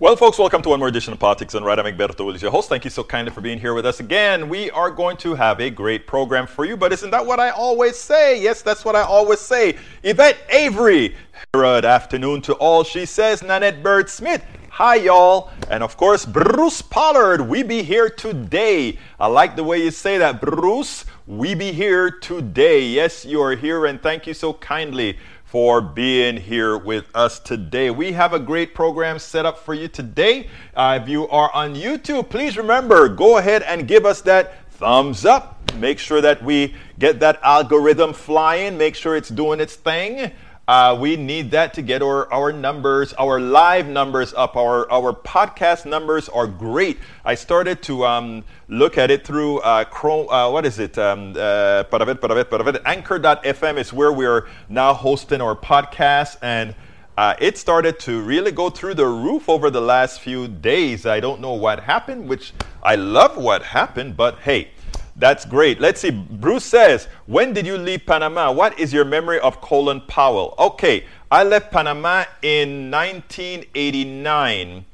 Well, 0.00 0.16
folks, 0.16 0.38
welcome 0.38 0.62
to 0.62 0.70
one 0.70 0.78
more 0.78 0.88
edition 0.88 1.12
of 1.12 1.18
Politics 1.18 1.52
Done 1.52 1.62
Right. 1.62 1.78
I'm 1.78 1.84
Egberto 1.84 2.24
Willies, 2.24 2.40
your 2.40 2.50
host. 2.50 2.70
Thank 2.70 2.84
you 2.84 2.90
so 2.90 3.04
kindly 3.04 3.34
for 3.34 3.42
being 3.42 3.60
here 3.60 3.74
with 3.74 3.84
us 3.84 4.00
again. 4.00 4.48
We 4.48 4.70
are 4.70 4.90
going 4.90 5.18
to 5.18 5.34
have 5.34 5.60
a 5.60 5.68
great 5.68 6.06
program 6.06 6.46
for 6.46 6.64
you, 6.64 6.74
but 6.74 6.90
isn't 6.90 7.10
that 7.10 7.26
what 7.26 7.38
I 7.38 7.50
always 7.50 7.98
say? 7.98 8.40
Yes, 8.40 8.62
that's 8.62 8.82
what 8.82 8.96
I 8.96 9.02
always 9.02 9.40
say. 9.40 9.76
Yvette 10.02 10.38
Avery, 10.48 11.14
good 11.52 11.84
afternoon 11.84 12.40
to 12.40 12.54
all. 12.54 12.82
She 12.82 13.04
says, 13.04 13.42
Nanette 13.42 13.82
Bird 13.82 14.08
Smith, 14.08 14.42
Hi, 14.70 14.94
y'all. 14.94 15.50
And 15.68 15.82
of 15.82 15.98
course, 15.98 16.24
Bruce 16.24 16.80
Pollard, 16.80 17.42
we 17.42 17.62
be 17.62 17.82
here 17.82 18.08
today. 18.08 18.96
I 19.18 19.26
like 19.26 19.54
the 19.54 19.64
way 19.64 19.84
you 19.84 19.90
say 19.90 20.16
that, 20.16 20.40
Bruce. 20.40 21.04
We 21.26 21.54
be 21.54 21.72
here 21.72 22.10
today. 22.10 22.86
Yes, 22.86 23.26
you 23.26 23.42
are 23.42 23.54
here, 23.54 23.84
and 23.84 24.00
thank 24.00 24.26
you 24.26 24.32
so 24.32 24.54
kindly 24.54 25.18
for 25.50 25.80
being 25.80 26.36
here 26.36 26.78
with 26.78 27.04
us 27.12 27.40
today. 27.40 27.90
We 27.90 28.12
have 28.12 28.32
a 28.32 28.38
great 28.38 28.72
program 28.72 29.18
set 29.18 29.44
up 29.44 29.58
for 29.58 29.74
you 29.74 29.88
today. 29.88 30.48
Uh, 30.76 31.00
if 31.02 31.08
you 31.08 31.26
are 31.28 31.50
on 31.52 31.74
YouTube, 31.74 32.28
please 32.28 32.56
remember 32.56 33.08
go 33.08 33.36
ahead 33.36 33.64
and 33.64 33.88
give 33.88 34.06
us 34.06 34.20
that 34.20 34.70
thumbs 34.70 35.24
up. 35.24 35.60
Make 35.74 35.98
sure 35.98 36.20
that 36.20 36.40
we 36.44 36.76
get 37.00 37.18
that 37.18 37.40
algorithm 37.42 38.12
flying, 38.12 38.78
make 38.78 38.94
sure 38.94 39.16
it's 39.16 39.28
doing 39.28 39.58
its 39.58 39.74
thing. 39.74 40.30
Uh, 40.70 40.94
we 40.94 41.16
need 41.16 41.50
that 41.50 41.74
to 41.74 41.82
get 41.82 42.00
our, 42.00 42.32
our 42.32 42.52
numbers, 42.52 43.12
our 43.14 43.40
live 43.40 43.88
numbers 43.88 44.32
up. 44.34 44.54
Our, 44.54 44.88
our 44.88 45.12
podcast 45.12 45.84
numbers 45.84 46.28
are 46.28 46.46
great. 46.46 47.00
I 47.24 47.34
started 47.34 47.82
to 47.82 48.06
um, 48.06 48.44
look 48.68 48.96
at 48.96 49.10
it 49.10 49.26
through 49.26 49.58
uh, 49.62 49.82
Chrome, 49.82 50.28
uh, 50.28 50.48
what 50.48 50.64
is 50.64 50.78
it? 50.78 50.96
Um, 50.96 51.34
uh, 51.36 51.82
Anchor.fm 51.90 53.78
is 53.78 53.92
where 53.92 54.12
we're 54.12 54.46
now 54.68 54.94
hosting 54.94 55.40
our 55.40 55.56
podcast. 55.56 56.36
And 56.40 56.76
uh, 57.18 57.34
it 57.40 57.58
started 57.58 57.98
to 58.00 58.22
really 58.22 58.52
go 58.52 58.70
through 58.70 58.94
the 58.94 59.08
roof 59.08 59.48
over 59.48 59.70
the 59.70 59.80
last 59.80 60.20
few 60.20 60.46
days. 60.46 61.04
I 61.04 61.18
don't 61.18 61.40
know 61.40 61.54
what 61.54 61.80
happened, 61.80 62.28
which 62.28 62.52
I 62.80 62.94
love 62.94 63.36
what 63.36 63.64
happened, 63.64 64.16
but 64.16 64.38
hey, 64.38 64.70
that's 65.16 65.44
great. 65.44 65.80
Let's 65.80 66.00
see. 66.00 66.10
Bruce 66.10 66.64
says, 66.64 67.08
When 67.26 67.52
did 67.52 67.66
you 67.66 67.76
leave 67.76 68.06
Panama? 68.06 68.52
What 68.52 68.78
is 68.78 68.92
your 68.92 69.04
memory 69.04 69.40
of 69.40 69.60
Colin 69.60 70.00
Powell? 70.02 70.54
Okay, 70.58 71.04
I 71.30 71.44
left 71.44 71.70
Panama 71.70 72.24
in 72.42 72.90
1989. 72.90 74.84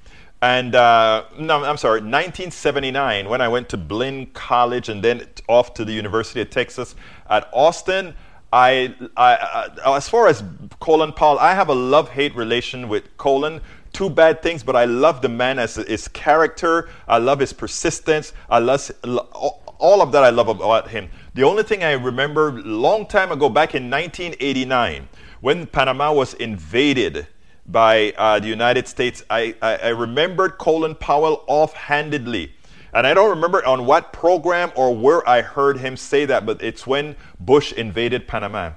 And 0.43 0.75
uh, 0.75 1.25
no, 1.39 1.65
I'm 1.65 1.79
sorry, 1.79 2.01
1979 2.01 3.29
when 3.29 3.41
I 3.41 3.49
went 3.49 3.69
to 3.71 3.77
Blinn 3.77 4.27
College 4.27 4.89
and 4.89 5.03
then 5.03 5.27
off 5.49 5.75
to 5.75 5.85
the 5.85 5.93
University 5.93 6.41
of 6.41 6.51
Texas 6.51 6.95
at 7.29 7.49
Austin. 7.53 8.15
I, 8.53 8.95
I, 9.17 9.69
I 9.85 9.97
as 9.97 10.09
far 10.09 10.29
as 10.29 10.45
Colin 10.79 11.13
Powell, 11.13 11.39
I 11.39 11.55
have 11.55 11.69
a 11.69 11.75
love 11.75 12.11
hate 12.11 12.35
relation 12.37 12.89
with 12.89 13.17
Colin 13.17 13.61
two 13.97 14.11
bad 14.11 14.43
things, 14.43 14.63
but 14.63 14.77
I 14.77 14.85
love 14.85 15.23
the 15.23 15.29
man 15.31 15.59
as 15.59 15.77
his 15.77 16.07
character. 16.09 16.91
I 17.09 17.17
love 17.17 17.39
his 17.41 17.55
persistence. 17.55 18.35
I 18.51 18.59
love 18.59 18.91
all 19.79 20.03
of 20.03 20.13
that 20.13 20.25
I 20.25 20.31
love 20.31 20.49
about 20.49 20.91
him. 20.91 21.09
The 21.35 21.43
only 21.43 21.63
thing 21.63 21.85
I 21.85 21.93
remember 21.93 22.53
long 22.53 23.07
time 23.07 23.33
ago, 23.33 23.49
back 23.49 23.75
in 23.75 23.91
1989, 23.91 25.09
when 25.41 25.67
Panama 25.67 26.13
was 26.13 26.35
invaded 26.35 27.27
by 27.67 28.13
uh, 28.17 28.39
the 28.39 28.49
United 28.49 28.89
States, 28.89 29.23
I, 29.29 29.55
I, 29.61 29.77
I 29.77 29.89
remembered 29.89 30.59
Colin 30.59 30.95
Powell 30.95 31.45
offhandedly. 31.47 32.53
And 32.93 33.07
I 33.07 33.13
don't 33.13 33.29
remember 33.29 33.65
on 33.67 33.85
what 33.85 34.13
program 34.13 34.73
or 34.75 34.95
where 34.95 35.29
I 35.29 35.43
heard 35.43 35.79
him 35.79 35.97
say 35.97 36.25
that, 36.25 36.47
but 36.47 36.63
it's 36.63 36.87
when 36.87 37.17
Bush 37.39 37.73
invaded 37.73 38.27
Panama. 38.27 38.73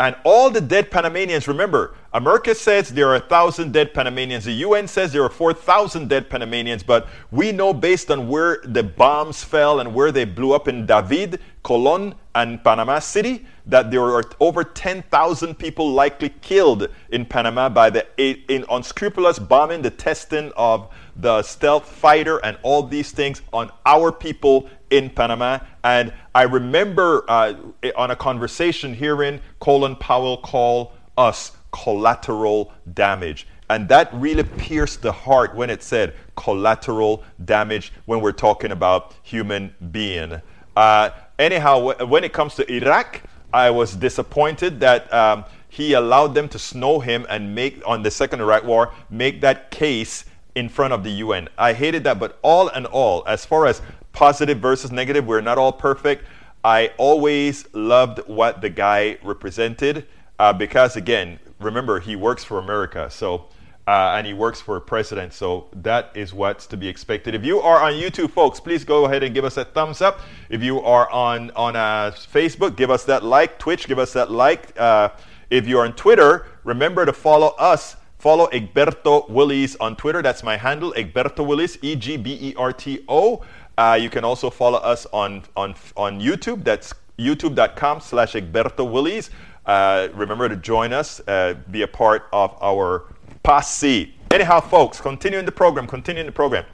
And 0.00 0.16
all 0.24 0.48
the 0.48 0.62
dead 0.62 0.90
Panamanians, 0.90 1.46
remember, 1.46 1.94
America 2.14 2.54
says 2.54 2.88
there 2.88 3.08
are 3.08 3.16
a 3.16 3.20
thousand 3.20 3.74
dead 3.74 3.92
Panamanians. 3.92 4.46
The 4.46 4.52
UN 4.52 4.88
says 4.88 5.12
there 5.12 5.22
are 5.22 5.28
4,000 5.28 6.08
dead 6.08 6.30
Panamanians. 6.30 6.82
But 6.82 7.06
we 7.30 7.52
know 7.52 7.74
based 7.74 8.10
on 8.10 8.26
where 8.26 8.62
the 8.64 8.82
bombs 8.82 9.44
fell 9.44 9.78
and 9.78 9.94
where 9.94 10.10
they 10.10 10.24
blew 10.24 10.54
up 10.54 10.68
in 10.68 10.86
David, 10.86 11.38
Colon, 11.62 12.14
and 12.34 12.64
Panama 12.64 12.98
City, 12.98 13.44
that 13.66 13.90
there 13.90 14.04
are 14.04 14.24
over 14.40 14.64
10,000 14.64 15.58
people 15.58 15.92
likely 15.92 16.30
killed 16.40 16.88
in 17.10 17.26
Panama 17.26 17.68
by 17.68 17.90
the 17.90 18.06
in 18.16 18.64
unscrupulous 18.70 19.38
bombing, 19.38 19.82
the 19.82 19.90
testing 19.90 20.50
of 20.56 20.88
the 21.14 21.42
stealth 21.42 21.86
fighter, 21.86 22.38
and 22.38 22.56
all 22.62 22.82
these 22.82 23.10
things 23.10 23.42
on 23.52 23.70
our 23.84 24.10
people 24.10 24.70
in 24.90 25.10
Panama. 25.10 25.58
And 25.84 26.12
I 26.34 26.42
remember 26.42 27.24
uh, 27.28 27.54
on 27.96 28.10
a 28.10 28.16
conversation 28.16 28.94
hearing 28.94 29.40
Colin 29.60 29.96
Powell 29.96 30.36
call 30.38 30.92
us 31.16 31.52
collateral 31.72 32.72
damage. 32.94 33.46
And 33.68 33.88
that 33.88 34.12
really 34.12 34.42
pierced 34.42 35.02
the 35.02 35.12
heart 35.12 35.54
when 35.54 35.70
it 35.70 35.82
said 35.82 36.14
collateral 36.36 37.22
damage 37.44 37.92
when 38.06 38.20
we're 38.20 38.32
talking 38.32 38.72
about 38.72 39.14
human 39.22 39.72
being. 39.92 40.40
Uh, 40.76 41.10
anyhow, 41.38 42.04
when 42.04 42.24
it 42.24 42.32
comes 42.32 42.56
to 42.56 42.72
Iraq, 42.72 43.22
I 43.52 43.70
was 43.70 43.94
disappointed 43.94 44.80
that 44.80 45.12
um, 45.12 45.44
he 45.68 45.92
allowed 45.92 46.34
them 46.34 46.48
to 46.48 46.58
snow 46.58 46.98
him 46.98 47.26
and 47.28 47.54
make, 47.54 47.80
on 47.86 48.02
the 48.02 48.10
Second 48.10 48.40
Iraq 48.40 48.64
War, 48.64 48.92
make 49.08 49.40
that 49.42 49.70
case 49.70 50.24
in 50.56 50.68
front 50.68 50.92
of 50.92 51.04
the 51.04 51.10
UN. 51.10 51.48
I 51.56 51.72
hated 51.72 52.04
that, 52.04 52.18
but 52.18 52.38
all 52.42 52.68
in 52.68 52.86
all, 52.86 53.22
as 53.26 53.44
far 53.44 53.66
as 53.66 53.82
positive 54.12 54.58
versus 54.58 54.90
negative. 54.92 55.26
We're 55.26 55.40
not 55.40 55.58
all 55.58 55.72
perfect. 55.72 56.24
I 56.64 56.92
always 56.98 57.72
loved 57.74 58.18
what 58.26 58.60
the 58.60 58.68
guy 58.68 59.18
represented 59.22 60.06
uh, 60.38 60.52
because, 60.52 60.96
again, 60.96 61.38
remember, 61.58 62.00
he 62.00 62.16
works 62.16 62.44
for 62.44 62.58
America. 62.58 63.10
So, 63.10 63.46
uh, 63.86 64.14
and 64.16 64.26
he 64.26 64.34
works 64.34 64.60
for 64.60 64.76
a 64.76 64.80
president. 64.80 65.32
So 65.32 65.66
that 65.72 66.12
is 66.14 66.32
what's 66.32 66.66
to 66.66 66.76
be 66.76 66.86
expected. 66.86 67.34
If 67.34 67.44
you 67.44 67.60
are 67.60 67.82
on 67.82 67.94
YouTube, 67.94 68.30
folks, 68.30 68.60
please 68.60 68.84
go 68.84 69.06
ahead 69.06 69.22
and 69.22 69.34
give 69.34 69.44
us 69.44 69.56
a 69.56 69.64
thumbs 69.64 70.00
up. 70.00 70.20
If 70.48 70.62
you 70.62 70.80
are 70.80 71.10
on 71.10 71.50
on 71.52 71.76
uh, 71.76 72.12
Facebook, 72.14 72.76
give 72.76 72.90
us 72.90 73.04
that 73.04 73.24
like. 73.24 73.58
Twitch, 73.58 73.88
give 73.88 73.98
us 73.98 74.12
that 74.12 74.30
like. 74.30 74.78
Uh, 74.78 75.08
if 75.48 75.66
you're 75.66 75.84
on 75.84 75.94
Twitter, 75.94 76.46
remember 76.62 77.04
to 77.04 77.12
follow 77.12 77.48
us. 77.58 77.96
Follow 78.18 78.48
Egberto 78.48 79.28
Willies 79.30 79.76
on 79.76 79.96
Twitter. 79.96 80.20
That's 80.20 80.42
my 80.42 80.56
handle, 80.56 80.92
Egberto 80.92 81.44
Willies, 81.44 81.78
E 81.80 81.96
G 81.96 82.18
B 82.18 82.38
E 82.40 82.54
R 82.54 82.72
T 82.72 83.02
O. 83.08 83.42
Uh, 83.78 83.98
you 84.00 84.10
can 84.10 84.24
also 84.24 84.50
follow 84.50 84.78
us 84.78 85.06
on, 85.12 85.42
on, 85.56 85.74
on 85.96 86.20
YouTube. 86.20 86.64
That's 86.64 86.94
youtube.com 87.18 88.00
slash 88.00 88.34
Egberto 88.34 88.90
Willies. 88.90 89.30
Uh, 89.66 90.08
remember 90.14 90.48
to 90.48 90.56
join 90.56 90.92
us, 90.92 91.20
uh, 91.28 91.54
be 91.70 91.82
a 91.82 91.88
part 91.88 92.28
of 92.32 92.56
our 92.62 93.04
posse. 93.42 94.14
Anyhow, 94.30 94.60
folks, 94.60 95.00
continuing 95.00 95.44
the 95.44 95.52
program, 95.52 95.86
continuing 95.86 96.26
the 96.26 96.32
program. 96.32 96.64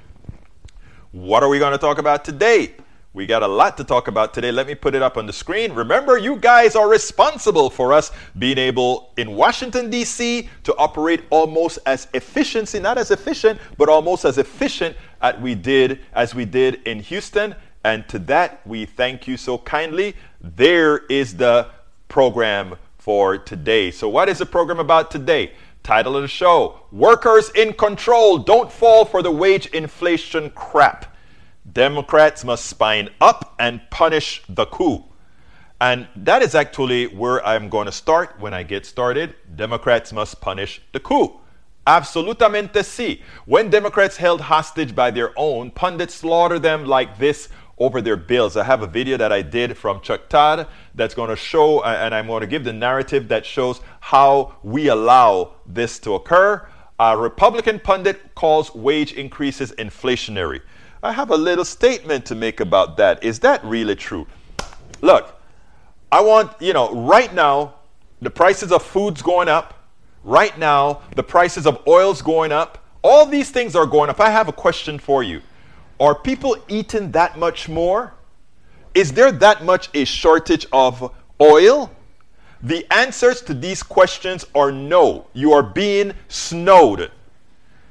What 1.12 1.42
are 1.42 1.48
we 1.48 1.58
going 1.58 1.72
to 1.72 1.78
talk 1.78 1.98
about 1.98 2.24
today? 2.24 2.74
We 3.16 3.24
got 3.24 3.42
a 3.42 3.48
lot 3.48 3.78
to 3.78 3.84
talk 3.84 4.08
about 4.08 4.34
today. 4.34 4.52
Let 4.52 4.66
me 4.66 4.74
put 4.74 4.94
it 4.94 5.00
up 5.00 5.16
on 5.16 5.24
the 5.24 5.32
screen. 5.32 5.72
Remember, 5.72 6.18
you 6.18 6.36
guys 6.36 6.76
are 6.76 6.86
responsible 6.86 7.70
for 7.70 7.94
us 7.94 8.12
being 8.38 8.58
able 8.58 9.14
in 9.16 9.34
Washington, 9.34 9.88
D.C. 9.88 10.50
to 10.64 10.76
operate 10.76 11.24
almost 11.30 11.78
as 11.86 12.08
efficiency, 12.12 12.78
not 12.78 12.98
as 12.98 13.10
efficient, 13.10 13.58
but 13.78 13.88
almost 13.88 14.26
as 14.26 14.36
efficient 14.36 14.94
as 15.20 15.40
we 15.40 15.54
did 15.54 16.00
as 16.12 16.34
we 16.34 16.44
did 16.44 16.80
in 16.86 17.00
Houston. 17.00 17.54
And 17.84 18.08
to 18.08 18.18
that, 18.20 18.66
we 18.66 18.84
thank 18.84 19.28
you 19.28 19.36
so 19.36 19.58
kindly. 19.58 20.16
There 20.40 20.98
is 21.06 21.36
the 21.36 21.68
program 22.08 22.76
for 22.98 23.38
today. 23.38 23.90
So, 23.90 24.08
what 24.08 24.28
is 24.28 24.38
the 24.38 24.46
program 24.46 24.80
about 24.80 25.10
today? 25.10 25.52
Title 25.82 26.16
of 26.16 26.22
the 26.22 26.28
show 26.28 26.80
Workers 26.90 27.50
in 27.50 27.72
Control 27.72 28.38
Don't 28.38 28.72
Fall 28.72 29.04
for 29.04 29.22
the 29.22 29.30
Wage 29.30 29.66
Inflation 29.66 30.50
Crap. 30.50 31.14
Democrats 31.72 32.44
must 32.44 32.66
spine 32.66 33.08
up 33.20 33.54
and 33.60 33.80
punish 33.90 34.42
the 34.48 34.66
coup. 34.66 35.04
And 35.80 36.08
that 36.16 36.42
is 36.42 36.54
actually 36.54 37.06
where 37.06 37.44
I'm 37.46 37.68
going 37.68 37.86
to 37.86 37.92
start 37.92 38.40
when 38.40 38.54
I 38.54 38.64
get 38.64 38.86
started. 38.86 39.36
Democrats 39.54 40.12
must 40.12 40.40
punish 40.40 40.80
the 40.92 41.00
coup. 41.00 41.38
Absolutamente 41.86 42.82
sí. 42.82 43.20
When 43.44 43.70
Democrats 43.70 44.16
held 44.16 44.40
hostage 44.40 44.94
by 44.94 45.12
their 45.12 45.32
own, 45.36 45.70
pundits 45.70 46.14
slaughter 46.14 46.58
them 46.58 46.84
like 46.84 47.18
this 47.18 47.48
over 47.78 48.00
their 48.00 48.16
bills. 48.16 48.56
I 48.56 48.64
have 48.64 48.82
a 48.82 48.86
video 48.86 49.16
that 49.18 49.32
I 49.32 49.42
did 49.42 49.76
from 49.76 50.00
Chuck 50.00 50.28
Todd 50.28 50.66
that's 50.94 51.14
going 51.14 51.30
to 51.30 51.36
show, 51.36 51.80
uh, 51.80 51.98
and 52.00 52.14
I'm 52.14 52.26
going 52.26 52.40
to 52.40 52.46
give 52.46 52.64
the 52.64 52.72
narrative 52.72 53.28
that 53.28 53.44
shows 53.44 53.80
how 54.00 54.56
we 54.62 54.88
allow 54.88 55.52
this 55.66 55.98
to 56.00 56.14
occur. 56.14 56.66
A 56.98 57.16
Republican 57.16 57.78
pundit 57.78 58.34
calls 58.34 58.74
wage 58.74 59.12
increases 59.12 59.72
inflationary. 59.72 60.62
I 61.02 61.12
have 61.12 61.30
a 61.30 61.36
little 61.36 61.64
statement 61.64 62.24
to 62.26 62.34
make 62.34 62.60
about 62.60 62.96
that. 62.96 63.22
Is 63.22 63.38
that 63.40 63.62
really 63.62 63.94
true? 63.94 64.26
Look, 65.02 65.38
I 66.10 66.22
want, 66.22 66.50
you 66.60 66.72
know, 66.72 66.92
right 66.92 67.32
now, 67.32 67.74
the 68.22 68.30
prices 68.30 68.72
of 68.72 68.82
food's 68.82 69.20
going 69.20 69.48
up. 69.48 69.75
Right 70.26 70.58
now, 70.58 71.02
the 71.14 71.22
prices 71.22 71.68
of 71.68 71.86
oil's 71.86 72.20
going 72.20 72.50
up. 72.50 72.84
All 73.02 73.26
these 73.26 73.52
things 73.52 73.76
are 73.76 73.86
going 73.86 74.10
up. 74.10 74.20
I 74.20 74.28
have 74.28 74.48
a 74.48 74.52
question 74.52 74.98
for 74.98 75.22
you. 75.22 75.40
Are 76.00 76.16
people 76.16 76.56
eating 76.66 77.12
that 77.12 77.38
much 77.38 77.68
more? 77.68 78.12
Is 78.92 79.12
there 79.12 79.30
that 79.30 79.64
much 79.64 79.88
a 79.94 80.04
shortage 80.04 80.66
of 80.72 81.14
oil? 81.40 81.92
The 82.60 82.84
answers 82.92 83.40
to 83.42 83.54
these 83.54 83.84
questions 83.84 84.44
are 84.52 84.72
no. 84.72 85.28
You 85.32 85.52
are 85.52 85.62
being 85.62 86.12
snowed. 86.26 87.12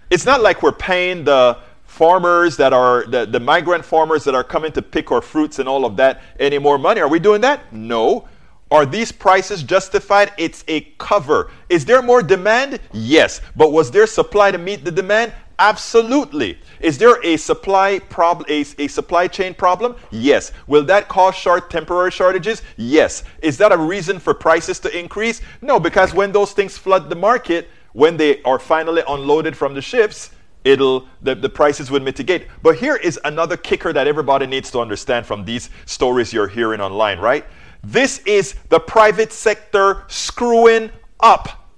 It's 0.10 0.26
not 0.26 0.42
like 0.42 0.62
we're 0.62 0.74
paying 0.74 1.24
the 1.24 1.58
farmers 1.86 2.58
that 2.58 2.74
are 2.74 3.06
the, 3.06 3.26
the 3.26 3.40
migrant 3.40 3.86
farmers 3.86 4.26
that 4.26 4.36
are 4.36 4.44
coming 4.44 4.74
to 4.74 4.82
pick 4.82 5.10
our 5.10 5.22
fruits 5.22 5.60
and 5.60 5.70
all 5.70 5.86
of 5.86 5.96
that 5.96 6.22
any 6.38 6.58
more 6.58 6.78
money. 6.78 7.00
Are 7.00 7.08
we 7.08 7.20
doing 7.20 7.40
that? 7.42 7.72
No. 7.72 8.28
Are 8.72 8.86
these 8.86 9.12
prices 9.12 9.62
justified? 9.62 10.34
It's 10.38 10.64
a 10.68 10.82
cover. 10.98 11.52
Is 11.70 11.86
there 11.86 12.02
more 12.02 12.24
demand? 12.24 12.80
Yes. 12.94 13.42
But 13.56 13.72
was 13.72 13.92
there 13.92 14.08
supply 14.08 14.52
to 14.52 14.58
meet 14.58 14.84
the 14.84 14.92
demand? 14.92 15.34
Absolutely. 15.60 16.60
Is 16.82 16.98
there 16.98 17.24
a 17.24 17.38
supply 17.38 18.00
problem, 18.00 18.46
a, 18.50 18.66
a, 18.80 18.88
supply 18.88 19.28
chain 19.28 19.54
problem? 19.54 19.96
Yes. 20.12 20.52
Will 20.68 20.84
that 20.86 21.08
cause 21.08 21.36
short 21.36 21.70
temporary 21.70 22.12
shortages? 22.12 22.64
Yes. 22.76 23.24
Is 23.42 23.58
that 23.60 23.72
a 23.72 23.78
reason 23.78 24.20
for 24.20 24.34
prices 24.34 24.80
to 24.80 24.98
increase? 24.98 25.42
No, 25.62 25.80
because 25.80 26.14
when 26.14 26.32
those 26.32 26.52
things 26.52 26.78
flood 26.78 27.10
the 27.10 27.16
market, 27.16 27.70
when 27.94 28.18
they 28.18 28.42
are 28.44 28.60
finally 28.60 29.04
unloaded 29.08 29.56
from 29.56 29.74
the 29.74 29.82
ships, 29.82 30.32
it'll 30.66 31.08
the, 31.22 31.36
the 31.36 31.48
prices 31.48 31.90
would 31.90 32.04
mitigate. 32.04 32.48
But 32.62 32.76
here 32.76 32.98
is 32.98 33.18
another 33.24 33.56
kicker 33.56 33.94
that 33.94 34.08
everybody 34.08 34.48
needs 34.48 34.72
to 34.72 34.80
understand 34.80 35.26
from 35.26 35.46
these 35.46 35.70
stories 35.86 36.34
you're 36.34 36.50
hearing 36.50 36.82
online, 36.82 37.20
right? 37.20 37.46
This 37.88 38.18
is 38.26 38.56
the 38.70 38.80
private 38.80 39.32
sector 39.32 40.06
screwing 40.08 40.90
up. 41.20 41.70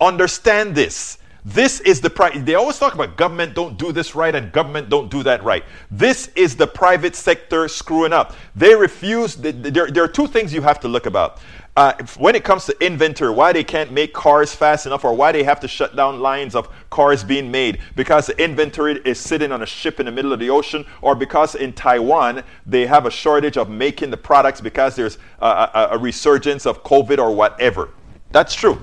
Understand 0.00 0.74
this. 0.74 1.18
This 1.46 1.80
is 1.80 2.00
the 2.00 2.08
pri- 2.08 2.38
they 2.38 2.54
always 2.54 2.78
talk 2.78 2.94
about 2.94 3.18
government 3.18 3.54
don't 3.54 3.76
do 3.76 3.92
this 3.92 4.14
right 4.14 4.34
and 4.34 4.50
government 4.50 4.88
don't 4.88 5.10
do 5.10 5.22
that 5.24 5.44
right. 5.44 5.62
This 5.90 6.30
is 6.34 6.56
the 6.56 6.66
private 6.66 7.14
sector 7.14 7.68
screwing 7.68 8.14
up. 8.14 8.34
They 8.56 8.74
refuse. 8.74 9.36
There, 9.36 9.52
there 9.90 10.04
are 10.04 10.08
two 10.08 10.26
things 10.26 10.54
you 10.54 10.62
have 10.62 10.80
to 10.80 10.88
look 10.88 11.04
about. 11.04 11.40
Uh, 11.76 11.92
when 12.16 12.34
it 12.34 12.44
comes 12.44 12.64
to 12.64 12.86
inventory, 12.86 13.30
why 13.30 13.52
they 13.52 13.64
can't 13.64 13.92
make 13.92 14.14
cars 14.14 14.54
fast 14.54 14.86
enough 14.86 15.04
or 15.04 15.12
why 15.12 15.32
they 15.32 15.42
have 15.42 15.60
to 15.60 15.68
shut 15.68 15.94
down 15.96 16.20
lines 16.20 16.54
of 16.54 16.68
cars 16.88 17.22
being 17.22 17.50
made 17.50 17.80
because 17.94 18.28
the 18.28 18.42
inventory 18.42 19.02
is 19.04 19.18
sitting 19.20 19.52
on 19.52 19.60
a 19.62 19.66
ship 19.66 20.00
in 20.00 20.06
the 20.06 20.12
middle 20.12 20.32
of 20.32 20.38
the 20.38 20.48
ocean 20.48 20.86
or 21.02 21.14
because 21.14 21.56
in 21.56 21.74
Taiwan 21.74 22.42
they 22.64 22.86
have 22.86 23.04
a 23.04 23.10
shortage 23.10 23.58
of 23.58 23.68
making 23.68 24.10
the 24.10 24.16
products 24.16 24.62
because 24.62 24.96
there's 24.96 25.18
a, 25.40 25.46
a, 25.46 25.88
a 25.92 25.98
resurgence 25.98 26.64
of 26.64 26.82
COVID 26.84 27.18
or 27.18 27.34
whatever. 27.34 27.90
That's 28.30 28.54
true. 28.54 28.80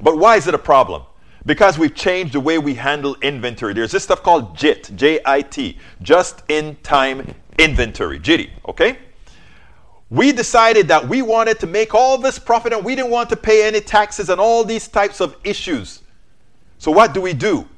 But 0.00 0.16
why 0.18 0.36
is 0.36 0.46
it 0.46 0.54
a 0.54 0.58
problem? 0.58 1.02
Because 1.46 1.78
we've 1.78 1.94
changed 1.94 2.34
the 2.34 2.40
way 2.40 2.58
we 2.58 2.74
handle 2.74 3.16
inventory. 3.22 3.72
There's 3.72 3.92
this 3.92 4.04
stuff 4.04 4.22
called 4.22 4.56
JIT, 4.56 4.90
J 4.94 5.20
I 5.24 5.42
T, 5.42 5.78
just 6.02 6.42
in 6.48 6.76
time 6.82 7.34
inventory, 7.58 8.18
JITI, 8.18 8.50
okay? 8.68 8.98
We 10.10 10.32
decided 10.32 10.88
that 10.88 11.08
we 11.08 11.22
wanted 11.22 11.60
to 11.60 11.66
make 11.66 11.94
all 11.94 12.18
this 12.18 12.38
profit 12.38 12.72
and 12.72 12.84
we 12.84 12.94
didn't 12.94 13.10
want 13.10 13.30
to 13.30 13.36
pay 13.36 13.66
any 13.66 13.80
taxes 13.80 14.28
and 14.28 14.40
all 14.40 14.64
these 14.64 14.88
types 14.88 15.20
of 15.20 15.36
issues. 15.44 16.02
So, 16.78 16.90
what 16.90 17.14
do 17.14 17.20
we 17.20 17.32
do? 17.32 17.68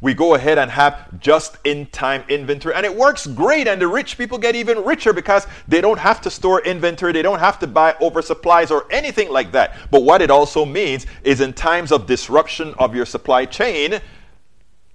We 0.00 0.14
go 0.14 0.34
ahead 0.34 0.58
and 0.58 0.70
have 0.70 1.18
just 1.18 1.58
in 1.64 1.86
time 1.86 2.24
inventory, 2.28 2.74
and 2.74 2.86
it 2.86 2.94
works 2.94 3.26
great. 3.26 3.66
And 3.66 3.80
the 3.80 3.88
rich 3.88 4.16
people 4.16 4.38
get 4.38 4.54
even 4.54 4.84
richer 4.84 5.12
because 5.12 5.46
they 5.66 5.80
don't 5.80 5.98
have 5.98 6.20
to 6.22 6.30
store 6.30 6.62
inventory, 6.64 7.12
they 7.12 7.22
don't 7.22 7.40
have 7.40 7.58
to 7.60 7.66
buy 7.66 7.94
oversupplies 7.94 8.70
or 8.70 8.86
anything 8.92 9.30
like 9.30 9.52
that. 9.52 9.76
But 9.90 10.02
what 10.02 10.22
it 10.22 10.30
also 10.30 10.64
means 10.64 11.06
is 11.24 11.40
in 11.40 11.52
times 11.52 11.90
of 11.90 12.06
disruption 12.06 12.74
of 12.78 12.94
your 12.94 13.06
supply 13.06 13.44
chain, 13.44 14.00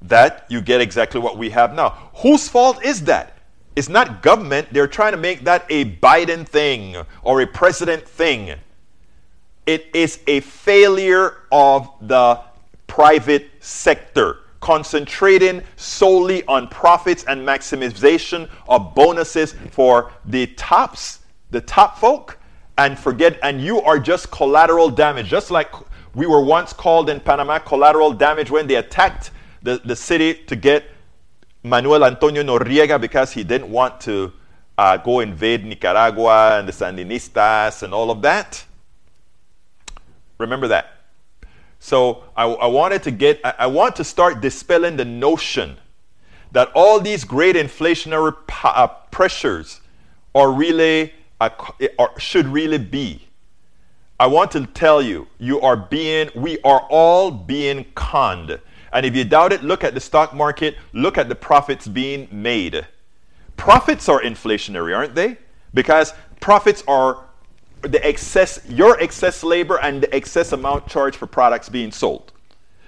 that 0.04 0.46
you 0.50 0.62
get 0.62 0.82
exactly 0.82 1.20
what 1.20 1.38
we 1.38 1.50
have 1.50 1.74
now. 1.74 2.12
Whose 2.16 2.48
fault 2.48 2.84
is 2.84 3.04
that? 3.06 3.38
It's 3.76 3.90
not 3.90 4.22
government. 4.22 4.68
They're 4.72 4.88
trying 4.88 5.14
to 5.14 5.18
make 5.18 5.46
that 5.46 5.66
a 5.70 5.96
Biden 5.96 6.48
thing 6.48 6.96
or 7.24 7.42
a 7.42 7.48
president 7.48 8.08
thing. 8.08 8.56
It 9.66 9.88
is 9.94 10.20
a 10.28 10.42
failure 10.42 11.38
of 11.52 11.90
the 12.02 12.42
private 12.86 13.50
sector, 13.62 14.40
concentrating 14.64 15.62
solely 15.76 16.42
on 16.46 16.70
profits 16.70 17.26
and 17.26 17.46
maximization 17.46 18.50
of 18.70 18.96
bonuses 18.96 19.56
for 19.72 20.14
the 20.24 20.48
tops, 20.56 21.20
the 21.52 21.60
top 21.60 21.98
folk, 21.98 22.40
and 22.78 22.98
forget, 22.98 23.38
and 23.44 23.60
you 23.60 23.82
are 23.82 24.00
just 24.00 24.32
collateral 24.32 24.90
damage. 24.90 25.28
Just 25.28 25.52
like 25.52 25.70
we 26.16 26.26
were 26.26 26.42
once 26.42 26.72
called 26.72 27.10
in 27.10 27.20
Panama 27.20 27.60
collateral 27.60 28.14
damage 28.14 28.50
when 28.50 28.66
they 28.66 28.76
attacked 28.76 29.32
the, 29.64 29.82
the 29.84 29.98
city 29.98 30.34
to 30.46 30.56
get 30.56 30.86
Manuel 31.64 32.06
Antonio 32.06 32.42
Noriega 32.42 33.02
because 33.02 33.34
he 33.34 33.44
didn't 33.44 33.70
want 33.70 34.00
to 34.02 34.32
uh, 34.78 34.96
go 34.96 35.20
invade 35.20 35.66
Nicaragua 35.66 36.58
and 36.58 36.70
the 36.70 36.72
Sandinistas 36.72 37.84
and 37.84 37.94
all 37.94 38.10
of 38.10 38.22
that. 38.22 38.64
Remember 40.38 40.70
that. 40.70 41.03
So 41.84 42.24
I, 42.38 42.46
I 42.46 42.68
wanted 42.68 43.04
to 43.04 43.12
get, 43.12 43.42
I, 43.44 43.54
I, 43.60 43.68
want 43.68 43.98
to 43.98 44.06
start 44.06 44.40
dispelling 44.40 44.96
the 44.96 45.04
notion 45.04 45.76
that 46.54 46.72
all 46.74 47.02
these 47.02 47.26
great 47.26 47.58
inflationary 47.58 48.34
uh, 48.64 48.88
pressures 49.12 49.82
are 50.34 50.50
really, 50.50 51.12
uh, 51.42 51.50
are, 52.00 52.18
should 52.18 52.48
really 52.48 52.78
be. 52.78 53.28
I 54.18 54.28
want 54.28 54.50
to 54.52 54.66
tell 54.66 55.02
you, 55.02 55.28
you 55.40 55.60
are 55.60 55.76
being, 55.76 56.30
we 56.34 56.58
are 56.62 56.88
all 56.90 57.30
being 57.30 57.86
conned 57.96 58.62
and 58.94 59.06
if 59.06 59.14
you 59.14 59.26
doubt 59.26 59.52
it, 59.52 59.62
look 59.62 59.84
at 59.84 59.94
the 59.94 60.00
stock 60.00 60.34
market, 60.34 60.78
look 60.94 61.18
at 61.18 61.28
the 61.28 61.36
profits 61.36 61.86
being 61.86 62.30
made. 62.32 62.88
Profits 63.58 64.08
are 64.08 64.22
inflationary, 64.22 64.96
aren't 64.96 65.16
they? 65.16 65.38
Because 65.74 66.14
profits 66.40 66.82
are 66.88 67.26
the 67.84 68.06
excess, 68.06 68.60
your 68.68 69.00
excess 69.00 69.44
labor 69.44 69.80
and 69.80 70.02
the 70.02 70.14
excess 70.16 70.52
amount 70.52 70.88
charged 70.88 71.18
for 71.18 71.28
products 71.28 71.70
being 71.70 71.92
sold. 71.92 72.32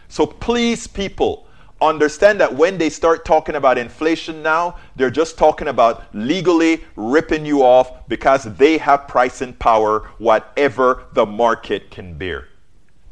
So 0.07 0.25
please, 0.25 0.87
people, 0.87 1.45
understand 1.81 2.39
that 2.39 2.53
when 2.53 2.77
they 2.77 2.89
start 2.89 3.25
talking 3.25 3.55
about 3.55 3.77
inflation 3.77 4.41
now, 4.41 4.77
they're 4.95 5.09
just 5.09 5.37
talking 5.37 5.67
about 5.67 6.03
legally 6.13 6.83
ripping 6.95 7.45
you 7.45 7.63
off 7.63 8.07
because 8.07 8.45
they 8.55 8.77
have 8.77 9.07
pricing 9.07 9.53
power, 9.53 10.09
whatever 10.17 11.03
the 11.13 11.25
market 11.25 11.91
can 11.91 12.17
bear. 12.17 12.47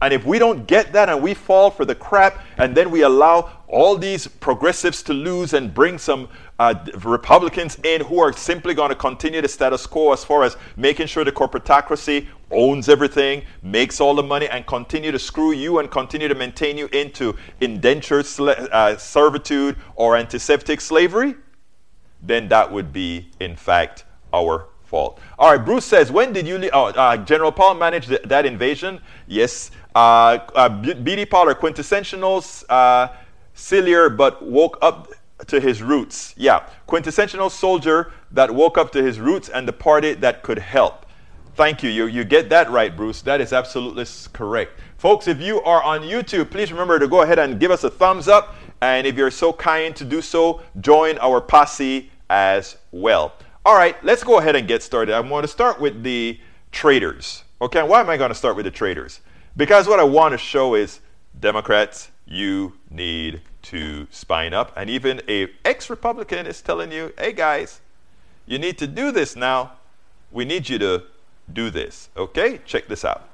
And 0.01 0.13
if 0.13 0.25
we 0.25 0.38
don't 0.38 0.68
get 0.68 0.91
that 0.94 1.07
and 1.07 1.24
we 1.24 1.33
fall 1.33 1.71
for 1.71 1.86
the 1.86 1.95
crap 1.95 2.44
and 2.57 2.75
then 2.75 2.91
we 2.91 3.03
allow 3.03 3.50
all 3.68 3.97
these 3.97 4.27
progressives 4.27 5.01
to 5.03 5.13
lose 5.13 5.53
and 5.53 5.74
bring 5.74 5.97
some 5.97 6.27
uh, 6.59 6.75
Republicans 7.03 7.77
in 7.83 8.01
who 8.01 8.19
are 8.19 8.31
simply 8.33 8.73
going 8.73 8.89
to 8.89 8.95
continue 8.95 9.41
the 9.41 9.47
status 9.47 9.88
quo 9.88 10.13
as 10.13 10.23
far 10.23 10.44
as 10.44 10.55
making 10.77 11.07
sure 11.07 11.23
the 11.23 11.31
corporatocracy 11.31 12.27
owns 12.51 12.88
everything, 12.89 13.44
makes 13.63 14.00
all 14.00 14.13
the 14.13 14.23
money, 14.23 14.47
and 14.47 14.65
continue 14.67 15.11
to 15.11 15.19
screw 15.19 15.51
you 15.51 15.79
and 15.79 15.89
continue 15.89 16.27
to 16.27 16.35
maintain 16.35 16.77
you 16.77 16.88
into 16.88 17.35
indentured 17.61 18.25
uh, 18.39 18.95
servitude 18.98 19.75
or 19.95 20.15
antiseptic 20.15 20.79
slavery, 20.79 21.36
then 22.22 22.48
that 22.48 22.72
would 22.72 22.93
be, 22.93 23.29
in 23.39 23.55
fact, 23.55 24.05
our 24.31 24.67
fault. 24.83 25.19
All 25.39 25.51
right, 25.51 25.65
Bruce 25.65 25.86
says, 25.86 26.12
when 26.12 26.33
did 26.33 26.48
you, 26.48 26.60
le- 26.60 26.69
oh, 26.72 26.86
uh, 26.86 27.17
General 27.17 27.51
Powell 27.51 27.74
manage 27.74 28.07
th- 28.07 28.22
that 28.24 28.45
invasion? 28.45 29.01
Yes, 29.27 29.72
uh, 29.95 30.38
uh, 30.55 30.69
B.D. 30.69 31.25
Pollard, 31.25 31.55
quintessential 31.55 32.43
uh, 32.69 33.07
but 34.10 34.45
woke 34.45 34.77
up 34.81 35.10
to 35.47 35.59
his 35.59 35.81
roots. 35.81 36.33
Yeah, 36.38 36.67
quintessential 36.88 37.50
soldier 37.50 38.12
that 38.31 38.51
woke 38.51 38.77
up 38.77 38.91
to 38.91 39.03
his 39.03 39.19
roots 39.19 39.50
and 39.50 39.67
the 39.67 39.73
party 39.73 40.13
that 40.13 40.43
could 40.43 40.59
help. 40.59 41.05
Thank 41.55 41.83
you. 41.83 41.89
You, 41.89 42.07
you 42.07 42.23
get 42.23 42.50
that 42.50 42.71
right, 42.71 42.95
Bruce. 42.95 43.21
That 43.21 43.39
is 43.39 43.53
absolutely 43.53 44.05
correct. 44.33 44.79
Folks, 44.97 45.27
if 45.27 45.39
you 45.39 45.62
are 45.62 45.83
on 45.83 46.01
YouTube, 46.01 46.50
please 46.50 46.71
remember 46.71 46.97
to 46.97 47.07
go 47.07 47.21
ahead 47.21 47.38
and 47.38 47.59
give 47.59 47.69
us 47.69 47.83
a 47.83 47.89
thumbs 47.89 48.27
up. 48.27 48.55
And 48.81 49.05
if 49.05 49.15
you're 49.15 49.31
so 49.31 49.53
kind 49.53 49.95
to 49.95 50.03
do 50.03 50.21
so, 50.21 50.62
join 50.81 51.17
our 51.19 51.39
posse 51.39 52.12
as 52.29 52.77
well. 52.91 53.33
All 53.65 53.75
right, 53.75 54.03
let's 54.03 54.23
go 54.23 54.39
ahead 54.39 54.55
and 54.55 54.67
get 54.67 54.81
started. 54.81 55.15
I'm 55.15 55.29
going 55.29 55.43
to 55.43 55.47
start 55.47 55.79
with 55.79 56.03
the 56.03 56.39
traders. 56.71 57.43
Okay, 57.62 57.83
why 57.83 58.01
am 58.01 58.09
I 58.09 58.17
going 58.17 58.29
to 58.29 58.35
start 58.35 58.55
with 58.55 58.65
the 58.65 58.71
traders? 58.71 59.21
Because 59.55 59.88
what 59.88 60.00
I 60.00 60.03
want 60.03 60.31
to 60.31 60.38
show 60.38 60.73
is 60.73 61.00
Democrats, 61.39 62.09
you 62.25 62.73
need 62.89 63.41
to 63.63 64.08
spine 64.12 64.53
up. 64.53 64.72
And 64.75 64.89
even 64.89 65.22
a 65.27 65.50
ex-Republican 65.65 66.46
is 66.46 66.62
telling 66.62 66.91
you, 66.91 67.13
hey 67.17 67.34
guys, 67.34 67.82
you 68.46 68.60
need 68.60 68.77
to 68.77 68.88
do 68.88 69.12
this 69.12 69.36
now. 69.36 69.74
We 70.32 70.46
need 70.46 70.70
you 70.70 70.77
to 70.79 71.03
do 71.51 71.70
this. 71.70 72.10
Okay? 72.15 72.60
Check 72.65 72.88
this 72.88 73.03
out. 73.03 73.29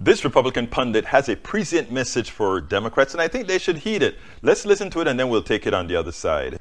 This 0.00 0.22
Republican 0.22 0.68
pundit 0.68 1.04
has 1.06 1.28
a 1.28 1.34
prescient 1.34 1.90
message 1.90 2.30
for 2.30 2.60
Democrats, 2.60 3.14
and 3.14 3.20
I 3.20 3.26
think 3.26 3.48
they 3.48 3.58
should 3.58 3.78
heed 3.78 4.00
it. 4.00 4.16
Let's 4.42 4.64
listen 4.64 4.90
to 4.90 5.00
it, 5.00 5.08
and 5.08 5.18
then 5.18 5.28
we'll 5.28 5.42
take 5.42 5.66
it 5.66 5.74
on 5.74 5.88
the 5.88 5.96
other 5.96 6.12
side. 6.12 6.56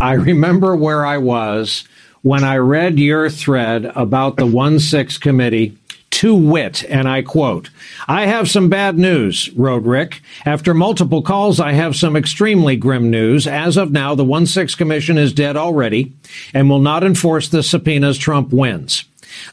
I 0.00 0.14
remember 0.14 0.74
where 0.76 1.04
I 1.04 1.18
was 1.18 1.84
when 2.22 2.42
I 2.42 2.56
read 2.56 2.98
your 2.98 3.28
thread 3.28 3.92
about 3.94 4.36
the 4.36 4.46
1 4.46 4.80
6 4.80 5.18
committee 5.18 5.76
to 6.14 6.34
wit, 6.34 6.84
and 6.88 7.08
I 7.08 7.22
quote, 7.22 7.70
I 8.06 8.26
have 8.26 8.48
some 8.48 8.68
bad 8.68 8.96
news, 8.96 9.50
wrote 9.56 9.82
Rick. 9.82 10.22
After 10.46 10.72
multiple 10.72 11.22
calls, 11.22 11.58
I 11.58 11.72
have 11.72 11.96
some 11.96 12.14
extremely 12.14 12.76
grim 12.76 13.10
news. 13.10 13.48
As 13.48 13.76
of 13.76 13.90
now, 13.90 14.14
the 14.14 14.24
1 14.24 14.46
6 14.46 14.76
Commission 14.76 15.18
is 15.18 15.32
dead 15.32 15.56
already 15.56 16.12
and 16.52 16.70
will 16.70 16.78
not 16.78 17.02
enforce 17.02 17.48
the 17.48 17.64
subpoenas 17.64 18.16
Trump 18.16 18.52
wins. 18.52 19.04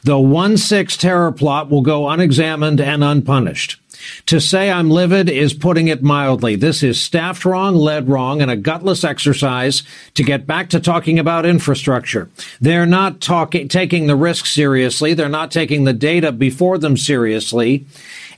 The 0.04 0.20
1 0.20 0.56
6 0.56 0.96
terror 0.96 1.32
plot 1.32 1.68
will 1.68 1.82
go 1.82 2.08
unexamined 2.08 2.80
and 2.80 3.02
unpunished. 3.02 3.81
To 4.26 4.40
say 4.40 4.70
I'm 4.70 4.90
livid 4.90 5.28
is 5.28 5.54
putting 5.54 5.88
it 5.88 6.02
mildly. 6.02 6.56
This 6.56 6.82
is 6.82 7.00
staffed 7.00 7.44
wrong, 7.44 7.74
led 7.74 8.08
wrong, 8.08 8.42
and 8.42 8.50
a 8.50 8.56
gutless 8.56 9.04
exercise 9.04 9.82
to 10.14 10.22
get 10.22 10.46
back 10.46 10.70
to 10.70 10.80
talking 10.80 11.18
about 11.18 11.46
infrastructure. 11.46 12.28
They're 12.60 12.86
not 12.86 13.20
talking, 13.20 13.68
taking 13.68 14.06
the 14.06 14.16
risk 14.16 14.46
seriously. 14.46 15.14
They're 15.14 15.28
not 15.28 15.50
taking 15.50 15.84
the 15.84 15.92
data 15.92 16.32
before 16.32 16.78
them 16.78 16.96
seriously, 16.96 17.86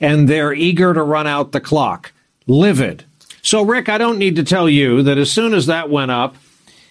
and 0.00 0.28
they're 0.28 0.54
eager 0.54 0.94
to 0.94 1.02
run 1.02 1.26
out 1.26 1.52
the 1.52 1.60
clock. 1.60 2.12
Livid. 2.46 3.04
So, 3.42 3.62
Rick, 3.62 3.88
I 3.88 3.98
don't 3.98 4.18
need 4.18 4.36
to 4.36 4.44
tell 4.44 4.68
you 4.68 5.02
that 5.02 5.18
as 5.18 5.30
soon 5.30 5.54
as 5.54 5.66
that 5.66 5.90
went 5.90 6.10
up, 6.10 6.36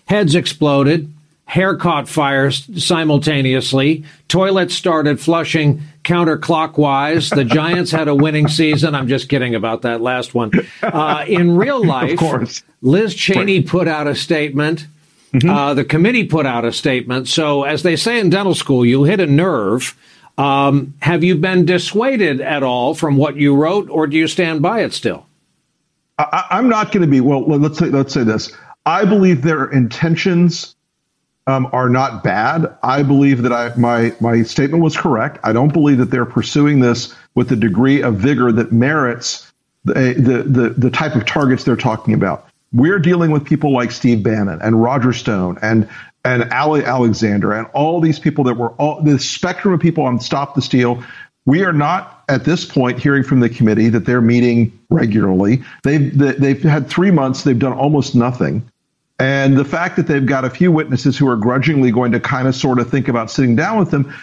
heads 0.06 0.36
exploded, 0.36 1.12
hair 1.46 1.75
caught 1.75 2.08
fire 2.08 2.51
simultaneously, 2.51 4.06
toilets 4.27 4.74
started 4.74 5.20
flushing 5.20 5.82
counterclockwise. 6.03 7.33
The 7.33 7.45
Giants 7.45 7.91
had 7.91 8.07
a 8.07 8.15
winning 8.15 8.48
season. 8.48 8.95
I'm 8.95 9.07
just 9.07 9.29
kidding 9.29 9.55
about 9.55 9.83
that 9.83 10.01
last 10.01 10.33
one. 10.33 10.51
Uh, 10.81 11.25
in 11.27 11.55
real 11.55 11.83
life, 11.83 12.12
of 12.12 12.19
course. 12.19 12.63
Liz 12.81 13.15
Cheney 13.15 13.60
right. 13.60 13.67
put 13.67 13.88
out 13.88 14.07
a 14.07 14.15
statement. 14.15 14.88
Mm-hmm. 15.33 15.50
Uh, 15.50 15.74
the 15.74 15.86
committee 15.86 16.25
put 16.25 16.45
out 16.45 16.65
a 16.65 16.72
statement. 16.72 17.27
So, 17.27 17.63
as 17.63 17.83
they 17.83 17.95
say 17.95 18.19
in 18.19 18.29
dental 18.29 18.53
school, 18.53 18.86
you 18.86 19.03
hit 19.03 19.19
a 19.19 19.25
nerve. 19.25 19.95
Um, 20.38 20.93
have 21.01 21.24
you 21.24 21.36
been 21.36 21.65
dissuaded 21.65 22.41
at 22.41 22.63
all 22.63 22.93
from 22.93 23.17
what 23.17 23.36
you 23.36 23.55
wrote, 23.55 23.89
or 23.89 24.07
do 24.07 24.17
you 24.17 24.27
stand 24.27 24.62
by 24.62 24.81
it 24.81 24.93
still? 24.93 25.25
I, 26.19 26.45
am 26.51 26.69
not 26.69 26.91
going 26.91 27.01
to 27.01 27.07
be. 27.07 27.22
Well, 27.22 27.45
let's 27.48 27.79
say 27.79 27.88
let's 27.88 28.13
say 28.13 28.24
this. 28.24 28.55
I 28.86 29.05
believe 29.05 29.41
their 29.41 29.65
intentions 29.65 30.75
um, 31.47 31.67
are 31.73 31.89
not 31.89 32.23
bad. 32.23 32.73
I 32.83 33.03
believe 33.03 33.41
that 33.43 33.51
I, 33.51 33.73
my 33.75 34.15
my 34.19 34.43
statement 34.43 34.83
was 34.83 34.95
correct. 34.95 35.39
I 35.43 35.53
don't 35.53 35.73
believe 35.73 35.97
that 35.97 36.12
they're 36.12 36.25
pursuing 36.25 36.79
this 36.79 37.13
with 37.35 37.50
the 37.50 37.55
degree 37.55 38.01
of 38.01 38.15
vigor 38.15 38.51
that 38.51 38.71
merits 38.71 39.51
the 39.83 40.13
the 40.13 40.43
the, 40.43 40.69
the 40.69 40.89
type 40.89 41.15
of 41.15 41.25
targets 41.25 41.63
they're 41.63 41.75
talking 41.75 42.13
about. 42.13 42.47
We're 42.71 43.00
dealing 43.00 43.31
with 43.31 43.45
people 43.45 43.71
like 43.71 43.91
Steve 43.91 44.23
Bannon 44.23 44.62
and 44.62 44.81
Roger 44.81 45.13
Stone 45.13 45.59
and 45.62 45.88
and 46.25 46.51
Ali 46.53 46.85
Alexander 46.85 47.51
and 47.51 47.67
all 47.73 48.00
these 48.00 48.19
people 48.19 48.43
that 48.45 48.55
were 48.55 48.69
all 48.71 49.01
the 49.01 49.19
spectrum 49.19 49.73
of 49.73 49.79
people 49.79 50.05
on 50.05 50.19
Stop 50.19 50.55
the 50.55 50.62
Steal 50.62 51.03
we 51.45 51.63
are 51.63 51.73
not 51.73 52.23
at 52.29 52.45
this 52.45 52.65
point 52.65 53.00
hearing 53.00 53.23
from 53.23 53.39
the 53.39 53.50
committee 53.50 53.89
that 53.89 54.05
they're 54.05 54.21
meeting 54.21 54.77
regularly. 54.89 55.62
They've 55.83 56.17
they've 56.17 56.62
had 56.62 56.89
three 56.89 57.12
months. 57.12 57.43
They've 57.43 57.59
done 57.59 57.73
almost 57.73 58.15
nothing. 58.15 58.63
And 59.24 59.56
the 59.56 59.63
fact 59.63 59.96
that 59.96 60.08
they've 60.08 60.25
got 60.25 60.44
a 60.44 60.50
few 60.50 60.70
witnesses 60.70 61.18
who 61.18 61.30
are 61.30 61.38
grudgingly 61.38 61.92
going 61.92 62.12
to 62.12 62.20
kind 62.20 62.46
of 62.46 62.53
sort 62.53 62.77
of 62.77 62.89
think 62.89 63.08
about 63.08 63.32
sitting 63.32 63.56
down 63.56 63.80
with 63.80 63.89
them 63.89 64.13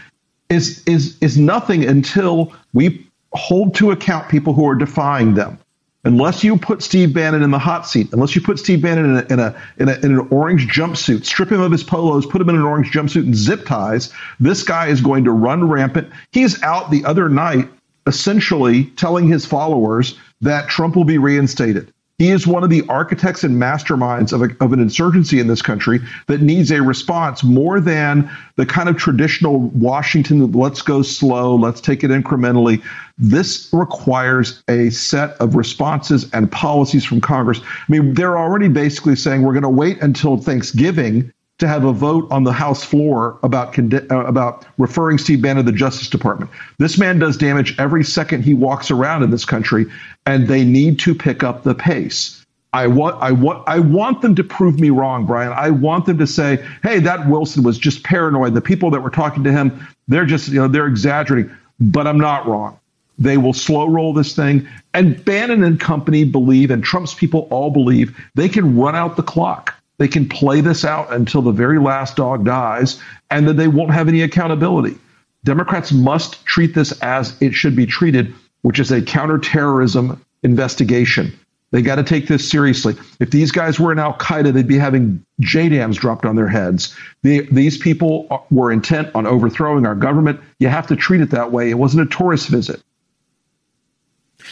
is 0.51 0.85
is 0.85 1.17
is 1.23 1.39
nothing 1.39 1.87
until 1.87 2.53
we 2.75 3.07
hold 3.33 3.75
to 3.77 3.93
account 3.93 4.29
people 4.29 4.53
who 4.53 4.69
are 4.69 4.75
defying 4.75 5.33
them 5.33 5.59
unless 6.05 6.45
you 6.45 6.55
put 6.59 6.83
Steve 6.83 7.15
Bannon 7.15 7.43
in 7.43 7.51
the 7.51 7.59
hot 7.59 7.87
seat, 7.87 8.13
unless 8.13 8.35
you 8.35 8.43
put 8.43 8.59
Steve 8.59 8.83
Bannon 8.83 9.05
in, 9.05 9.17
a, 9.17 9.33
in, 9.33 9.39
a, 9.39 9.63
in, 9.79 9.89
a, 9.89 9.95
in, 10.05 10.19
an 10.19 10.29
orange 10.31 10.69
jumpsuit, 10.69 11.25
strip 11.25 11.51
him 11.51 11.61
of 11.61 11.73
his 11.73 11.85
polos, 11.85 12.27
put 12.27 12.41
him 12.41 12.49
in 12.49 12.57
an 12.57 12.63
orange 12.63 12.91
jumpsuit 12.91 13.25
and 13.25 13.37
zip 13.37 13.67
ties, 13.67 14.13
this 14.39 14.63
guy 14.63 14.87
is 14.89 15.01
going 15.01 15.25
to 15.25 15.31
run 15.31 15.69
rampant. 15.69 16.11
He's 16.33 16.63
out 16.63 16.91
the 16.91 17.05
other 17.05 17.29
night 17.29 17.69
essentially 18.07 18.85
telling 18.97 19.29
his 19.29 19.45
followers 19.47 20.19
that 20.41 20.69
Trump 20.69 20.97
will 20.97 21.05
be 21.05 21.19
reinstated. 21.19 21.93
He 22.21 22.33
is 22.33 22.47
one 22.47 22.63
of 22.63 22.69
the 22.69 22.83
architects 22.91 23.45
and 23.45 23.57
masterminds 23.57 24.35
of, 24.35 24.43
a, 24.43 24.51
of 24.63 24.75
an 24.75 24.79
insurgency 24.79 25.41
in 25.41 25.47
this 25.47 25.63
country 25.63 26.01
that 26.27 26.43
needs 26.43 26.71
a 26.71 26.83
response 26.83 27.43
more 27.43 27.81
than 27.81 28.31
the 28.57 28.67
kind 28.67 28.91
of 28.91 28.99
traditional 28.99 29.59
Washington, 29.59 30.53
let's 30.53 30.83
go 30.83 31.01
slow, 31.01 31.55
let's 31.57 31.81
take 31.81 32.05
it 32.05 32.11
incrementally. 32.11 32.83
This 33.17 33.71
requires 33.73 34.63
a 34.69 34.91
set 34.91 35.31
of 35.41 35.55
responses 35.55 36.29
and 36.35 36.53
policies 36.53 37.07
from 37.07 37.23
Congress. 37.23 37.63
I 37.65 37.91
mean, 37.91 38.13
they're 38.13 38.37
already 38.37 38.69
basically 38.69 39.17
saying 39.17 39.41
we're 39.41 39.55
going 39.55 39.63
to 39.63 39.71
wait 39.71 40.03
until 40.03 40.37
Thanksgiving 40.37 41.33
to 41.61 41.69
have 41.69 41.85
a 41.85 41.93
vote 41.93 42.27
on 42.31 42.45
the 42.45 42.53
House 42.53 42.83
floor 42.83 43.39
about 43.43 43.79
uh, 43.79 44.25
about 44.25 44.67
referring 44.79 45.19
Steve 45.19 45.43
Bannon 45.43 45.65
to 45.65 45.71
the 45.71 45.77
Justice 45.77 46.09
Department. 46.09 46.51
This 46.79 46.99
man 46.99 47.19
does 47.19 47.37
damage 47.37 47.79
every 47.79 48.05
second 48.05 48.43
he 48.43 48.55
walks 48.55 48.91
around 48.91 49.23
in 49.23 49.31
this 49.31 49.45
country, 49.45 49.87
and 50.27 50.49
they 50.49 50.65
need 50.65 50.99
to 51.01 51.15
pick 51.15 51.43
up 51.43 51.63
the 51.63 51.75
pace. 51.75 52.45
I 52.73 52.87
want 52.87 53.21
I 53.21 53.33
want 53.33 53.67
I 53.69 53.81
want 53.81 54.23
them 54.23 54.35
to 54.37 54.45
prove 54.45 54.79
me 54.79 54.91
wrong, 54.91 55.27
Brian. 55.27 55.53
I 55.53 55.71
want 55.71 56.07
them 56.07 56.19
to 56.19 56.27
say, 56.27 56.65
"Hey, 56.83 57.01
that 57.01 57.29
Wilson 57.29 57.63
was 57.63 57.79
just 57.79 58.05
paranoid. 58.05 58.55
The 58.55 58.61
people 58.61 58.91
that 58.91 59.01
were 59.01 59.11
talking 59.11 59.43
to 59.45 59.53
him, 59.53 59.87
they're 60.09 60.27
just 60.27 60.49
you 60.49 60.61
know 60.61 60.69
they're 60.69 60.87
exaggerating." 60.87 61.51
But 61.81 62.07
I'm 62.07 62.19
not 62.19 62.47
wrong. 62.47 62.79
They 63.19 63.37
will 63.37 63.53
slow 63.53 63.89
roll 63.89 64.13
this 64.13 64.35
thing. 64.35 64.67
And 64.95 65.23
Bannon 65.25 65.63
and 65.63 65.79
company 65.79 66.25
believe, 66.25 66.71
and 66.71 66.83
Trump's 66.83 67.15
people 67.15 67.49
all 67.51 67.71
believe, 67.71 68.17
they 68.35 68.49
can 68.49 68.77
run 68.77 68.97
out 68.97 69.17
the 69.17 69.23
clock. 69.23 69.75
They 70.01 70.09
can 70.09 70.27
play 70.27 70.63
this 70.63 70.83
out 70.83 71.13
until 71.13 71.43
the 71.43 71.53
very 71.53 71.79
last 71.79 72.17
dog 72.17 72.43
dies, 72.43 72.99
and 73.31 73.47
then 73.47 73.57
they 73.57 73.69
won't 73.69 73.93
have 73.93 74.09
any 74.09 74.23
accountability. 74.23 74.97
Democrats 75.45 75.93
must 75.93 76.43
treat 76.47 76.75
this 76.75 76.93
as 77.03 77.37
it 77.43 77.53
should 77.53 77.77
be 77.77 77.85
treated, 77.85 78.33
which 78.63 78.79
is 78.79 78.91
a 78.91 79.03
counterterrorism 79.03 80.19
investigation. 80.43 81.39
They 81.71 81.83
got 81.83 81.97
to 81.97 82.03
take 82.03 82.29
this 82.29 82.51
seriously. 82.51 82.95
If 83.21 83.31
these 83.31 83.53
guys 83.53 83.79
were 83.79 83.93
in 83.93 83.99
Al 83.99 84.15
Qaeda, 84.15 84.55
they'd 84.55 84.67
be 84.67 84.79
having 84.79 85.23
JDAMs 85.43 85.97
dropped 85.97 86.25
on 86.25 86.35
their 86.35 86.49
heads. 86.49 86.97
The, 87.23 87.47
these 87.53 87.77
people 87.77 88.47
were 88.51 88.73
intent 88.73 89.15
on 89.15 89.27
overthrowing 89.27 89.85
our 89.85 89.95
government. 89.95 90.41
You 90.61 90.69
have 90.69 90.87
to 90.87 90.97
treat 90.97 91.21
it 91.21 91.29
that 91.31 91.53
way. 91.53 91.69
It 91.69 91.75
wasn't 91.75 92.11
a 92.11 92.17
tourist 92.17 92.49
visit. 92.49 92.83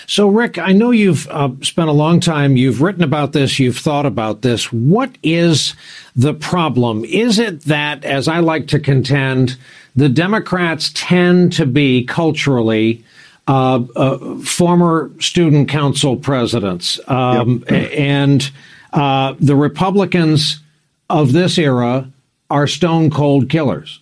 So, 0.06 0.28
Rick, 0.28 0.58
I 0.58 0.72
know 0.72 0.90
you've 0.90 1.28
uh, 1.28 1.50
spent 1.62 1.88
a 1.88 1.92
long 1.92 2.20
time, 2.20 2.56
you've 2.56 2.80
written 2.80 3.02
about 3.02 3.32
this, 3.32 3.58
you've 3.58 3.78
thought 3.78 4.06
about 4.06 4.42
this. 4.42 4.72
What 4.72 5.16
is 5.22 5.74
the 6.16 6.34
problem? 6.34 7.04
Is 7.04 7.38
it 7.38 7.62
that, 7.62 8.04
as 8.04 8.28
I 8.28 8.40
like 8.40 8.68
to 8.68 8.78
contend, 8.78 9.56
the 9.94 10.08
Democrats 10.08 10.90
tend 10.94 11.52
to 11.54 11.66
be 11.66 12.04
culturally 12.04 13.04
uh, 13.48 13.82
uh, 13.96 14.38
former 14.40 15.10
student 15.20 15.68
council 15.68 16.16
presidents, 16.16 17.00
um, 17.08 17.64
yep. 17.70 17.92
and 17.96 18.50
uh, 18.92 19.34
the 19.40 19.56
Republicans 19.56 20.60
of 21.08 21.32
this 21.32 21.58
era 21.58 22.10
are 22.50 22.66
stone 22.66 23.10
cold 23.10 23.48
killers? 23.48 24.00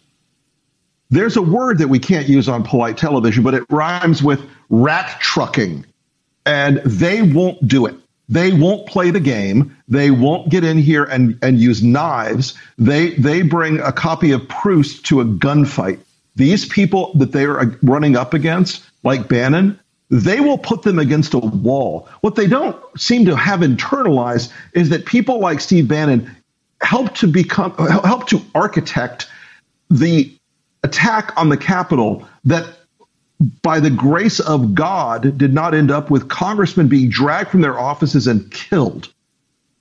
There's 1.11 1.37
a 1.37 1.43
word 1.43 1.79
that 1.79 1.89
we 1.89 1.99
can't 1.99 2.29
use 2.29 2.49
on 2.49 2.63
polite 2.63 2.97
television, 2.97 3.43
but 3.45 3.55
it 3.55 3.65
rhymes 3.71 4.23
with 4.23 4.41
rat 4.71 5.21
trucking. 5.21 5.87
And 6.45 6.79
they 6.85 7.23
won't 7.23 7.67
do 7.67 7.87
it. 7.87 7.95
They 8.29 8.53
won't 8.53 8.87
play 8.87 9.11
the 9.11 9.21
game. 9.21 9.77
They 9.89 10.11
won't 10.11 10.49
get 10.49 10.65
in 10.65 10.79
here 10.79 11.05
and, 11.05 11.39
and 11.43 11.59
use 11.59 11.83
knives. 11.83 12.55
They 12.77 13.11
they 13.11 13.43
bring 13.43 13.79
a 13.81 13.93
copy 13.93 14.33
of 14.33 14.49
Proust 14.49 15.07
to 15.07 15.21
a 15.21 15.25
gunfight. 15.25 16.01
These 16.35 16.67
people 16.67 17.13
that 17.15 17.33
they 17.33 17.45
are 17.45 17.79
running 17.83 18.17
up 18.17 18.35
against, 18.35 18.85
like 19.05 19.29
Bannon, 19.29 19.79
they 20.11 20.41
will 20.41 20.59
put 20.59 20.83
them 20.83 20.99
against 20.99 21.35
a 21.35 21.39
wall. 21.39 22.09
What 22.21 22.35
they 22.35 22.47
don't 22.47 22.77
seem 22.99 23.25
to 23.27 23.37
have 23.37 23.61
internalized 23.61 24.53
is 24.73 24.91
that 24.91 25.07
people 25.07 25.41
like 25.41 25.61
Steve 25.61 25.89
Bannon 25.89 26.31
help 26.83 27.15
to 27.17 27.29
become 27.29 27.73
help 27.77 28.27
to 28.29 28.41
architect 28.55 29.29
the 29.89 30.36
attack 30.87 31.33
on 31.37 31.49
the 31.49 31.57
Capitol 31.57 32.27
that 32.45 32.67
by 33.63 33.81
the 33.81 33.91
grace 33.91 34.41
of 34.41 34.75
God, 34.75 35.37
did 35.37 35.53
not 35.53 35.75
end 35.75 35.91
up 35.91 36.11
with 36.11 36.29
congressmen 36.29 36.89
being 36.89 37.11
dragged 37.11 37.51
from 37.51 37.61
their 37.61 37.79
offices 37.79 38.27
and 38.27 38.51
killed. 38.51 39.13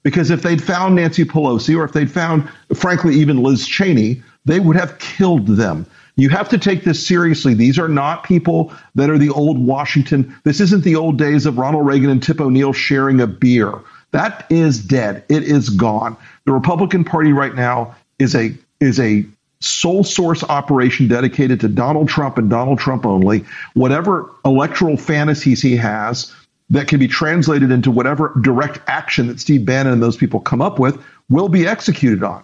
Because 0.04 0.30
if 0.30 0.42
they'd 0.42 0.62
found 0.62 0.96
Nancy 0.96 1.24
Pelosi, 1.24 1.76
or 1.76 1.86
if 1.86 1.94
they'd 1.94 2.12
found, 2.12 2.50
frankly, 2.76 3.16
even 3.16 3.42
Liz 3.42 3.66
Cheney, 3.66 4.22
they 4.44 4.60
would 4.60 4.76
have 4.76 5.00
killed 5.00 5.48
them. 5.48 5.86
You 6.18 6.30
have 6.30 6.50
to 6.50 6.58
take 6.58 6.84
this 6.84 7.06
seriously. 7.06 7.54
These 7.54 7.80
are 7.80 7.88
not 7.88 8.24
people 8.24 8.74
that 8.96 9.10
are 9.10 9.18
the 9.18 9.30
old 9.30 9.58
Washington. 9.58 10.36
This 10.44 10.60
isn't 10.62 10.84
the 10.84 10.96
old 10.96 11.18
days 11.18 11.46
of 11.46 11.58
Ronald 11.58 11.86
Reagan 11.86 12.10
and 12.10 12.22
Tip 12.22 12.40
O'Neill 12.40 12.74
sharing 12.74 13.20
a 13.20 13.28
beer. 13.28 13.74
That 14.12 14.46
is 14.50 14.80
dead. 14.80 15.26
It 15.28 15.44
is 15.44 15.70
gone. 15.70 16.16
The 16.46 16.54
Republican 16.54 17.04
Party 17.04 17.34
right 17.34 17.56
now 17.56 17.96
is 18.20 18.36
a 18.36 18.56
is 18.80 19.00
a 19.00 19.26
sole 19.60 20.04
source 20.04 20.44
operation 20.44 21.08
dedicated 21.08 21.60
to 21.62 21.68
Donald 21.68 22.10
Trump 22.10 22.38
and 22.38 22.50
Donald 22.50 22.80
Trump 22.80 23.06
only. 23.06 23.46
Whatever 23.74 24.30
electoral 24.44 24.98
fantasies 24.98 25.62
he 25.62 25.76
has 25.76 26.34
that 26.70 26.88
can 26.88 27.00
be 27.00 27.08
translated 27.08 27.72
into 27.72 27.92
whatever 27.92 28.34
direct 28.42 28.80
action 28.88 29.28
that 29.28 29.40
Steve 29.40 29.66
Bannon 29.66 29.94
and 29.94 30.04
those 30.04 30.18
people 30.18 30.40
come 30.40 30.62
up 30.62 30.80
with 30.80 31.02
will 31.30 31.50
be 31.50 31.68
executed 31.68 32.24
on. 32.24 32.44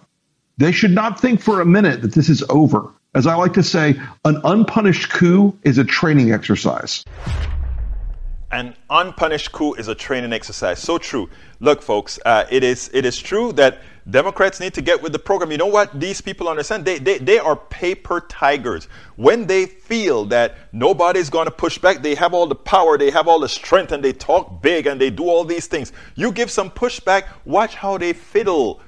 They 0.58 0.72
should 0.72 0.92
not 0.92 1.20
think 1.20 1.40
for 1.40 1.60
a 1.60 1.66
minute 1.66 2.02
that 2.02 2.12
this 2.12 2.28
is 2.28 2.44
over. 2.48 2.88
As 3.14 3.26
I 3.26 3.34
like 3.34 3.52
to 3.54 3.62
say, 3.62 4.00
an 4.24 4.40
unpunished 4.44 5.10
coup 5.10 5.56
is 5.64 5.78
a 5.78 5.84
training 5.84 6.32
exercise. 6.32 7.04
An 8.52 8.76
unpunished 8.90 9.50
coup 9.50 9.72
is 9.74 9.88
a 9.88 9.94
training 9.94 10.34
exercise. 10.34 10.78
So 10.78 10.98
true. 10.98 11.30
Look, 11.60 11.80
folks, 11.80 12.18
uh, 12.26 12.44
it 12.50 12.62
is 12.62 12.90
it 12.92 13.06
is 13.06 13.18
true 13.18 13.52
that 13.54 13.78
Democrats 14.10 14.60
need 14.60 14.74
to 14.74 14.82
get 14.82 15.00
with 15.00 15.12
the 15.12 15.18
program. 15.18 15.50
You 15.52 15.56
know 15.58 15.66
what? 15.66 15.98
These 15.98 16.20
people 16.20 16.48
understand. 16.48 16.84
They, 16.84 16.98
they, 16.98 17.18
they 17.18 17.38
are 17.38 17.56
paper 17.56 18.20
tigers. 18.20 18.88
When 19.16 19.46
they 19.46 19.66
feel 19.66 20.26
that 20.26 20.56
nobody's 20.72 21.30
going 21.30 21.46
to 21.46 21.52
push 21.52 21.78
back, 21.78 22.02
they 22.02 22.14
have 22.16 22.34
all 22.34 22.46
the 22.46 22.54
power, 22.54 22.98
they 22.98 23.10
have 23.10 23.26
all 23.26 23.40
the 23.40 23.48
strength, 23.48 23.92
and 23.92 24.04
they 24.04 24.12
talk 24.12 24.60
big 24.60 24.86
and 24.86 25.00
they 25.00 25.08
do 25.08 25.28
all 25.28 25.44
these 25.44 25.66
things. 25.66 25.92
You 26.14 26.32
give 26.32 26.50
some 26.50 26.68
pushback, 26.68 27.28
watch 27.44 27.74
how 27.74 27.96
they 27.96 28.12
fiddle. 28.12 28.80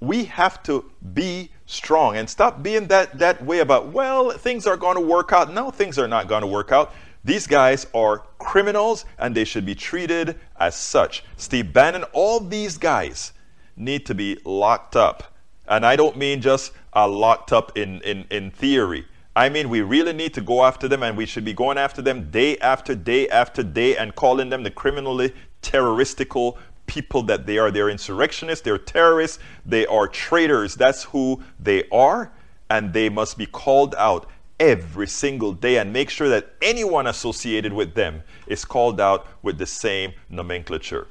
We 0.00 0.24
have 0.24 0.62
to 0.64 0.90
be 1.14 1.50
strong 1.66 2.16
and 2.16 2.28
stop 2.28 2.62
being 2.62 2.88
that, 2.88 3.18
that 3.18 3.44
way 3.44 3.60
about, 3.60 3.88
well, 3.88 4.30
things 4.30 4.66
are 4.66 4.76
going 4.76 4.96
to 4.96 5.02
work 5.02 5.32
out. 5.32 5.52
No, 5.52 5.70
things 5.70 5.98
are 5.98 6.08
not 6.08 6.26
going 6.26 6.40
to 6.40 6.46
work 6.46 6.72
out. 6.72 6.92
These 7.24 7.46
guys 7.46 7.86
are 7.94 8.24
criminals 8.38 9.04
and 9.18 9.34
they 9.34 9.44
should 9.44 9.66
be 9.66 9.74
treated 9.74 10.38
as 10.58 10.74
such. 10.74 11.24
Steve 11.36 11.72
Bannon, 11.72 12.04
all 12.12 12.40
these 12.40 12.78
guys 12.78 13.32
need 13.76 14.06
to 14.06 14.14
be 14.14 14.38
locked 14.44 14.96
up. 14.96 15.34
And 15.68 15.84
I 15.84 15.96
don't 15.96 16.16
mean 16.16 16.40
just 16.40 16.72
uh, 16.94 17.08
locked 17.08 17.52
up 17.52 17.76
in, 17.76 18.00
in, 18.02 18.26
in 18.30 18.50
theory. 18.50 19.06
I 19.36 19.48
mean, 19.48 19.68
we 19.68 19.82
really 19.82 20.12
need 20.12 20.34
to 20.34 20.40
go 20.40 20.64
after 20.64 20.88
them, 20.88 21.04
and 21.04 21.16
we 21.16 21.24
should 21.24 21.44
be 21.44 21.52
going 21.52 21.78
after 21.78 22.02
them 22.02 22.30
day 22.30 22.58
after 22.58 22.96
day 22.96 23.28
after 23.28 23.62
day 23.62 23.96
and 23.96 24.14
calling 24.14 24.50
them 24.50 24.64
the 24.64 24.70
criminally 24.70 25.32
terroristical 25.62 26.58
people 26.86 27.22
that 27.22 27.46
they 27.46 27.56
are. 27.58 27.70
They're 27.70 27.90
insurrectionists, 27.90 28.64
they're 28.64 28.76
terrorists, 28.76 29.38
they 29.64 29.86
are 29.86 30.08
traitors. 30.08 30.74
That's 30.74 31.04
who 31.04 31.40
they 31.60 31.84
are, 31.92 32.32
and 32.70 32.92
they 32.92 33.08
must 33.08 33.38
be 33.38 33.46
called 33.46 33.94
out 33.96 34.26
every 34.60 35.08
single 35.08 35.52
day 35.52 35.78
and 35.78 35.92
make 35.92 36.10
sure 36.10 36.28
that 36.28 36.50
anyone 36.60 37.06
associated 37.06 37.72
with 37.72 37.94
them 37.94 38.22
is 38.46 38.64
called 38.64 39.00
out 39.00 39.26
with 39.42 39.58
the 39.58 39.66
same 39.66 40.12
nomenclature. 40.28 41.08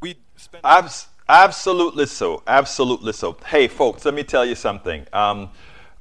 We 0.00 0.16
Abs- 0.64 1.08
absolutely 1.28 2.06
so. 2.06 2.42
Absolutely 2.46 3.12
so. 3.12 3.36
Hey, 3.44 3.66
folks, 3.68 4.04
let 4.04 4.14
me 4.14 4.22
tell 4.22 4.46
you 4.46 4.54
something. 4.54 5.04
Um, 5.12 5.50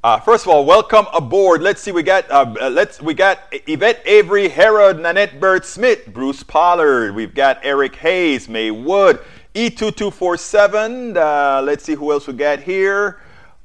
uh, 0.01 0.17
first 0.19 0.45
of 0.45 0.51
all, 0.51 0.63
welcome 0.63 1.07
aboard. 1.13 1.61
Let's 1.61 1.81
see, 1.81 1.91
we 1.91 2.03
got 2.03 2.29
uh, 2.31 2.69
let's 2.71 3.01
we 3.01 3.13
got 3.13 3.39
Yvette 3.51 4.01
Avery, 4.05 4.47
Herod, 4.47 4.97
Nanette 4.97 5.41
Bird 5.41 5.65
Smith, 5.65 6.07
Bruce 6.13 6.41
Pollard. 6.41 7.13
We've 7.13 7.35
got 7.35 7.59
Eric 7.63 7.97
Hayes, 7.97 8.47
May 8.47 8.71
Wood, 8.71 9.19
E2247. 9.55 11.17
Uh, 11.17 11.61
let's 11.63 11.83
see 11.83 11.95
who 11.95 12.13
else 12.13 12.27
we 12.27 12.33
got 12.33 12.61
here. 12.61 13.19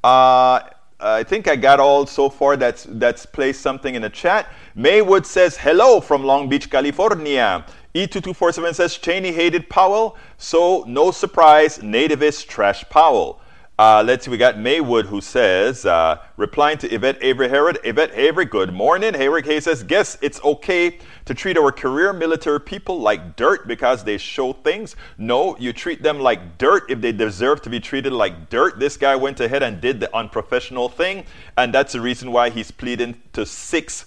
Uh, 0.04 0.60
I 1.00 1.22
think 1.22 1.48
I 1.48 1.56
got 1.56 1.80
all 1.80 2.06
so 2.06 2.28
far 2.28 2.58
that's 2.58 2.86
that's 2.88 3.24
placed 3.24 3.62
something 3.62 3.94
in 3.94 4.02
the 4.02 4.10
chat. 4.10 4.52
Maywood 4.74 5.24
says 5.24 5.56
hello 5.56 5.98
from 5.98 6.24
Long 6.24 6.46
Beach, 6.46 6.68
California. 6.70 7.64
E2247 7.94 8.74
says 8.74 8.98
Cheney 8.98 9.32
hated 9.32 9.70
Powell, 9.70 10.18
so 10.36 10.84
no 10.86 11.10
surprise, 11.10 11.78
nativist 11.78 12.48
trash 12.48 12.84
Powell. 12.90 13.40
Uh, 13.76 14.04
let's 14.06 14.24
see, 14.24 14.30
we 14.30 14.36
got 14.36 14.56
Maywood 14.56 15.06
who 15.06 15.20
says, 15.20 15.84
uh, 15.84 16.18
replying 16.36 16.78
to 16.78 16.94
Yvette 16.94 17.18
Avery 17.20 17.48
Herod, 17.48 17.80
Yvette 17.82 18.12
Avery, 18.14 18.44
good 18.44 18.72
morning. 18.72 19.14
Hayrick 19.14 19.46
Hay 19.46 19.58
says, 19.58 19.82
guess 19.82 20.16
it's 20.22 20.40
okay 20.44 21.00
to 21.24 21.34
treat 21.34 21.58
our 21.58 21.72
career 21.72 22.12
military 22.12 22.60
people 22.60 23.00
like 23.00 23.34
dirt 23.34 23.66
because 23.66 24.04
they 24.04 24.16
show 24.16 24.52
things. 24.52 24.94
No, 25.18 25.56
you 25.58 25.72
treat 25.72 26.04
them 26.04 26.20
like 26.20 26.56
dirt 26.56 26.88
if 26.88 27.00
they 27.00 27.10
deserve 27.10 27.62
to 27.62 27.70
be 27.70 27.80
treated 27.80 28.12
like 28.12 28.48
dirt. 28.48 28.78
This 28.78 28.96
guy 28.96 29.16
went 29.16 29.40
ahead 29.40 29.64
and 29.64 29.80
did 29.80 29.98
the 29.98 30.16
unprofessional 30.16 30.88
thing, 30.88 31.24
and 31.56 31.74
that's 31.74 31.94
the 31.94 32.00
reason 32.00 32.30
why 32.30 32.50
he's 32.50 32.70
pleading 32.70 33.20
to 33.32 33.44
six 33.44 34.06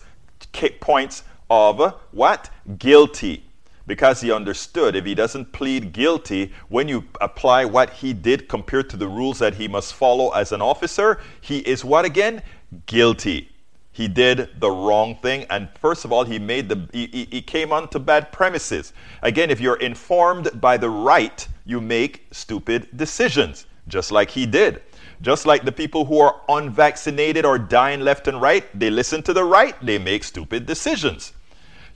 points 0.80 1.24
of 1.50 1.94
what? 2.12 2.50
Guilty 2.78 3.47
because 3.88 4.22
he 4.22 4.32
understood 4.32 4.96
if 4.96 5.06
he 5.06 5.16
doesn't 5.16 5.52
plead 5.54 5.94
guilty, 5.94 6.54
when 6.68 6.88
you 6.88 7.06
apply 7.22 7.66
what 7.66 7.90
he 7.90 8.14
did 8.14 8.48
compared 8.48 8.90
to 8.90 8.98
the 8.98 9.08
rules 9.08 9.40
that 9.40 9.56
he 9.56 9.68
must 9.68 9.94
follow 9.94 10.30
as 10.32 10.52
an 10.52 10.62
officer, 10.62 11.20
he 11.42 11.60
is 11.60 11.84
what 11.84 12.06
again? 12.06 12.44
Guilty. 12.86 13.50
He 13.92 14.08
did 14.08 14.60
the 14.60 14.70
wrong 14.70 15.16
thing, 15.16 15.48
and 15.50 15.70
first 15.82 16.06
of 16.06 16.12
all, 16.12 16.24
he 16.24 16.38
made 16.38 16.70
the 16.70 16.88
he, 16.94 17.28
he 17.32 17.42
came 17.42 17.74
onto 17.74 17.98
bad 17.98 18.32
premises. 18.32 18.94
Again, 19.24 19.50
if 19.50 19.60
you're 19.60 19.78
informed 19.78 20.62
by 20.62 20.78
the 20.78 20.90
right, 20.90 21.48
you 21.66 21.82
make 21.82 22.28
stupid 22.30 22.96
decisions, 22.96 23.66
just 23.88 24.12
like 24.12 24.30
he 24.30 24.46
did. 24.46 24.84
Just 25.22 25.48
like 25.48 25.66
the 25.66 25.72
people 25.72 26.06
who 26.06 26.20
are 26.20 26.42
unvaccinated 26.48 27.44
or 27.44 27.58
dying 27.58 28.02
left 28.02 28.28
and 28.28 28.40
right, 28.40 28.66
they 28.78 28.92
listen 28.92 29.24
to 29.24 29.34
the 29.34 29.44
right, 29.44 29.76
they 29.84 29.98
make 29.98 30.24
stupid 30.24 30.68
decisions. 30.68 31.34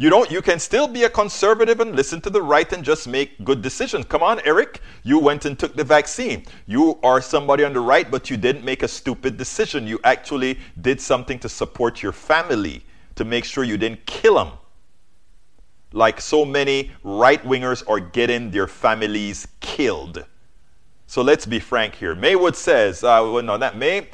You 0.01 0.09
don't 0.09 0.31
you 0.31 0.41
can 0.41 0.57
still 0.57 0.87
be 0.87 1.03
a 1.03 1.09
conservative 1.11 1.79
and 1.79 1.95
listen 1.95 2.21
to 2.21 2.31
the 2.31 2.41
right 2.41 2.73
and 2.73 2.83
just 2.83 3.07
make 3.07 3.37
good 3.43 3.61
decisions. 3.61 4.03
Come 4.05 4.23
on, 4.23 4.41
Eric. 4.45 4.81
You 5.03 5.19
went 5.19 5.45
and 5.45 5.59
took 5.59 5.75
the 5.75 5.83
vaccine. 5.83 6.43
You 6.65 6.97
are 7.03 7.21
somebody 7.21 7.63
on 7.63 7.73
the 7.73 7.81
right, 7.81 8.09
but 8.09 8.27
you 8.27 8.35
didn't 8.35 8.65
make 8.65 8.81
a 8.81 8.87
stupid 8.87 9.37
decision. 9.37 9.85
You 9.85 9.99
actually 10.03 10.57
did 10.81 10.99
something 10.99 11.37
to 11.37 11.47
support 11.47 12.01
your 12.01 12.13
family, 12.13 12.83
to 13.13 13.23
make 13.23 13.45
sure 13.45 13.63
you 13.63 13.77
didn't 13.77 14.03
kill 14.07 14.33
them. 14.33 14.53
Like 15.93 16.19
so 16.19 16.45
many 16.45 16.89
right 17.03 17.43
wingers 17.43 17.87
are 17.87 17.99
getting 17.99 18.49
their 18.49 18.65
families 18.65 19.47
killed. 19.59 20.25
So 21.05 21.21
let's 21.21 21.45
be 21.45 21.59
frank 21.59 21.93
here. 21.93 22.15
Maywood 22.15 22.55
says, 22.55 23.03
uh, 23.03 23.21
well, 23.31 23.43
no, 23.43 23.55
that 23.59 23.77
May. 23.77 24.07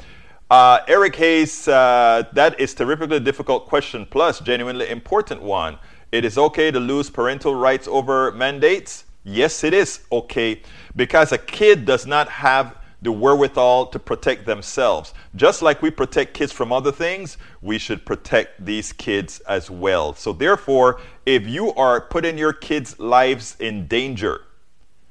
Uh, 0.50 0.80
Eric 0.88 1.14
Hayes, 1.16 1.68
uh, 1.68 2.22
that 2.32 2.58
is 2.58 2.72
a 2.72 2.76
terrifically 2.76 3.20
difficult 3.20 3.66
question, 3.66 4.06
plus 4.06 4.40
genuinely 4.40 4.88
important 4.88 5.42
one. 5.42 5.78
It 6.10 6.24
is 6.24 6.38
okay 6.38 6.70
to 6.70 6.80
lose 6.80 7.10
parental 7.10 7.54
rights 7.54 7.86
over 7.86 8.32
mandates? 8.32 9.04
Yes, 9.24 9.62
it 9.62 9.74
is 9.74 10.00
okay, 10.10 10.62
because 10.96 11.32
a 11.32 11.38
kid 11.38 11.84
does 11.84 12.06
not 12.06 12.30
have 12.30 12.78
the 13.02 13.12
wherewithal 13.12 13.88
to 13.88 13.98
protect 13.98 14.46
themselves. 14.46 15.12
Just 15.36 15.60
like 15.60 15.82
we 15.82 15.90
protect 15.90 16.32
kids 16.32 16.50
from 16.50 16.72
other 16.72 16.92
things, 16.92 17.36
we 17.60 17.76
should 17.76 18.06
protect 18.06 18.64
these 18.64 18.90
kids 18.94 19.40
as 19.40 19.70
well. 19.70 20.14
So, 20.14 20.32
therefore, 20.32 20.98
if 21.26 21.46
you 21.46 21.74
are 21.74 22.00
putting 22.00 22.38
your 22.38 22.54
kids' 22.54 22.98
lives 22.98 23.54
in 23.60 23.86
danger, 23.86 24.40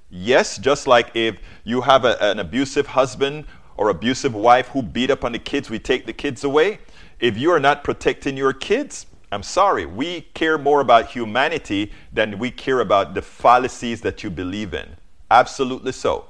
yes, 0.09 0.57
just 0.57 0.87
like 0.87 1.15
if 1.15 1.37
you 1.63 1.81
have 1.81 2.05
a, 2.05 2.21
an 2.23 2.39
abusive 2.39 2.87
husband 2.87 3.45
or 3.77 3.89
abusive 3.89 4.35
wife 4.35 4.67
who 4.69 4.81
beat 4.81 5.11
up 5.11 5.23
on 5.23 5.31
the 5.31 5.39
kids, 5.39 5.69
we 5.69 5.79
take 5.79 6.05
the 6.05 6.13
kids 6.13 6.43
away. 6.43 6.79
If 7.19 7.37
you 7.37 7.51
are 7.51 7.59
not 7.59 7.83
protecting 7.83 8.35
your 8.35 8.53
kids, 8.53 9.05
I'm 9.31 9.43
sorry, 9.43 9.85
we 9.85 10.21
care 10.33 10.57
more 10.57 10.81
about 10.81 11.07
humanity 11.07 11.91
than 12.13 12.39
we 12.39 12.51
care 12.51 12.79
about 12.79 13.13
the 13.13 13.21
fallacies 13.21 14.01
that 14.01 14.23
you 14.23 14.29
believe 14.29 14.73
in. 14.73 14.95
Absolutely 15.29 15.91
so. 15.91 16.26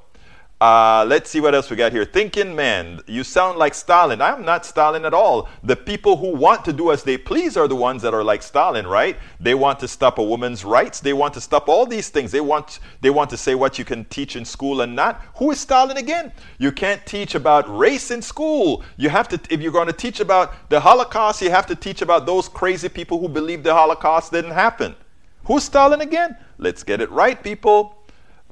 Uh, 0.60 1.04
let's 1.06 1.30
see 1.30 1.38
what 1.40 1.54
else 1.54 1.70
we 1.70 1.76
got 1.76 1.92
here. 1.92 2.04
Thinking 2.04 2.56
man, 2.56 3.00
you 3.06 3.22
sound 3.22 3.58
like 3.58 3.74
Stalin. 3.74 4.20
I'm 4.20 4.44
not 4.44 4.66
Stalin 4.66 5.04
at 5.04 5.14
all. 5.14 5.48
The 5.62 5.76
people 5.76 6.16
who 6.16 6.34
want 6.34 6.64
to 6.64 6.72
do 6.72 6.90
as 6.90 7.04
they 7.04 7.16
please 7.16 7.56
are 7.56 7.68
the 7.68 7.76
ones 7.76 8.02
that 8.02 8.12
are 8.12 8.24
like 8.24 8.42
Stalin, 8.42 8.84
right? 8.84 9.16
They 9.38 9.54
want 9.54 9.78
to 9.80 9.88
stop 9.88 10.18
a 10.18 10.22
woman's 10.22 10.64
rights. 10.64 10.98
They 10.98 11.12
want 11.12 11.34
to 11.34 11.40
stop 11.40 11.68
all 11.68 11.86
these 11.86 12.08
things. 12.08 12.32
They 12.32 12.40
want 12.40 12.80
they 13.02 13.10
want 13.10 13.30
to 13.30 13.36
say 13.36 13.54
what 13.54 13.78
you 13.78 13.84
can 13.84 14.04
teach 14.06 14.34
in 14.34 14.44
school 14.44 14.80
and 14.80 14.96
not. 14.96 15.22
Who 15.36 15.52
is 15.52 15.60
Stalin 15.60 15.96
again? 15.96 16.32
You 16.58 16.72
can't 16.72 17.06
teach 17.06 17.36
about 17.36 17.64
race 17.78 18.10
in 18.10 18.20
school. 18.20 18.82
You 18.96 19.10
have 19.10 19.28
to 19.28 19.40
if 19.50 19.60
you're 19.60 19.70
going 19.70 19.86
to 19.86 19.92
teach 19.92 20.18
about 20.18 20.68
the 20.70 20.80
Holocaust, 20.80 21.40
you 21.40 21.50
have 21.50 21.66
to 21.66 21.76
teach 21.76 22.02
about 22.02 22.26
those 22.26 22.48
crazy 22.48 22.88
people 22.88 23.20
who 23.20 23.28
believe 23.28 23.62
the 23.62 23.74
Holocaust 23.74 24.32
didn't 24.32 24.50
happen. 24.50 24.96
Who's 25.44 25.62
Stalin 25.62 26.00
again? 26.00 26.36
Let's 26.58 26.82
get 26.82 27.00
it 27.00 27.12
right, 27.12 27.40
people. 27.40 27.94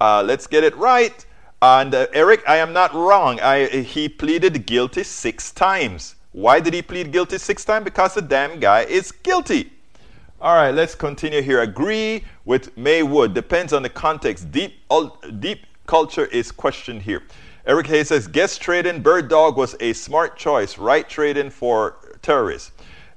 Uh, 0.01 0.23
let's 0.25 0.47
get 0.47 0.63
it 0.63 0.77
right. 0.77 1.26
And 1.63 1.95
uh, 1.95 2.07
Eric, 2.13 2.43
I 2.47 2.57
am 2.57 2.73
not 2.73 2.93
wrong. 2.93 3.41
I, 3.41 3.67
he 3.67 4.09
pleaded 4.09 4.67
guilty 4.67 5.03
six 5.03 5.51
times. 5.51 6.17
Why 6.33 6.61
did 6.61 6.75
he 6.75 6.83
plead 6.83 7.13
guilty 7.13 7.39
six 7.39 7.65
times? 7.65 7.85
Because 7.85 8.15
the 8.15 8.23
damn 8.23 8.61
guy 8.61 8.83
is 8.83 9.11
guilty. 9.11 9.73
All 10.39 10.55
right, 10.55 10.71
let's 10.71 10.95
continue 10.95 11.41
here. 11.41 11.63
Agree 11.63 12.23
with 12.45 12.77
Maywood. 12.77 13.33
Depends 13.33 13.73
on 13.73 13.83
the 13.83 13.89
context. 13.89 14.53
Deep, 14.53 14.75
deep 15.41 15.65
culture 15.87 16.27
is 16.27 16.53
questioned 16.53 17.01
here. 17.03 17.23
Eric 17.67 17.87
Hayes 17.87 18.09
says, 18.09 18.29
guest 18.29 18.61
trading 18.61 19.01
bird 19.01 19.29
dog 19.29 19.57
was 19.57 19.75
a 19.81 19.95
smart 19.95 20.37
choice. 20.37 20.77
Right 20.77 21.09
trading 21.09 21.49
for 21.49 21.97
terrorists. 22.21 22.73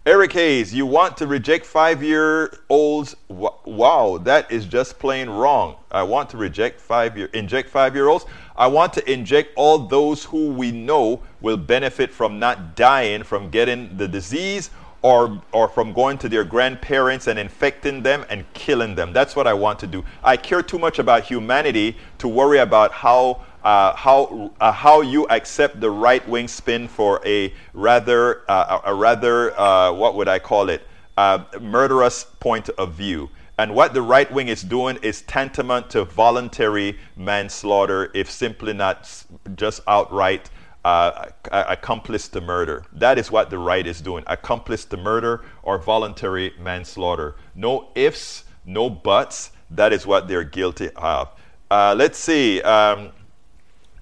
Eric 0.09 0.33
Hayes, 0.33 0.73
you 0.73 0.87
want 0.87 1.17
to 1.17 1.27
reject 1.27 1.67
five 1.67 2.01
year 2.01 2.51
olds? 2.67 3.15
Wow, 3.27 4.19
that 4.23 4.51
is 4.51 4.65
just 4.65 4.97
plain 4.97 5.29
wrong. 5.29 5.75
I 5.91 6.01
want 6.01 6.31
to 6.31 6.37
reject 6.37 6.81
five 6.81 7.15
year, 7.15 7.29
inject 7.31 7.69
five 7.69 7.93
year 7.93 8.07
olds. 8.07 8.25
I 8.57 8.65
want 8.65 8.91
to 8.93 9.07
inject 9.07 9.51
all 9.55 9.77
those 9.77 10.23
who 10.23 10.47
we 10.47 10.71
know 10.71 11.21
will 11.41 11.57
benefit 11.57 12.09
from 12.09 12.39
not 12.39 12.75
dying 12.75 13.21
from 13.21 13.51
getting 13.51 13.97
the 13.97 14.07
disease 14.07 14.71
or, 15.03 15.43
or 15.51 15.67
from 15.67 15.93
going 15.93 16.17
to 16.17 16.27
their 16.27 16.43
grandparents 16.43 17.27
and 17.27 17.37
infecting 17.37 18.01
them 18.01 18.25
and 18.31 18.51
killing 18.53 18.95
them. 18.95 19.13
That's 19.13 19.35
what 19.35 19.45
I 19.45 19.53
want 19.53 19.77
to 19.81 19.87
do. 19.87 20.03
I 20.23 20.37
care 20.37 20.63
too 20.63 20.79
much 20.79 20.97
about 20.97 21.25
humanity 21.25 21.95
to 22.17 22.27
worry 22.27 22.57
about 22.57 22.91
how 22.91 23.45
uh, 23.63 23.95
how 23.95 24.51
uh, 24.59 24.71
how 24.71 25.01
you 25.01 25.27
accept 25.27 25.79
the 25.81 25.89
right 25.89 26.27
wing 26.29 26.47
spin 26.47 26.87
for 26.87 27.21
a 27.25 27.53
rather 27.73 28.49
uh, 28.49 28.81
a 28.85 28.93
rather 28.93 29.57
uh, 29.59 29.91
what 29.91 30.15
would 30.15 30.27
I 30.27 30.39
call 30.39 30.69
it 30.69 30.81
uh, 31.17 31.43
murderous 31.59 32.23
point 32.23 32.69
of 32.69 32.93
view. 32.93 33.29
And 33.57 33.75
what 33.75 33.93
the 33.93 34.01
right 34.01 34.31
wing 34.31 34.47
is 34.47 34.61
doing 34.61 34.97
is 35.01 35.23
tantamount 35.23 35.89
to 35.89 36.05
voluntary 36.05 36.97
manslaughter, 37.17 38.09
if 38.13 38.31
simply 38.31 38.71
not 38.71 39.25
just 39.57 39.81
outright 39.85 40.49
uh, 40.85 41.25
accomplice 41.51 42.29
to 42.29 42.39
murder. 42.39 42.85
That 42.93 43.19
is 43.19 43.29
what 43.29 43.49
the 43.49 43.57
right 43.57 43.85
is 43.85 43.99
doing 43.99 44.23
accomplice 44.27 44.85
to 44.85 44.95
murder 44.97 45.43
or 45.61 45.77
voluntary 45.77 46.53
manslaughter. 46.57 47.35
No 47.53 47.89
ifs, 47.95 48.45
no 48.63 48.89
buts. 48.89 49.51
That 49.71 49.91
is 49.91 50.07
what 50.07 50.29
they're 50.29 50.45
guilty 50.45 50.89
of. 50.95 51.27
Let's 51.69 52.17
see. 52.17 52.61
Um, 52.61 53.11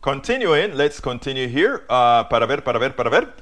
continuing, 0.02 0.76
let's 0.76 1.00
continue 1.00 1.48
here. 1.48 1.86
Uh, 1.90 2.24
para 2.26 2.46
ver, 2.48 2.62
para 2.62 2.80
ver, 2.80 2.92
para 2.92 3.10
ver. 3.10 3.34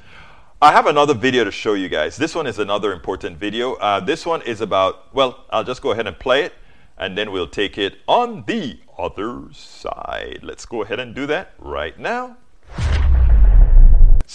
I 0.62 0.72
have 0.72 0.88
another 0.88 1.14
video 1.14 1.44
to 1.44 1.52
show 1.52 1.74
you 1.74 1.90
guys. 1.90 2.18
This 2.18 2.34
one 2.34 2.48
is 2.48 2.60
another 2.60 2.94
important 2.94 3.38
video. 3.38 3.74
Uh, 3.74 4.00
this 4.00 4.26
one 4.26 4.42
is 4.44 4.62
about, 4.62 5.14
well, 5.14 5.46
I'll 5.50 5.64
just 5.64 5.82
go 5.82 5.92
ahead 5.92 6.08
and 6.08 6.18
play 6.18 6.44
it 6.44 6.54
and 6.98 7.18
then 7.18 7.32
we'll 7.32 7.48
take 7.48 7.78
it 7.78 7.98
on 8.08 8.44
the 8.48 8.80
other 8.98 9.44
side. 9.52 10.40
Let's 10.42 10.66
go 10.66 10.82
ahead 10.82 11.00
and 11.00 11.14
do 11.14 11.28
that 11.28 11.54
right 11.60 12.00
now. 12.00 12.38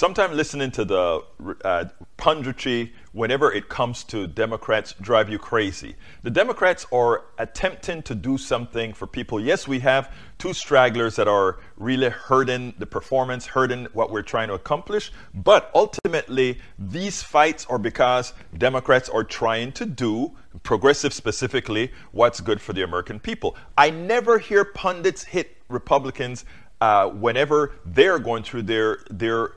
Sometimes 0.00 0.34
listening 0.34 0.70
to 0.70 0.86
the 0.86 1.22
uh, 1.62 1.84
punditry 2.16 2.90
whenever 3.12 3.52
it 3.52 3.68
comes 3.68 4.02
to 4.04 4.26
Democrats 4.26 4.94
drive 4.98 5.28
you 5.28 5.38
crazy. 5.38 5.94
The 6.22 6.30
Democrats 6.30 6.86
are 6.90 7.26
attempting 7.36 8.00
to 8.04 8.14
do 8.14 8.38
something 8.38 8.94
for 8.94 9.06
people. 9.06 9.38
Yes, 9.38 9.68
we 9.68 9.78
have 9.80 10.10
two 10.38 10.54
stragglers 10.54 11.16
that 11.16 11.28
are 11.28 11.58
really 11.76 12.08
hurting 12.08 12.72
the 12.78 12.86
performance, 12.86 13.44
hurting 13.44 13.88
what 13.92 14.10
we're 14.10 14.22
trying 14.22 14.48
to 14.48 14.54
accomplish. 14.54 15.12
But 15.34 15.70
ultimately, 15.74 16.58
these 16.78 17.22
fights 17.22 17.66
are 17.66 17.78
because 17.78 18.32
Democrats 18.56 19.10
are 19.10 19.22
trying 19.22 19.70
to 19.72 19.84
do, 19.84 20.32
progressive 20.62 21.12
specifically, 21.12 21.92
what's 22.12 22.40
good 22.40 22.62
for 22.62 22.72
the 22.72 22.84
American 22.84 23.20
people. 23.20 23.54
I 23.76 23.90
never 23.90 24.38
hear 24.38 24.64
pundits 24.64 25.24
hit 25.24 25.58
Republicans 25.68 26.46
uh, 26.80 27.10
whenever 27.10 27.72
they're 27.84 28.18
going 28.18 28.42
through 28.42 28.62
their 28.62 29.00
their 29.10 29.52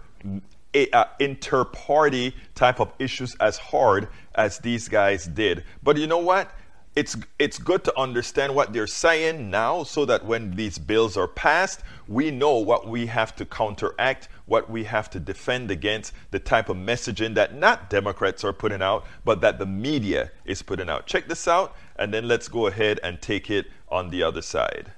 inter-party 1.20 2.36
type 2.56 2.80
of 2.80 2.92
issues 3.00 3.36
as 3.36 3.58
hard 3.58 4.08
as 4.36 4.58
these 4.60 4.88
guys 4.88 5.26
did. 5.26 5.64
But 5.84 5.98
you 5.98 6.08
know 6.08 6.18
what? 6.18 6.52
It's 6.96 7.18
it's 7.40 7.58
good 7.58 7.84
to 7.86 8.00
understand 8.00 8.54
what 8.54 8.72
they're 8.72 8.86
saying 8.86 9.50
now, 9.50 9.82
so 9.84 10.06
that 10.06 10.24
when 10.24 10.56
these 10.56 10.78
bills 10.78 11.18
are 11.18 11.28
passed, 11.28 11.82
we 12.08 12.30
know 12.30 12.58
what 12.58 12.88
we 12.88 13.08
have 13.08 13.36
to 13.38 13.46
counteract, 13.46 14.30
what 14.46 14.70
we 14.70 14.84
have 14.84 15.10
to 15.10 15.20
defend 15.20 15.72
against, 15.72 16.14
the 16.30 16.38
type 16.38 16.70
of 16.70 16.78
messaging 16.78 17.34
that 17.34 17.56
not 17.56 17.90
Democrats 17.90 18.44
are 18.44 18.54
putting 18.54 18.84
out, 18.84 19.06
but 19.26 19.42
that 19.42 19.58
the 19.58 19.66
media 19.66 20.30
is 20.46 20.62
putting 20.62 20.88
out. 20.88 21.08
Check 21.08 21.28
this 21.28 21.48
out, 21.48 21.76
and 21.96 22.14
then 22.14 22.28
let's 22.28 22.48
go 22.48 22.68
ahead 22.68 23.00
and 23.02 23.20
take 23.20 23.50
it 23.50 23.72
on 23.90 24.12
the 24.12 24.22
other 24.22 24.44
side. 24.44 24.92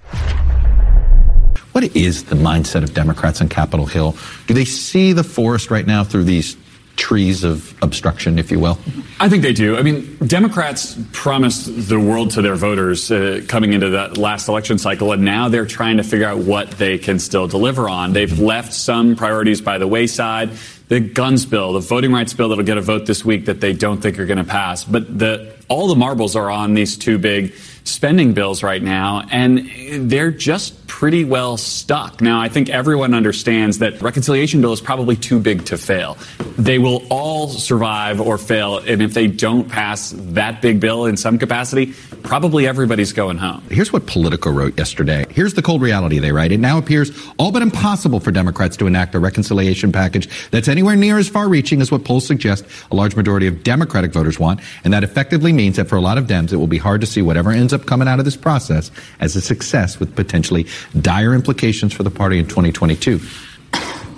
What 1.75 1.93
is 1.93 2.23
the 2.23 2.37
mindset 2.37 2.83
of 2.83 2.93
Democrats 2.93 3.41
on 3.41 3.49
Capitol 3.49 3.85
Hill? 3.85 4.15
Do 4.47 4.53
they 4.53 4.63
see 4.63 5.11
the 5.11 5.25
forest 5.25 5.69
right 5.69 5.85
now 5.85 6.05
through 6.05 6.23
these 6.23 6.55
trees 6.95 7.43
of 7.43 7.75
obstruction, 7.83 8.39
if 8.39 8.49
you 8.49 8.61
will? 8.61 8.77
I 9.19 9.27
think 9.27 9.43
they 9.43 9.51
do. 9.51 9.75
I 9.75 9.81
mean, 9.81 10.15
Democrats 10.25 10.97
promised 11.11 11.89
the 11.89 11.99
world 11.99 12.31
to 12.31 12.41
their 12.41 12.55
voters 12.55 13.11
uh, 13.11 13.41
coming 13.49 13.73
into 13.73 13.89
that 13.89 14.17
last 14.17 14.47
election 14.47 14.77
cycle, 14.77 15.11
and 15.11 15.25
now 15.25 15.49
they're 15.49 15.65
trying 15.65 15.97
to 15.97 16.03
figure 16.03 16.25
out 16.25 16.37
what 16.37 16.71
they 16.71 16.97
can 16.97 17.19
still 17.19 17.45
deliver 17.45 17.89
on. 17.89 18.13
They've 18.13 18.39
left 18.39 18.71
some 18.71 19.17
priorities 19.17 19.59
by 19.59 19.77
the 19.77 19.85
wayside. 19.85 20.51
The 20.87 21.01
guns 21.01 21.45
bill, 21.45 21.73
the 21.73 21.81
voting 21.81 22.13
rights 22.13 22.33
bill 22.33 22.47
that'll 22.47 22.63
get 22.63 22.77
a 22.77 22.81
vote 22.81 23.05
this 23.05 23.25
week 23.25 23.47
that 23.47 23.59
they 23.59 23.73
don't 23.73 23.99
think 23.99 24.17
are 24.17 24.25
going 24.25 24.37
to 24.37 24.45
pass. 24.45 24.85
But 24.85 25.19
the, 25.19 25.53
all 25.67 25.89
the 25.89 25.95
marbles 25.97 26.37
are 26.37 26.49
on 26.49 26.73
these 26.73 26.95
two 26.95 27.17
big 27.17 27.53
spending 27.85 28.33
bills 28.33 28.63
right 28.63 28.81
now, 28.81 29.25
and 29.31 29.69
they're 30.09 30.31
just 30.31 30.87
pretty 30.87 31.23
well 31.23 31.55
stuck. 31.57 32.19
Now, 32.21 32.41
I 32.41 32.49
think 32.49 32.69
everyone 32.69 33.13
understands 33.13 33.79
that 33.79 34.01
reconciliation 34.01 34.61
bill 34.61 34.73
is 34.73 34.81
probably 34.81 35.15
too 35.15 35.39
big 35.39 35.65
to 35.65 35.77
fail. 35.77 36.17
They 36.57 36.79
will 36.79 37.03
all 37.09 37.47
survive 37.47 38.19
or 38.19 38.37
fail, 38.37 38.79
and 38.79 39.01
if 39.01 39.13
they 39.13 39.27
don't 39.27 39.69
pass 39.69 40.13
that 40.15 40.61
big 40.61 40.79
bill 40.79 41.05
in 41.05 41.15
some 41.15 41.37
capacity, 41.37 41.93
probably 42.23 42.67
everybody's 42.67 43.13
going 43.13 43.37
home. 43.37 43.61
Here's 43.69 43.93
what 43.93 44.07
Politico 44.07 44.51
wrote 44.51 44.77
yesterday. 44.77 45.25
Here's 45.29 45.53
the 45.53 45.61
cold 45.61 45.81
reality 45.81 46.17
they 46.17 46.31
write. 46.31 46.51
It 46.51 46.59
now 46.59 46.77
appears 46.77 47.11
all 47.37 47.51
but 47.51 47.61
impossible 47.61 48.19
for 48.19 48.31
Democrats 48.31 48.75
to 48.77 48.87
enact 48.87 49.13
a 49.13 49.19
reconciliation 49.19 49.91
package 49.91 50.49
that's 50.49 50.67
anywhere 50.67 50.95
near 50.95 51.19
as 51.19 51.29
far 51.29 51.47
reaching 51.47 51.81
as 51.81 51.91
what 51.91 52.03
polls 52.03 52.25
suggest 52.25 52.65
a 52.89 52.95
large 52.95 53.15
majority 53.15 53.45
of 53.45 53.63
Democratic 53.63 54.11
voters 54.11 54.39
want, 54.39 54.59
and 54.83 54.91
that 54.91 55.03
effectively 55.03 55.53
means 55.53 55.75
that 55.75 55.87
for 55.87 55.97
a 55.97 56.01
lot 56.01 56.17
of 56.17 56.25
Dems, 56.25 56.51
it 56.51 56.57
will 56.57 56.67
be 56.67 56.79
hard 56.79 57.01
to 57.01 57.07
see 57.07 57.21
whatever 57.21 57.51
ends 57.51 57.73
up 57.75 57.85
coming 57.85 58.07
out 58.07 58.17
of 58.19 58.25
this 58.25 58.35
process 58.35 58.89
as 59.19 59.35
a 59.35 59.41
success 59.41 59.99
with 59.99 60.15
potentially 60.15 60.65
dire 61.01 61.33
implications 61.33 61.93
for 61.93 62.03
the 62.03 62.09
party 62.09 62.39
in 62.39 62.47
2022. 62.47 63.19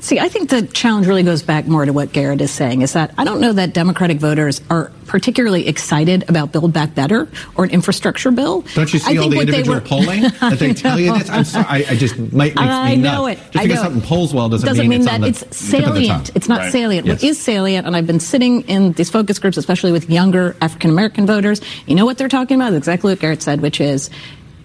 See, 0.08 0.22
I 0.22 0.30
think 0.30 0.50
the 0.50 0.62
challenge 0.62 1.06
really 1.06 1.24
goes 1.24 1.44
back 1.44 1.68
more 1.68 1.84
to 1.84 1.92
what 1.92 2.14
Garrett 2.14 2.40
is 2.40 2.50
saying 2.50 2.82
is 2.82 2.94
that 2.94 3.14
I 3.18 3.26
don't 3.26 3.42
know 3.42 3.52
that 3.52 3.74
Democratic 3.74 4.20
voters 4.20 4.62
are 4.70 4.90
particularly 5.06 5.68
excited 5.68 6.30
about 6.30 6.54
Build 6.54 6.72
Back 6.72 6.96
Better 6.96 7.28
or 7.58 7.66
an 7.66 7.72
infrastructure 7.72 8.32
bill. 8.32 8.62
Don't 8.74 8.94
you 8.94 9.00
see 9.00 9.18
I 9.18 9.22
all 9.22 9.28
the 9.28 9.42
individual 9.42 9.76
were, 9.76 9.82
polling 9.82 10.22
that 10.40 10.60
they 10.60 10.74
tell 10.74 10.98
you 10.98 11.12
this? 11.20 11.30
I'm 11.30 11.44
sorry, 11.44 11.66
I, 11.68 11.76
I 11.90 11.96
just 11.98 12.18
might 12.18 12.56
makes 12.56 12.58
I 12.58 12.96
me 12.96 13.02
know 13.02 13.28
nuts. 13.28 13.42
it. 13.42 13.52
Just 13.52 13.64
because 13.66 13.80
something 13.82 14.02
polls 14.02 14.34
well 14.34 14.48
doesn't, 14.48 14.66
doesn't 14.66 14.88
mean, 14.88 15.02
mean, 15.02 15.02
it's 15.02 15.12
that 15.12 15.20
the, 15.20 15.28
it's 15.28 15.58
salient. 15.58 16.32
It's 16.36 16.48
not 16.48 16.60
right. 16.60 16.72
salient. 16.72 17.06
Yes. 17.06 17.22
What 17.22 17.30
is 17.30 17.38
salient, 17.38 17.86
and 17.86 17.94
I've 17.94 18.08
been 18.08 18.22
sitting 18.22 18.62
in 18.62 18.94
these 18.94 19.10
focus 19.10 19.40
groups, 19.40 19.58
especially 19.58 19.92
with 19.92 20.10
younger 20.10 20.56
African 20.62 20.90
American 20.90 21.26
voters. 21.26 21.60
You 21.86 21.96
know 21.96 22.06
what 22.06 22.18
they're 22.18 22.30
talking 22.30 22.56
about? 22.56 22.74
Exactly 22.74 23.12
what 23.12 23.20
Garrett 23.20 23.42
said, 23.42 23.60
which 23.60 23.82
is 23.82 24.10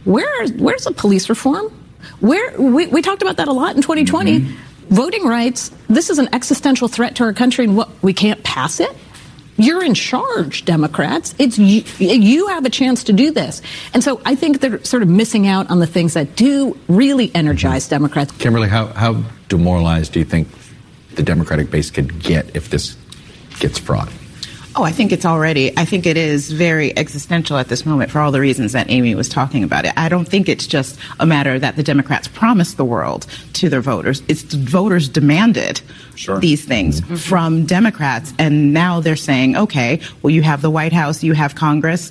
where 0.04 0.46
where's 0.50 0.84
the 0.84 0.92
police 0.92 1.28
reform? 1.28 1.76
Where 2.20 2.60
we, 2.60 2.86
we 2.86 3.02
talked 3.02 3.22
about 3.22 3.38
that 3.38 3.48
a 3.48 3.52
lot 3.52 3.74
in 3.74 3.82
2020. 3.82 4.38
Mm-hmm 4.38 4.68
voting 4.92 5.26
rights, 5.26 5.70
this 5.88 6.10
is 6.10 6.18
an 6.18 6.28
existential 6.32 6.86
threat 6.86 7.16
to 7.16 7.24
our 7.24 7.32
country, 7.32 7.64
and 7.64 7.76
what 7.76 7.88
we 8.02 8.12
can't 8.12 8.42
pass 8.44 8.78
it. 8.78 8.94
You're 9.56 9.84
in 9.84 9.94
charge, 9.94 10.64
Democrats. 10.64 11.34
It's 11.38 11.58
you, 11.58 11.82
you 11.98 12.48
have 12.48 12.64
a 12.64 12.70
chance 12.70 13.04
to 13.04 13.12
do 13.12 13.30
this. 13.30 13.62
And 13.94 14.02
so 14.02 14.20
I 14.24 14.34
think 14.34 14.60
they're 14.60 14.82
sort 14.84 15.02
of 15.02 15.08
missing 15.08 15.46
out 15.46 15.70
on 15.70 15.78
the 15.78 15.86
things 15.86 16.14
that 16.14 16.36
do 16.36 16.76
really 16.88 17.28
mm-hmm. 17.28 17.36
energize 17.36 17.88
Democrats. 17.88 18.32
Kimberly, 18.32 18.68
how, 18.68 18.86
how 18.86 19.22
demoralized 19.48 20.12
do 20.12 20.18
you 20.18 20.24
think 20.24 20.48
the 21.14 21.22
Democratic 21.22 21.70
base 21.70 21.90
could 21.90 22.18
get 22.22 22.56
if 22.56 22.70
this 22.70 22.96
gets 23.60 23.78
fraught? 23.78 24.10
Oh, 24.74 24.84
I 24.84 24.90
think 24.90 25.12
it's 25.12 25.26
already, 25.26 25.76
I 25.76 25.84
think 25.84 26.06
it 26.06 26.16
is 26.16 26.50
very 26.50 26.96
existential 26.96 27.58
at 27.58 27.68
this 27.68 27.84
moment 27.84 28.10
for 28.10 28.20
all 28.20 28.32
the 28.32 28.40
reasons 28.40 28.72
that 28.72 28.88
Amy 28.90 29.14
was 29.14 29.28
talking 29.28 29.64
about 29.64 29.84
it. 29.84 29.92
I 29.96 30.08
don't 30.08 30.26
think 30.26 30.48
it's 30.48 30.66
just 30.66 30.98
a 31.20 31.26
matter 31.26 31.58
that 31.58 31.76
the 31.76 31.82
Democrats 31.82 32.26
promised 32.28 32.78
the 32.78 32.84
world 32.84 33.26
to 33.54 33.68
their 33.68 33.82
voters. 33.82 34.22
It's 34.28 34.42
the 34.44 34.56
voters 34.56 35.10
demanded 35.10 35.82
sure. 36.14 36.38
these 36.38 36.64
things 36.64 37.00
mm-hmm. 37.00 37.16
from 37.16 37.66
Democrats. 37.66 38.32
And 38.38 38.72
now 38.72 39.00
they're 39.00 39.14
saying, 39.16 39.56
okay, 39.56 40.00
well, 40.22 40.30
you 40.30 40.42
have 40.42 40.62
the 40.62 40.70
White 40.70 40.92
House, 40.92 41.22
you 41.22 41.34
have 41.34 41.54
Congress 41.54 42.10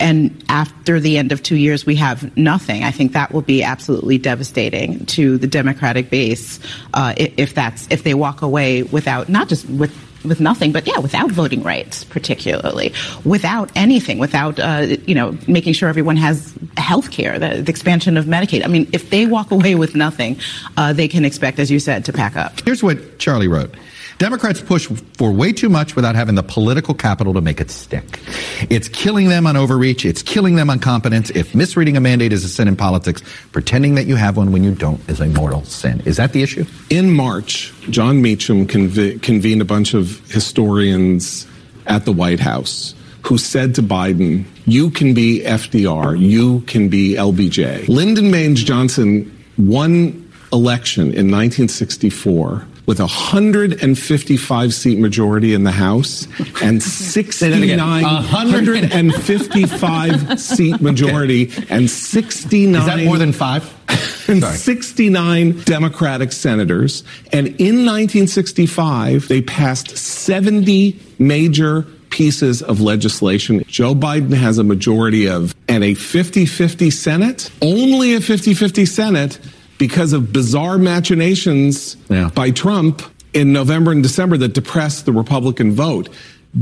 and 0.00 0.44
after 0.48 1.00
the 1.00 1.18
end 1.18 1.32
of 1.32 1.42
two 1.42 1.56
years, 1.56 1.86
we 1.86 1.96
have 1.96 2.36
nothing. 2.36 2.84
I 2.84 2.90
think 2.90 3.12
that 3.12 3.32
will 3.32 3.42
be 3.42 3.62
absolutely 3.62 4.18
devastating 4.18 5.06
to 5.06 5.38
the 5.38 5.46
Democratic 5.46 6.10
base 6.10 6.60
uh, 6.94 7.14
if 7.16 7.54
that's 7.54 7.86
if 7.90 8.04
they 8.04 8.14
walk 8.14 8.42
away 8.42 8.82
without 8.82 9.28
not 9.28 9.48
just 9.48 9.68
with 9.68 9.96
with 10.24 10.40
nothing, 10.40 10.72
but 10.72 10.86
yeah, 10.86 10.98
without 10.98 11.30
voting 11.30 11.62
rights, 11.62 12.04
particularly, 12.04 12.92
without 13.24 13.70
anything, 13.76 14.18
without 14.18 14.58
uh, 14.58 14.86
you 15.06 15.14
know 15.14 15.36
making 15.46 15.72
sure 15.72 15.88
everyone 15.88 16.16
has 16.16 16.54
health 16.76 17.10
care, 17.10 17.38
the, 17.38 17.62
the, 17.62 17.70
expansion 17.70 18.16
of 18.16 18.24
Medicaid. 18.26 18.64
I 18.64 18.68
mean, 18.68 18.88
if 18.92 19.10
they 19.10 19.26
walk 19.26 19.50
away 19.50 19.74
with 19.74 19.94
nothing, 19.94 20.38
uh, 20.76 20.92
they 20.92 21.08
can 21.08 21.24
expect, 21.24 21.58
as 21.58 21.70
you 21.70 21.78
said, 21.78 22.04
to 22.06 22.12
pack 22.12 22.36
up. 22.36 22.60
Here's 22.64 22.82
what 22.82 23.18
Charlie 23.18 23.48
wrote. 23.48 23.74
Democrats 24.18 24.60
push 24.60 24.88
for 25.16 25.30
way 25.30 25.52
too 25.52 25.68
much 25.68 25.94
without 25.94 26.16
having 26.16 26.34
the 26.34 26.42
political 26.42 26.92
capital 26.92 27.32
to 27.34 27.40
make 27.40 27.60
it 27.60 27.70
stick. 27.70 28.20
It's 28.68 28.88
killing 28.88 29.28
them 29.28 29.46
on 29.46 29.56
overreach. 29.56 30.04
It's 30.04 30.22
killing 30.22 30.56
them 30.56 30.70
on 30.70 30.80
competence. 30.80 31.30
If 31.30 31.54
misreading 31.54 31.96
a 31.96 32.00
mandate 32.00 32.32
is 32.32 32.44
a 32.44 32.48
sin 32.48 32.66
in 32.66 32.74
politics, 32.74 33.22
pretending 33.52 33.94
that 33.94 34.06
you 34.06 34.16
have 34.16 34.36
one 34.36 34.50
when 34.50 34.64
you 34.64 34.74
don't 34.74 35.00
is 35.08 35.20
a 35.20 35.26
mortal 35.26 35.64
sin. 35.64 36.02
Is 36.04 36.16
that 36.16 36.32
the 36.32 36.42
issue? 36.42 36.64
In 36.90 37.12
March, 37.12 37.72
Jon 37.90 38.20
Meacham 38.20 38.66
conv- 38.66 39.22
convened 39.22 39.62
a 39.62 39.64
bunch 39.64 39.94
of 39.94 40.20
historians 40.30 41.46
at 41.86 42.04
the 42.04 42.12
White 42.12 42.40
House 42.40 42.94
who 43.22 43.38
said 43.38 43.74
to 43.76 43.82
Biden, 43.82 44.46
you 44.64 44.90
can 44.90 45.14
be 45.14 45.42
FDR, 45.44 46.18
you 46.18 46.60
can 46.62 46.88
be 46.88 47.14
LBJ. 47.14 47.88
Lyndon 47.88 48.32
Baines 48.32 48.64
Johnson 48.64 49.30
won 49.56 50.28
election 50.52 51.02
in 51.02 51.30
1964 51.30 52.66
with 52.88 52.98
a 53.00 53.02
155 53.02 54.72
seat 54.72 54.98
majority 54.98 55.52
in 55.52 55.62
the 55.62 55.70
House 55.70 56.26
and 56.62 56.82
69 56.88 58.02
155 58.02 60.40
seat 60.56 60.80
majority 60.80 61.52
and 61.68 61.90
69 61.90 62.80
Is 62.80 62.86
that 62.86 63.04
more 63.04 63.18
than 63.18 63.32
5? 63.32 63.74
and 64.28 64.42
69 64.42 65.60
Democratic 65.64 66.32
senators. 66.32 67.04
And 67.30 67.48
in 67.60 67.84
1965, 67.84 69.28
they 69.28 69.42
passed 69.42 69.98
70 69.98 70.98
major 71.18 71.82
pieces 72.08 72.62
of 72.62 72.80
legislation. 72.80 73.64
Joe 73.66 73.94
Biden 73.94 74.32
has 74.32 74.56
a 74.56 74.64
majority 74.64 75.28
of 75.28 75.54
and 75.68 75.84
a 75.84 75.92
50 75.92 76.46
50 76.46 76.88
Senate, 76.88 77.50
only 77.60 78.14
a 78.14 78.22
50 78.22 78.54
50 78.54 78.86
Senate 78.86 79.38
because 79.78 80.12
of 80.12 80.32
bizarre 80.32 80.76
machinations 80.78 81.96
Yeah. 82.10 82.30
by 82.34 82.50
Trump 82.50 83.02
in 83.32 83.52
November 83.52 83.92
and 83.92 84.02
December 84.02 84.36
that 84.38 84.54
depressed 84.54 85.06
the 85.06 85.12
Republican 85.12 85.72
vote. 85.72 86.08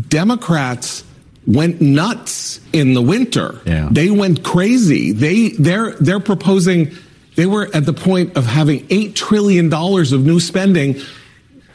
Democrats 0.08 1.04
went 1.46 1.80
nuts 1.80 2.60
in 2.72 2.92
the 2.94 3.02
winter. 3.02 3.60
Yeah. 3.64 3.88
They 3.90 4.10
went 4.10 4.42
crazy. 4.42 5.12
They 5.12 5.50
they're 5.50 5.92
they're 6.00 6.20
proposing 6.20 6.90
they 7.36 7.46
were 7.46 7.68
at 7.72 7.86
the 7.86 7.92
point 7.92 8.36
of 8.36 8.46
having 8.46 8.86
8 8.90 9.14
trillion 9.14 9.68
dollars 9.68 10.12
of 10.12 10.24
new 10.26 10.40
spending 10.40 10.96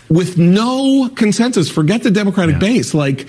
with 0.10 0.38
no 0.38 1.10
consensus. 1.16 1.70
Forget 1.70 2.04
the 2.04 2.12
Democratic 2.12 2.56
Yeah. 2.56 2.60
base. 2.60 2.94
Like 2.94 3.28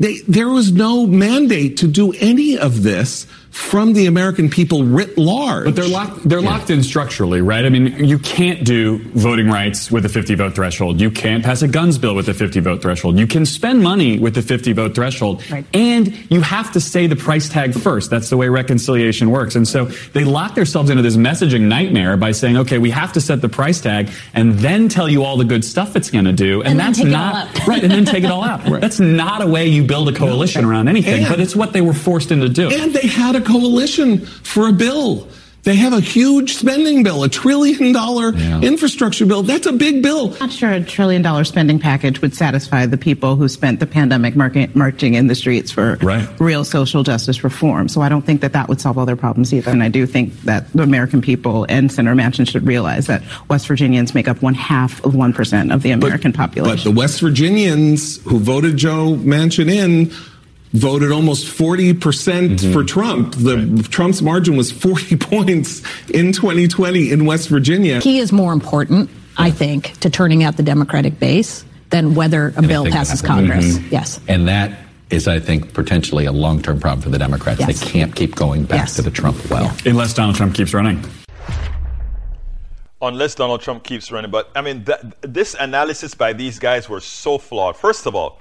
they, 0.00 0.18
there 0.26 0.48
was 0.48 0.72
no 0.72 1.06
mandate 1.06 1.76
to 1.78 1.86
do 1.86 2.12
any 2.18 2.58
of 2.58 2.82
this 2.82 3.26
from 3.50 3.92
the 3.94 4.06
American 4.06 4.48
people 4.48 4.84
writ 4.84 5.18
large. 5.18 5.64
But 5.64 5.74
they're 5.76 5.88
locked. 5.88 6.28
They're 6.28 6.40
locked 6.40 6.70
in 6.70 6.82
structurally, 6.82 7.40
right? 7.40 7.64
I 7.64 7.68
mean, 7.68 8.04
you 8.04 8.18
can't 8.18 8.64
do 8.64 8.98
voting 9.14 9.48
rights 9.48 9.90
with 9.90 10.04
a 10.06 10.08
50 10.08 10.34
vote 10.36 10.54
threshold. 10.54 11.00
You 11.00 11.10
can't 11.10 11.44
pass 11.44 11.62
a 11.62 11.68
guns 11.68 11.98
bill 11.98 12.14
with 12.14 12.28
a 12.28 12.34
50 12.34 12.60
vote 12.60 12.80
threshold. 12.82 13.18
You 13.18 13.26
can 13.26 13.44
spend 13.44 13.82
money 13.82 14.18
with 14.18 14.36
a 14.38 14.42
50 14.42 14.72
vote 14.72 14.94
threshold, 14.94 15.42
Right. 15.50 15.64
and 15.74 16.14
you 16.30 16.40
have 16.42 16.72
to 16.72 16.80
say 16.80 17.06
the 17.08 17.16
price 17.16 17.48
tag 17.48 17.74
first. 17.74 18.08
That's 18.10 18.30
the 18.30 18.36
way 18.36 18.48
reconciliation 18.48 19.30
works. 19.30 19.56
And 19.56 19.66
so 19.66 19.86
they 20.12 20.24
lock 20.24 20.54
themselves 20.54 20.90
into 20.90 21.02
this 21.02 21.16
messaging 21.16 21.62
nightmare 21.62 22.16
by 22.16 22.32
saying, 22.32 22.56
"Okay, 22.56 22.78
we 22.78 22.90
have 22.90 23.12
to 23.14 23.20
set 23.20 23.40
the 23.40 23.48
price 23.48 23.80
tag 23.80 24.10
and 24.32 24.58
then 24.60 24.88
tell 24.88 25.08
you 25.08 25.24
all 25.24 25.36
the 25.36 25.44
good 25.44 25.64
stuff 25.64 25.96
it's 25.96 26.10
going 26.10 26.24
to 26.26 26.32
do," 26.32 26.60
and, 26.60 26.70
And 26.70 26.78
then 26.80 26.86
that's 26.86 26.98
take 26.98 27.06
it 27.08 27.10
not 27.10 27.34
all 27.34 27.40
out. 27.40 27.66
right. 27.66 27.82
And 27.82 27.90
then 27.92 28.04
take 28.04 28.24
it 28.24 28.30
all 28.30 28.44
out. 28.44 28.64
That's 28.80 29.00
not 29.00 29.42
a 29.42 29.46
way 29.46 29.66
you 29.66 29.82
build 29.84 30.08
a 30.08 30.12
coalition 30.12 30.64
around 30.64 30.88
anything. 30.88 31.24
And- 31.24 31.28
but 31.28 31.40
it's 31.40 31.56
what 31.56 31.72
they 31.72 31.80
were 31.80 31.94
forced 31.94 32.30
into 32.30 32.48
doing. 32.48 32.74
And 32.80 32.92
they 32.92 33.06
had 33.08 33.34
a 33.36 33.39
coalition 33.40 34.18
for 34.26 34.68
a 34.68 34.72
bill. 34.72 35.28
They 35.62 35.74
have 35.74 35.92
a 35.92 36.00
huge 36.00 36.54
spending 36.54 37.02
bill, 37.02 37.22
a 37.22 37.28
trillion 37.28 37.92
dollar 37.92 38.32
Yeah. 38.34 38.62
infrastructure 38.62 39.26
bill. 39.26 39.42
That's 39.42 39.66
a 39.66 39.72
big 39.74 40.02
bill. 40.02 40.32
I'm 40.40 40.46
not 40.46 40.52
sure 40.52 40.70
a 40.70 40.80
trillion 40.82 41.20
dollar 41.20 41.44
spending 41.44 41.78
package 41.78 42.22
would 42.22 42.34
satisfy 42.34 42.86
the 42.86 42.96
people 42.96 43.36
who 43.36 43.46
spent 43.46 43.78
the 43.78 43.84
pandemic 43.86 44.34
market, 44.34 44.74
marching 44.74 45.12
in 45.12 45.26
the 45.26 45.34
streets 45.34 45.70
for 45.70 45.98
Right. 46.00 46.26
real 46.38 46.64
social 46.64 47.02
justice 47.02 47.44
reform. 47.44 47.88
So 47.90 48.00
I 48.00 48.08
don't 48.08 48.24
think 48.24 48.40
that 48.40 48.54
that 48.54 48.70
would 48.70 48.80
solve 48.80 48.96
all 48.96 49.04
their 49.04 49.16
problems 49.16 49.52
either. 49.52 49.70
And 49.70 49.82
I 49.82 49.88
do 49.90 50.06
think 50.06 50.32
that 50.44 50.72
the 50.72 50.82
American 50.82 51.20
people 51.20 51.66
and 51.68 51.92
Senator 51.92 52.16
Manchin 52.16 52.48
should 52.48 52.66
realize 52.66 53.06
that 53.08 53.22
West 53.50 53.66
Virginians 53.66 54.14
make 54.14 54.28
up 54.28 54.40
one 54.40 54.54
half 54.54 55.04
of 55.04 55.14
1% 55.14 55.72
of 55.74 55.82
the 55.82 55.90
American 55.90 56.32
population. 56.32 56.74
But 56.78 56.84
the 56.84 56.90
West 56.98 57.20
Virginians 57.20 58.18
who 58.24 58.38
voted 58.38 58.78
Joe 58.78 59.14
Manchin 59.22 59.70
in 59.70 60.10
voted 60.72 61.10
almost 61.12 61.46
40% 61.46 61.94
Mm-hmm. 62.00 62.72
for 62.72 62.84
Trump. 62.84 63.34
The 63.34 63.86
Trump's 63.90 64.22
margin 64.22 64.56
was 64.56 64.70
40 64.70 65.16
points 65.20 65.80
in 66.10 66.32
2020 66.32 67.10
in 67.10 67.24
West 67.26 67.48
Virginia. 67.48 68.00
He 68.00 68.18
is 68.18 68.30
more 68.32 68.52
important, 68.52 69.10
I 69.36 69.50
think, 69.50 69.98
to 70.00 70.10
turning 70.10 70.42
out 70.44 70.56
the 70.56 70.62
Democratic 70.62 71.18
base 71.18 71.64
than 71.90 72.14
whether 72.14 72.52
a 72.56 72.62
bill 72.62 72.86
passes. 72.86 73.20
Congress. 73.20 73.78
Mm-hmm. 73.78 73.88
Yes. 73.92 74.20
And 74.28 74.46
that 74.48 74.78
is, 75.10 75.26
I 75.26 75.40
think, 75.40 75.74
potentially 75.74 76.24
a 76.26 76.32
long 76.32 76.62
term 76.62 76.78
problem 76.78 77.02
for 77.02 77.10
the 77.10 77.18
Democrats. 77.18 77.58
Yes. 77.58 77.80
They 77.80 77.86
can't 77.90 78.14
keep 78.14 78.36
going 78.36 78.62
back 78.64 78.78
Yes. 78.78 78.94
to 78.96 79.02
the 79.02 79.10
Trump 79.10 79.50
well. 79.50 79.74
Unless 79.84 80.14
Donald 80.14 80.36
Trump 80.36 80.54
keeps 80.54 80.72
running. 80.72 81.02
unless 83.02 83.34
Donald 83.34 83.60
Trump 83.60 83.82
keeps 83.82 84.12
running. 84.12 84.30
But 84.30 84.50
I 84.54 84.60
mean, 84.60 84.84
th- 84.84 84.98
this 85.22 85.54
analysis 85.58 86.14
by 86.14 86.32
these 86.32 86.58
guys 86.58 86.88
were 86.88 87.00
so 87.00 87.38
flawed. 87.38 87.76
First 87.76 88.06
of 88.06 88.14
all, 88.14 88.38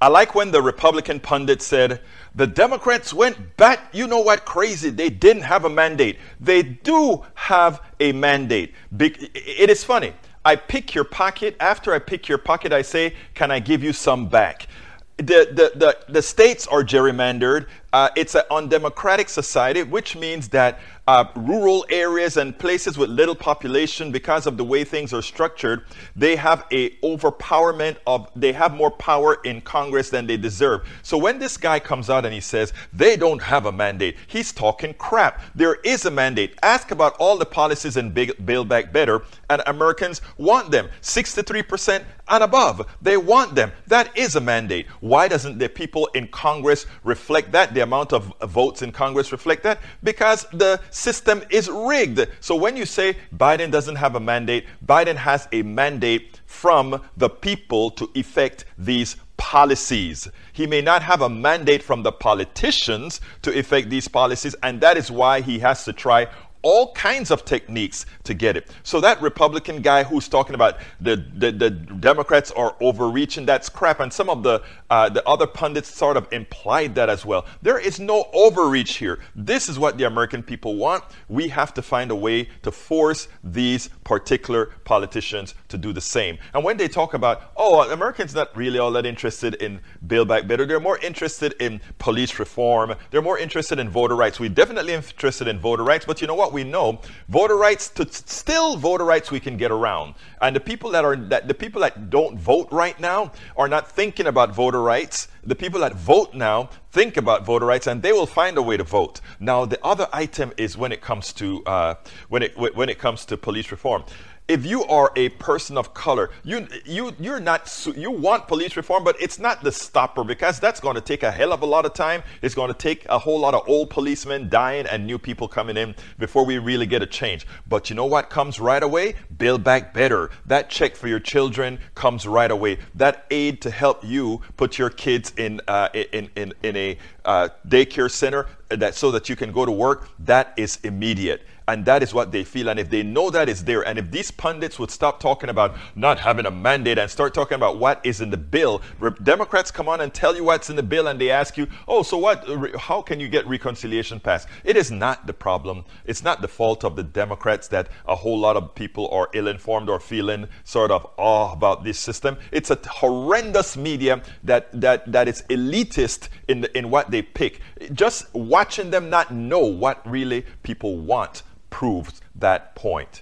I 0.00 0.08
like 0.08 0.34
when 0.34 0.50
the 0.50 0.60
Republican 0.60 1.20
pundit 1.20 1.62
said 1.62 2.00
the 2.34 2.46
Democrats 2.46 3.14
went 3.14 3.56
bat, 3.56 3.80
you 3.92 4.06
know 4.06 4.20
what, 4.20 4.44
crazy. 4.44 4.90
They 4.90 5.08
didn't 5.08 5.42
have 5.42 5.64
a 5.64 5.70
mandate. 5.70 6.18
They 6.38 6.62
do 6.62 7.24
have 7.34 7.80
a 7.98 8.12
mandate. 8.12 8.74
It 8.98 9.70
is 9.70 9.82
funny. 9.84 10.12
I 10.44 10.56
pick 10.56 10.94
your 10.94 11.04
pocket. 11.04 11.56
After 11.60 11.94
I 11.94 11.98
pick 11.98 12.28
your 12.28 12.38
pocket, 12.38 12.72
I 12.72 12.82
say, 12.82 13.14
Can 13.34 13.50
I 13.50 13.58
give 13.58 13.82
you 13.82 13.92
some 13.92 14.28
back? 14.28 14.68
The, 15.16 15.48
the, 15.50 15.72
the, 15.74 15.98
the 16.12 16.22
states 16.22 16.66
are 16.66 16.84
gerrymandered. 16.84 17.66
Uh, 17.96 18.10
it's 18.14 18.34
an 18.34 18.42
undemocratic 18.50 19.26
society, 19.26 19.82
which 19.82 20.14
means 20.16 20.48
that 20.48 20.78
uh, 21.08 21.24
rural 21.36 21.86
areas 21.88 22.36
and 22.36 22.58
places 22.58 22.98
with 22.98 23.08
little 23.08 23.34
population, 23.34 24.10
because 24.12 24.46
of 24.46 24.58
the 24.58 24.64
way 24.64 24.84
things 24.84 25.14
are 25.14 25.22
structured, 25.22 25.84
they 26.14 26.36
have 26.36 26.66
a 26.72 26.90
overpowerment 26.96 27.96
of, 28.06 28.28
they 28.36 28.52
have 28.52 28.74
more 28.74 28.90
power 28.90 29.38
in 29.44 29.60
Congress 29.60 30.10
than 30.10 30.26
they 30.26 30.36
deserve. 30.36 30.86
So 31.02 31.16
when 31.16 31.38
this 31.38 31.56
guy 31.56 31.78
comes 31.78 32.10
out 32.10 32.24
and 32.24 32.34
he 32.34 32.40
says 32.40 32.74
they 32.92 33.16
don't 33.16 33.40
have 33.40 33.66
a 33.66 33.72
mandate, 33.72 34.16
he's 34.26 34.52
talking 34.52 34.92
crap. 34.94 35.40
There 35.54 35.76
is 35.76 36.04
a 36.04 36.10
mandate. 36.10 36.58
Ask 36.62 36.90
about 36.90 37.14
all 37.18 37.38
the 37.38 37.46
policies 37.46 37.96
in 37.96 38.10
Big, 38.10 38.44
Build 38.44 38.68
Back 38.68 38.92
Better, 38.92 39.22
and 39.48 39.62
Americans 39.66 40.20
want 40.36 40.70
them. 40.70 40.88
63% 41.00 42.04
and 42.28 42.42
above. 42.42 42.84
They 43.00 43.16
want 43.16 43.54
them. 43.54 43.70
That 43.86 44.16
is 44.18 44.34
a 44.34 44.40
mandate. 44.40 44.86
Why 44.98 45.28
doesn't 45.28 45.58
the 45.58 45.68
people 45.68 46.06
in 46.14 46.26
Congress 46.28 46.86
reflect 47.04 47.52
that? 47.52 47.74
The 47.74 47.85
amount 47.86 48.12
of 48.12 48.32
votes 48.42 48.82
in 48.82 48.92
Congress 48.92 49.32
reflect 49.32 49.62
that? 49.62 49.80
Because 50.02 50.46
the 50.52 50.80
system 50.90 51.42
is 51.50 51.68
rigged. 51.68 52.26
So 52.40 52.54
when 52.54 52.76
you 52.76 52.86
say 52.86 53.16
Biden 53.34 53.70
doesn't 53.70 53.96
have 53.96 54.14
a 54.14 54.20
mandate, 54.20 54.66
Biden 54.84 55.16
has 55.16 55.48
a 55.52 55.62
mandate 55.62 56.40
from 56.46 57.00
the 57.16 57.30
people 57.30 57.90
to 57.92 58.10
effect 58.14 58.64
these 58.76 59.16
policies. 59.36 60.28
He 60.52 60.66
may 60.66 60.80
not 60.80 61.02
have 61.02 61.20
a 61.20 61.28
mandate 61.28 61.82
from 61.82 62.02
the 62.02 62.12
politicians 62.12 63.20
to 63.42 63.56
effect 63.56 63.90
these 63.90 64.08
policies, 64.08 64.54
and 64.62 64.80
that 64.80 64.96
is 64.96 65.10
why 65.10 65.40
he 65.40 65.58
has 65.60 65.84
to 65.84 65.92
try 65.92 66.28
all 66.66 66.92
kinds 66.94 67.30
of 67.30 67.44
techniques 67.44 68.06
to 68.24 68.34
get 68.34 68.56
it. 68.56 68.68
So 68.82 69.00
that 69.00 69.22
Republican 69.22 69.82
guy 69.82 70.02
who's 70.02 70.26
talking 70.26 70.56
about 70.56 70.78
the, 71.00 71.24
the, 71.36 71.52
the 71.52 71.70
Democrats 71.70 72.50
are 72.50 72.74
overreaching, 72.80 73.46
that's 73.46 73.68
crap. 73.68 74.00
And 74.00 74.12
some 74.12 74.28
of 74.28 74.42
the 74.42 74.64
uh, 74.90 75.08
the 75.08 75.26
other 75.28 75.46
pundits 75.46 75.88
sort 75.88 76.16
of 76.16 76.26
implied 76.32 76.96
that 76.96 77.08
as 77.08 77.24
well. 77.24 77.46
There 77.62 77.78
is 77.78 78.00
no 78.00 78.28
overreach 78.32 78.96
here. 78.96 79.20
This 79.36 79.68
is 79.68 79.78
what 79.78 79.96
the 79.96 80.04
American 80.04 80.42
people 80.42 80.74
want. 80.74 81.04
We 81.28 81.46
have 81.48 81.72
to 81.74 81.82
find 81.82 82.10
a 82.10 82.16
way 82.16 82.48
to 82.62 82.72
force 82.72 83.28
these 83.44 83.88
particular 84.02 84.66
politicians 84.84 85.54
to 85.68 85.78
do 85.78 85.92
the 85.92 86.00
same. 86.00 86.38
And 86.54 86.64
when 86.64 86.76
they 86.76 86.88
talk 86.88 87.14
about, 87.14 87.52
oh, 87.56 87.88
Americans 87.90 88.34
not 88.34 88.56
really 88.56 88.78
all 88.78 88.90
that 88.92 89.06
interested 89.06 89.54
in 89.56 89.80
Build 90.06 90.28
Back 90.28 90.46
Better, 90.46 90.66
they're 90.66 90.80
more 90.80 90.98
interested 90.98 91.54
in 91.60 91.80
police 91.98 92.38
reform. 92.38 92.94
They're 93.10 93.22
more 93.22 93.38
interested 93.38 93.78
in 93.78 93.88
voter 93.88 94.16
rights. 94.16 94.40
We're 94.40 94.50
definitely 94.50 94.94
interested 94.94 95.48
in 95.48 95.58
voter 95.58 95.84
rights, 95.84 96.04
but 96.04 96.20
you 96.20 96.26
know 96.26 96.34
what? 96.34 96.52
We 96.52 96.64
know 96.64 97.00
voter 97.28 97.56
rights 97.56 97.88
to 97.90 98.06
still 98.10 98.76
voter 98.76 99.04
rights 99.04 99.30
we 99.30 99.40
can 99.40 99.56
get 99.56 99.70
around. 99.70 100.14
And 100.40 100.54
the 100.54 100.60
people 100.60 100.90
that 100.90 101.04
are 101.04 101.16
that 101.16 101.48
the 101.48 101.54
people 101.54 101.80
that 101.80 102.10
don't 102.10 102.38
vote 102.38 102.68
right 102.70 102.98
now 103.00 103.32
are 103.56 103.68
not 103.68 103.90
thinking 103.90 104.26
about 104.26 104.54
voter 104.54 104.82
rights. 104.82 105.28
The 105.44 105.54
people 105.54 105.80
that 105.80 105.94
vote 105.94 106.34
now 106.34 106.70
think 106.90 107.16
about 107.16 107.44
voter 107.44 107.66
rights, 107.66 107.86
and 107.86 108.02
they 108.02 108.12
will 108.12 108.26
find 108.26 108.58
a 108.58 108.62
way 108.62 108.76
to 108.76 108.82
vote. 108.82 109.20
Now, 109.38 109.64
the 109.64 109.78
other 109.84 110.08
item 110.12 110.52
is 110.56 110.76
when 110.76 110.92
it 110.92 111.00
comes 111.00 111.32
to 111.34 111.64
uh, 111.64 111.94
when 112.28 112.42
it 112.42 112.56
when 112.56 112.88
it 112.88 112.98
comes 112.98 113.24
to 113.26 113.36
police 113.36 113.70
reform 113.70 114.04
if 114.48 114.64
you 114.64 114.84
are 114.84 115.10
a 115.16 115.28
person 115.30 115.76
of 115.76 115.92
color, 115.92 116.30
you 116.44 116.68
you 116.84 117.12
you're 117.18 117.40
not 117.40 117.86
you 117.96 118.10
want 118.10 118.46
police 118.46 118.76
reform, 118.76 119.02
but 119.02 119.20
it's 119.20 119.38
not 119.38 119.62
the 119.62 119.72
stopper 119.72 120.22
because 120.22 120.60
that's 120.60 120.78
going 120.78 120.94
to 120.94 121.00
take 121.00 121.22
a 121.22 121.30
hell 121.30 121.52
of 121.52 121.62
a 121.62 121.66
lot 121.66 121.84
of 121.84 121.94
time. 121.94 122.22
It's 122.42 122.54
going 122.54 122.72
to 122.72 122.78
take 122.78 123.06
a 123.08 123.18
whole 123.18 123.40
lot 123.40 123.54
of 123.54 123.68
old 123.68 123.90
policemen 123.90 124.48
dying 124.48 124.86
and 124.86 125.06
new 125.06 125.18
people 125.18 125.48
coming 125.48 125.76
in 125.76 125.94
before 126.18 126.44
we 126.44 126.58
really 126.58 126.86
get 126.86 127.02
a 127.02 127.06
change. 127.06 127.46
But 127.68 127.90
you 127.90 127.96
know 127.96 128.06
what 128.06 128.30
comes 128.30 128.60
right 128.60 128.82
away? 128.82 129.14
Build 129.36 129.64
back 129.64 129.92
better. 129.92 130.30
That 130.46 130.70
check 130.70 130.94
for 130.94 131.08
your 131.08 131.20
children 131.20 131.78
comes 131.94 132.26
right 132.26 132.50
away. 132.50 132.78
That 132.94 133.26
aid 133.30 133.60
to 133.62 133.70
help 133.70 134.04
you 134.04 134.42
put 134.56 134.78
your 134.78 134.90
kids 134.90 135.32
in 135.36 135.60
uh, 135.66 135.88
in 135.92 136.30
in 136.36 136.54
in 136.62 136.76
a 136.76 136.98
uh, 137.24 137.48
daycare 137.66 138.10
center 138.10 138.46
that 138.68 138.94
so 138.94 139.10
that 139.10 139.28
you 139.28 139.34
can 139.34 139.50
go 139.50 139.64
to 139.64 139.72
work. 139.72 140.08
That 140.20 140.54
is 140.56 140.78
immediate. 140.84 141.42
And 141.68 141.84
that 141.86 142.02
is 142.02 142.14
what 142.14 142.30
they 142.30 142.44
feel. 142.44 142.68
And 142.68 142.78
if 142.78 142.90
they 142.90 143.02
know 143.02 143.30
that 143.30 143.48
is 143.48 143.64
there, 143.64 143.82
and 143.82 143.98
if 143.98 144.10
these 144.10 144.30
pundits 144.30 144.78
would 144.78 144.90
stop 144.90 145.18
talking 145.18 145.50
about 145.50 145.76
not 145.96 146.20
having 146.20 146.46
a 146.46 146.50
mandate 146.50 146.96
and 146.96 147.10
start 147.10 147.34
talking 147.34 147.56
about 147.56 147.78
what 147.78 148.00
is 148.04 148.20
in 148.20 148.30
the 148.30 148.36
bill, 148.36 148.82
Democrats 149.22 149.72
come 149.72 149.88
on 149.88 150.00
and 150.00 150.14
tell 150.14 150.36
you 150.36 150.44
what's 150.44 150.70
in 150.70 150.76
the 150.76 150.82
bill, 150.82 151.08
and 151.08 151.20
they 151.20 151.30
ask 151.30 151.56
you, 151.56 151.66
oh, 151.88 152.02
so 152.02 152.18
what? 152.18 152.46
How 152.78 153.02
can 153.02 153.18
you 153.18 153.28
get 153.28 153.46
reconciliation 153.48 154.20
passed? 154.20 154.46
It 154.62 154.76
is 154.76 154.92
not 154.92 155.26
the 155.26 155.32
problem. 155.32 155.84
It's 156.04 156.22
not 156.22 156.40
the 156.40 156.48
fault 156.48 156.84
of 156.84 156.94
the 156.94 157.02
Democrats 157.02 157.66
that 157.68 157.88
a 158.06 158.14
whole 158.14 158.38
lot 158.38 158.56
of 158.56 158.74
people 158.76 159.08
are 159.08 159.28
ill 159.34 159.48
informed 159.48 159.88
or 159.88 159.98
feeling 159.98 160.46
sort 160.62 160.92
of 160.92 161.04
awe 161.16 161.52
about 161.52 161.82
this 161.82 161.98
system. 161.98 162.38
It's 162.52 162.70
a 162.70 162.78
horrendous 162.88 163.76
media 163.76 164.22
that, 164.44 164.68
that, 164.80 165.10
that 165.10 165.26
is 165.26 165.42
elitist 165.50 166.28
in, 166.46 166.60
the, 166.60 166.78
in 166.78 166.90
what 166.90 167.10
they 167.10 167.22
pick. 167.22 167.60
Just 167.92 168.32
watching 168.34 168.90
them 168.90 169.10
not 169.10 169.32
know 169.32 169.60
what 169.60 170.08
really 170.08 170.46
people 170.62 170.98
want 170.98 171.42
proves 171.76 172.22
that 172.34 172.74
point. 172.74 173.20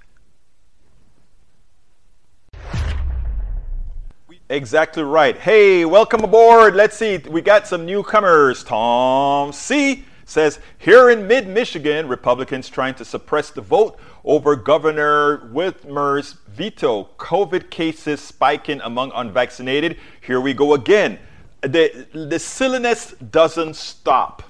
Exactly 4.49 5.03
right. 5.03 5.37
Hey, 5.37 5.85
welcome 5.85 6.23
aboard. 6.23 6.77
Let's 6.77 6.97
see. 6.97 7.19
We 7.19 7.43
got 7.43 7.67
some 7.67 7.85
newcomers. 7.85 8.62
Tom 8.62 9.53
C 9.53 10.05
says 10.25 10.61
here 10.79 11.11
in 11.11 11.27
mid 11.27 11.49
Michigan, 11.49 12.07
Republicans 12.07 12.69
trying 12.69 12.95
to 12.95 13.05
suppress 13.05 13.51
the 13.51 13.61
vote 13.61 13.99
over 14.25 14.55
Governor 14.55 15.49
Whitmer's 15.53 16.35
veto. 16.47 17.09
COVID 17.19 17.71
cases 17.71 18.21
spiking 18.21 18.81
among 18.83 19.11
unvaccinated. 19.17 19.99
Here 20.21 20.40
we 20.40 20.55
go 20.55 20.75
again. 20.75 21.19
The, 21.62 22.07
the 22.12 22.38
silliness 22.38 23.17
doesn't 23.33 23.75
stop. 23.75 24.45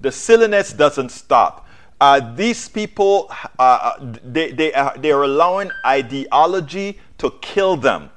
The 0.00 0.12
silliness 0.12 0.72
doesn't 0.72 1.10
stop. 1.10 1.65
Uh, 2.00 2.34
these 2.34 2.68
people, 2.68 3.30
uh, 3.58 3.62
uh 3.62 4.14
they, 4.22 4.52
they, 4.52 4.72
are, 4.72 4.96
they 4.98 5.10
are 5.10 5.22
allowing 5.22 5.70
ideology 5.84 6.98
to 7.18 7.30
kill 7.40 7.76
them 7.76 8.10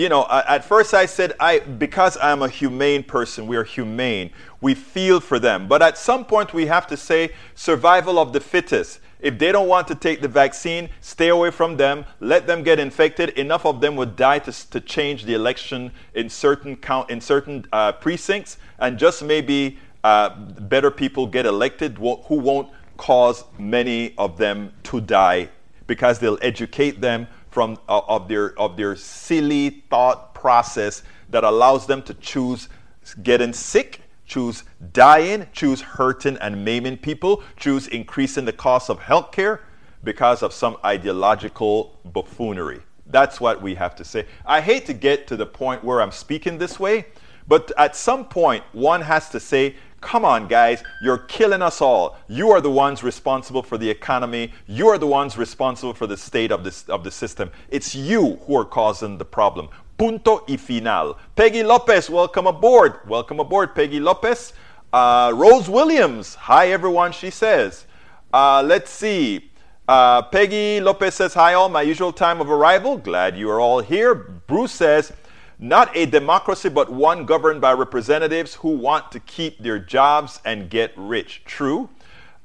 you 0.00 0.08
know, 0.08 0.26
at 0.30 0.64
first 0.64 0.94
I 0.94 1.04
said, 1.04 1.34
I 1.38 1.58
because 1.58 2.16
I'm 2.22 2.40
a 2.40 2.48
humane 2.48 3.02
person, 3.02 3.46
we 3.46 3.58
are 3.58 3.64
humane. 3.64 4.30
We 4.62 4.74
feel 4.74 5.20
for 5.20 5.38
them. 5.38 5.68
But 5.68 5.82
at 5.82 5.98
some 5.98 6.24
point 6.24 6.54
we 6.54 6.64
have 6.66 6.86
to 6.86 6.96
say 6.96 7.32
survival 7.54 8.18
of 8.18 8.32
the 8.32 8.40
fittest. 8.40 9.00
If 9.20 9.38
they 9.38 9.52
don't 9.52 9.68
want 9.68 9.86
to 9.88 9.94
take 9.94 10.22
the 10.22 10.28
vaccine, 10.28 10.88
stay 11.02 11.28
away 11.28 11.50
from 11.50 11.76
them. 11.76 12.06
Let 12.20 12.46
them 12.46 12.62
get 12.62 12.78
infected. 12.78 13.28
Enough 13.30 13.66
of 13.66 13.82
them 13.82 13.94
would 13.96 14.16
die 14.16 14.38
to, 14.38 14.70
to 14.70 14.80
change 14.80 15.24
the 15.24 15.34
election 15.34 15.92
in 16.14 16.30
certain 16.30 16.76
count 16.76 17.10
in 17.10 17.20
certain 17.20 17.66
uh, 17.70 17.92
precincts, 17.92 18.56
and 18.78 18.98
just 18.98 19.22
maybe 19.22 19.78
uh, 20.02 20.30
better 20.30 20.90
people 20.90 21.26
get 21.26 21.44
elected 21.44 21.98
who 21.98 22.36
won't 22.36 22.70
cause 23.00 23.44
many 23.58 24.14
of 24.18 24.36
them 24.36 24.70
to 24.82 25.00
die 25.00 25.48
because 25.86 26.18
they'll 26.18 26.38
educate 26.42 27.00
them 27.00 27.26
from 27.48 27.78
uh, 27.88 28.00
of 28.06 28.28
their 28.28 28.56
of 28.58 28.76
their 28.76 28.94
silly 28.94 29.84
thought 29.88 30.34
process 30.34 31.02
that 31.30 31.42
allows 31.42 31.86
them 31.86 32.02
to 32.02 32.12
choose 32.14 32.68
getting 33.22 33.54
sick, 33.54 34.02
choose 34.26 34.64
dying, 34.92 35.46
choose 35.54 35.80
hurting 35.80 36.36
and 36.42 36.62
maiming 36.62 36.98
people, 36.98 37.42
choose 37.56 37.88
increasing 37.88 38.44
the 38.44 38.52
cost 38.52 38.90
of 38.90 39.00
healthcare 39.00 39.60
because 40.04 40.42
of 40.42 40.52
some 40.52 40.76
ideological 40.84 41.98
buffoonery. 42.12 42.80
That's 43.06 43.40
what 43.40 43.62
we 43.62 43.74
have 43.76 43.96
to 43.96 44.04
say. 44.04 44.26
I 44.44 44.60
hate 44.60 44.84
to 44.86 44.92
get 44.92 45.26
to 45.28 45.36
the 45.36 45.46
point 45.46 45.82
where 45.82 46.02
I'm 46.02 46.12
speaking 46.12 46.58
this 46.58 46.78
way, 46.78 47.06
but 47.48 47.72
at 47.78 47.96
some 47.96 48.26
point 48.26 48.62
one 48.72 49.00
has 49.00 49.30
to 49.30 49.40
say 49.40 49.76
Come 50.00 50.24
on, 50.24 50.48
guys, 50.48 50.82
you're 51.02 51.18
killing 51.18 51.60
us 51.60 51.82
all. 51.82 52.16
You 52.26 52.50
are 52.52 52.62
the 52.62 52.70
ones 52.70 53.02
responsible 53.02 53.62
for 53.62 53.76
the 53.76 53.90
economy. 53.90 54.52
You 54.66 54.88
are 54.88 54.96
the 54.96 55.06
ones 55.06 55.36
responsible 55.36 55.92
for 55.92 56.06
the 56.06 56.16
state 56.16 56.50
of, 56.50 56.64
this, 56.64 56.88
of 56.88 57.04
the 57.04 57.10
system. 57.10 57.50
It's 57.68 57.94
you 57.94 58.36
who 58.46 58.56
are 58.56 58.64
causing 58.64 59.18
the 59.18 59.26
problem. 59.26 59.68
Punto 59.98 60.42
y 60.48 60.56
final. 60.56 61.18
Peggy 61.36 61.62
Lopez, 61.62 62.08
welcome 62.08 62.46
aboard. 62.46 63.06
Welcome 63.06 63.40
aboard, 63.40 63.74
Peggy 63.74 64.00
Lopez. 64.00 64.54
Uh, 64.90 65.32
Rose 65.34 65.68
Williams, 65.68 66.34
hi 66.34 66.70
everyone, 66.70 67.12
she 67.12 67.28
says. 67.28 67.84
Uh, 68.32 68.62
let's 68.64 68.90
see. 68.90 69.50
Uh, 69.86 70.22
Peggy 70.22 70.80
Lopez 70.80 71.16
says, 71.16 71.34
Hi 71.34 71.54
all, 71.54 71.68
my 71.68 71.82
usual 71.82 72.12
time 72.12 72.40
of 72.40 72.48
arrival. 72.48 72.96
Glad 72.96 73.36
you 73.36 73.50
are 73.50 73.60
all 73.60 73.80
here. 73.80 74.14
Bruce 74.14 74.72
says, 74.72 75.12
not 75.60 75.94
a 75.94 76.06
democracy, 76.06 76.70
but 76.70 76.90
one 76.90 77.26
governed 77.26 77.60
by 77.60 77.74
representatives 77.74 78.54
who 78.54 78.70
want 78.70 79.12
to 79.12 79.20
keep 79.20 79.58
their 79.58 79.78
jobs 79.78 80.40
and 80.44 80.70
get 80.70 80.92
rich. 80.96 81.42
True. 81.44 81.90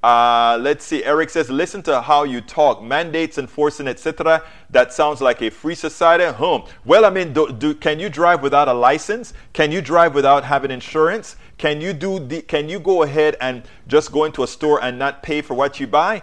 Uh, 0.03 0.59
let's 0.61 0.85
see. 0.85 1.03
Eric 1.03 1.29
says, 1.29 1.49
listen 1.49 1.81
to 1.81 2.01
how 2.01 2.25
you 2.25 2.41
talk. 2.41 2.83
Mandates, 2.83 3.37
enforcing, 3.37 3.87
etc. 3.87 4.43
That 4.69 4.93
sounds 4.93 5.21
like 5.21 5.41
a 5.41 5.49
free 5.49 5.73
society. 5.73 6.25
Huh. 6.25 6.63
Well, 6.83 7.05
I 7.05 7.09
mean, 7.09 7.33
do, 7.33 7.51
do, 7.51 7.73
can 7.73 7.99
you 7.99 8.09
drive 8.09 8.43
without 8.43 8.67
a 8.67 8.73
license? 8.73 9.33
Can 9.53 9.71
you 9.71 9.81
drive 9.81 10.13
without 10.13 10.43
having 10.43 10.69
insurance? 10.69 11.37
Can 11.57 11.81
you 11.81 11.93
do? 11.93 12.19
The, 12.19 12.41
can 12.41 12.69
you 12.69 12.79
go 12.79 13.03
ahead 13.03 13.37
and 13.39 13.63
just 13.87 14.11
go 14.11 14.25
into 14.25 14.43
a 14.43 14.47
store 14.47 14.83
and 14.83 14.99
not 14.99 15.23
pay 15.23 15.41
for 15.41 15.53
what 15.53 15.79
you 15.79 15.87
buy? 15.87 16.21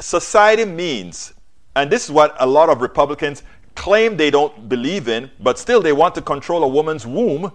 Society 0.00 0.64
means, 0.64 1.34
and 1.76 1.88
this 1.88 2.06
is 2.06 2.10
what 2.10 2.34
a 2.40 2.46
lot 2.46 2.68
of 2.70 2.80
Republicans 2.80 3.44
claim 3.80 4.14
they 4.14 4.30
don't 4.30 4.68
believe 4.68 5.08
in, 5.08 5.30
but 5.40 5.58
still 5.58 5.80
they 5.80 5.94
want 5.94 6.14
to 6.14 6.20
control 6.20 6.62
a 6.64 6.68
woman's 6.68 7.06
womb. 7.06 7.50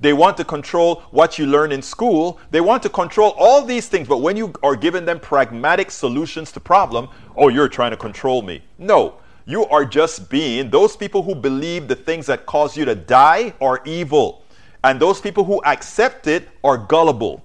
They 0.00 0.14
want 0.14 0.38
to 0.38 0.44
control 0.44 1.02
what 1.10 1.38
you 1.38 1.44
learn 1.44 1.70
in 1.70 1.82
school. 1.82 2.40
They 2.50 2.62
want 2.62 2.82
to 2.84 2.88
control 2.88 3.34
all 3.36 3.62
these 3.62 3.86
things. 3.86 4.08
But 4.08 4.22
when 4.22 4.38
you 4.38 4.54
are 4.62 4.74
giving 4.74 5.04
them 5.04 5.20
pragmatic 5.20 5.90
solutions 5.90 6.50
to 6.52 6.60
problem, 6.60 7.10
oh, 7.36 7.48
you're 7.48 7.68
trying 7.68 7.90
to 7.90 7.96
control 7.98 8.40
me. 8.40 8.62
No, 8.78 9.16
you 9.44 9.66
are 9.66 9.84
just 9.84 10.30
being 10.30 10.70
those 10.70 10.96
people 10.96 11.22
who 11.22 11.34
believe 11.34 11.88
the 11.88 11.94
things 11.94 12.24
that 12.24 12.46
cause 12.46 12.74
you 12.74 12.86
to 12.86 12.94
die 12.94 13.52
are 13.60 13.82
evil. 13.84 14.44
And 14.82 14.98
those 14.98 15.20
people 15.20 15.44
who 15.44 15.62
accept 15.64 16.26
it 16.26 16.48
are 16.64 16.78
gullible. 16.78 17.44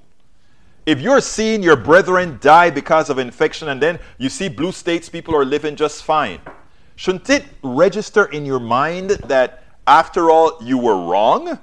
If 0.85 1.01
you're 1.01 1.19
seeing 1.19 1.61
your 1.61 1.75
brethren 1.75 2.37
die 2.39 2.69
because 2.69 3.09
of 3.09 3.19
infection 3.19 3.67
and 3.67 3.81
then 3.81 3.99
you 4.17 4.29
see 4.29 4.47
blue 4.47 4.71
states 4.71 5.09
people 5.09 5.35
are 5.35 5.43
living 5.43 5.75
just 5.75 6.03
fine, 6.03 6.39
Shouldn't 7.01 7.31
it 7.31 7.45
register 7.63 8.25
in 8.25 8.45
your 8.45 8.59
mind 8.59 9.09
that 9.25 9.63
after 9.87 10.29
all 10.29 10.59
you 10.61 10.77
were 10.77 11.03
wrong? 11.03 11.57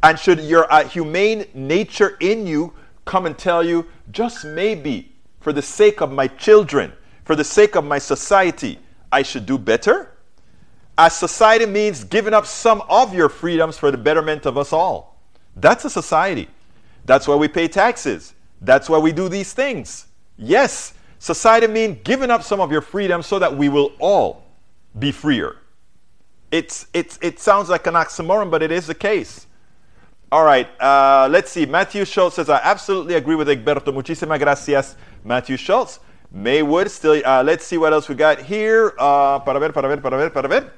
And 0.00 0.16
should 0.16 0.38
your 0.38 0.72
uh, 0.72 0.84
humane 0.84 1.46
nature 1.54 2.16
in 2.20 2.46
you 2.46 2.72
come 3.04 3.26
and 3.26 3.36
tell 3.36 3.64
you, 3.64 3.86
just 4.12 4.44
maybe, 4.44 5.12
for 5.40 5.52
the 5.52 5.60
sake 5.60 6.00
of 6.02 6.12
my 6.12 6.28
children, 6.28 6.92
for 7.24 7.34
the 7.34 7.42
sake 7.42 7.74
of 7.74 7.84
my 7.84 7.98
society, 7.98 8.78
I 9.10 9.22
should 9.22 9.44
do 9.44 9.58
better? 9.58 10.12
As 10.96 11.16
society 11.16 11.66
means 11.66 12.04
giving 12.04 12.32
up 12.32 12.46
some 12.46 12.80
of 12.88 13.12
your 13.12 13.28
freedoms 13.28 13.76
for 13.76 13.90
the 13.90 13.98
betterment 13.98 14.46
of 14.46 14.56
us 14.56 14.72
all. 14.72 15.20
That's 15.56 15.84
a 15.84 15.90
society. 15.90 16.48
That's 17.06 17.26
why 17.26 17.34
we 17.34 17.48
pay 17.48 17.66
taxes. 17.66 18.34
That's 18.60 18.88
why 18.88 18.98
we 18.98 19.10
do 19.10 19.28
these 19.28 19.52
things. 19.52 20.06
Yes, 20.38 20.94
society 21.18 21.66
means 21.66 21.98
giving 22.04 22.30
up 22.30 22.44
some 22.44 22.60
of 22.60 22.70
your 22.70 22.82
freedom 22.82 23.20
so 23.20 23.40
that 23.40 23.56
we 23.56 23.68
will 23.68 23.90
all 23.98 24.45
be 24.98 25.12
freer. 25.12 25.56
It's, 26.50 26.86
it's, 26.92 27.18
it 27.22 27.38
sounds 27.40 27.68
like 27.68 27.86
an 27.86 27.94
oxymoron, 27.94 28.50
but 28.50 28.62
it 28.62 28.70
is 28.70 28.86
the 28.86 28.94
case. 28.94 29.46
All 30.32 30.44
right, 30.44 30.68
uh, 30.80 31.28
let's 31.30 31.50
see. 31.50 31.66
Matthew 31.66 32.04
Schultz 32.04 32.36
says, 32.36 32.48
I 32.48 32.60
absolutely 32.62 33.14
agree 33.14 33.36
with 33.36 33.48
Egberto. 33.48 33.92
Muchísimas 33.92 34.38
gracias, 34.38 34.96
Matthew 35.24 35.56
Schultz. 35.56 36.00
Maywood, 36.32 36.90
still, 36.90 37.22
uh, 37.24 37.42
let's 37.44 37.64
see 37.64 37.78
what 37.78 37.92
else 37.92 38.08
we 38.08 38.14
got 38.14 38.42
here. 38.42 38.92
Uh, 38.98 39.38
para 39.38 39.60
ver, 39.60 39.72
para 39.72 39.88
ver, 39.88 39.98
para 39.98 40.18
ver, 40.18 40.30
para 40.30 40.48
ver. 40.48 40.72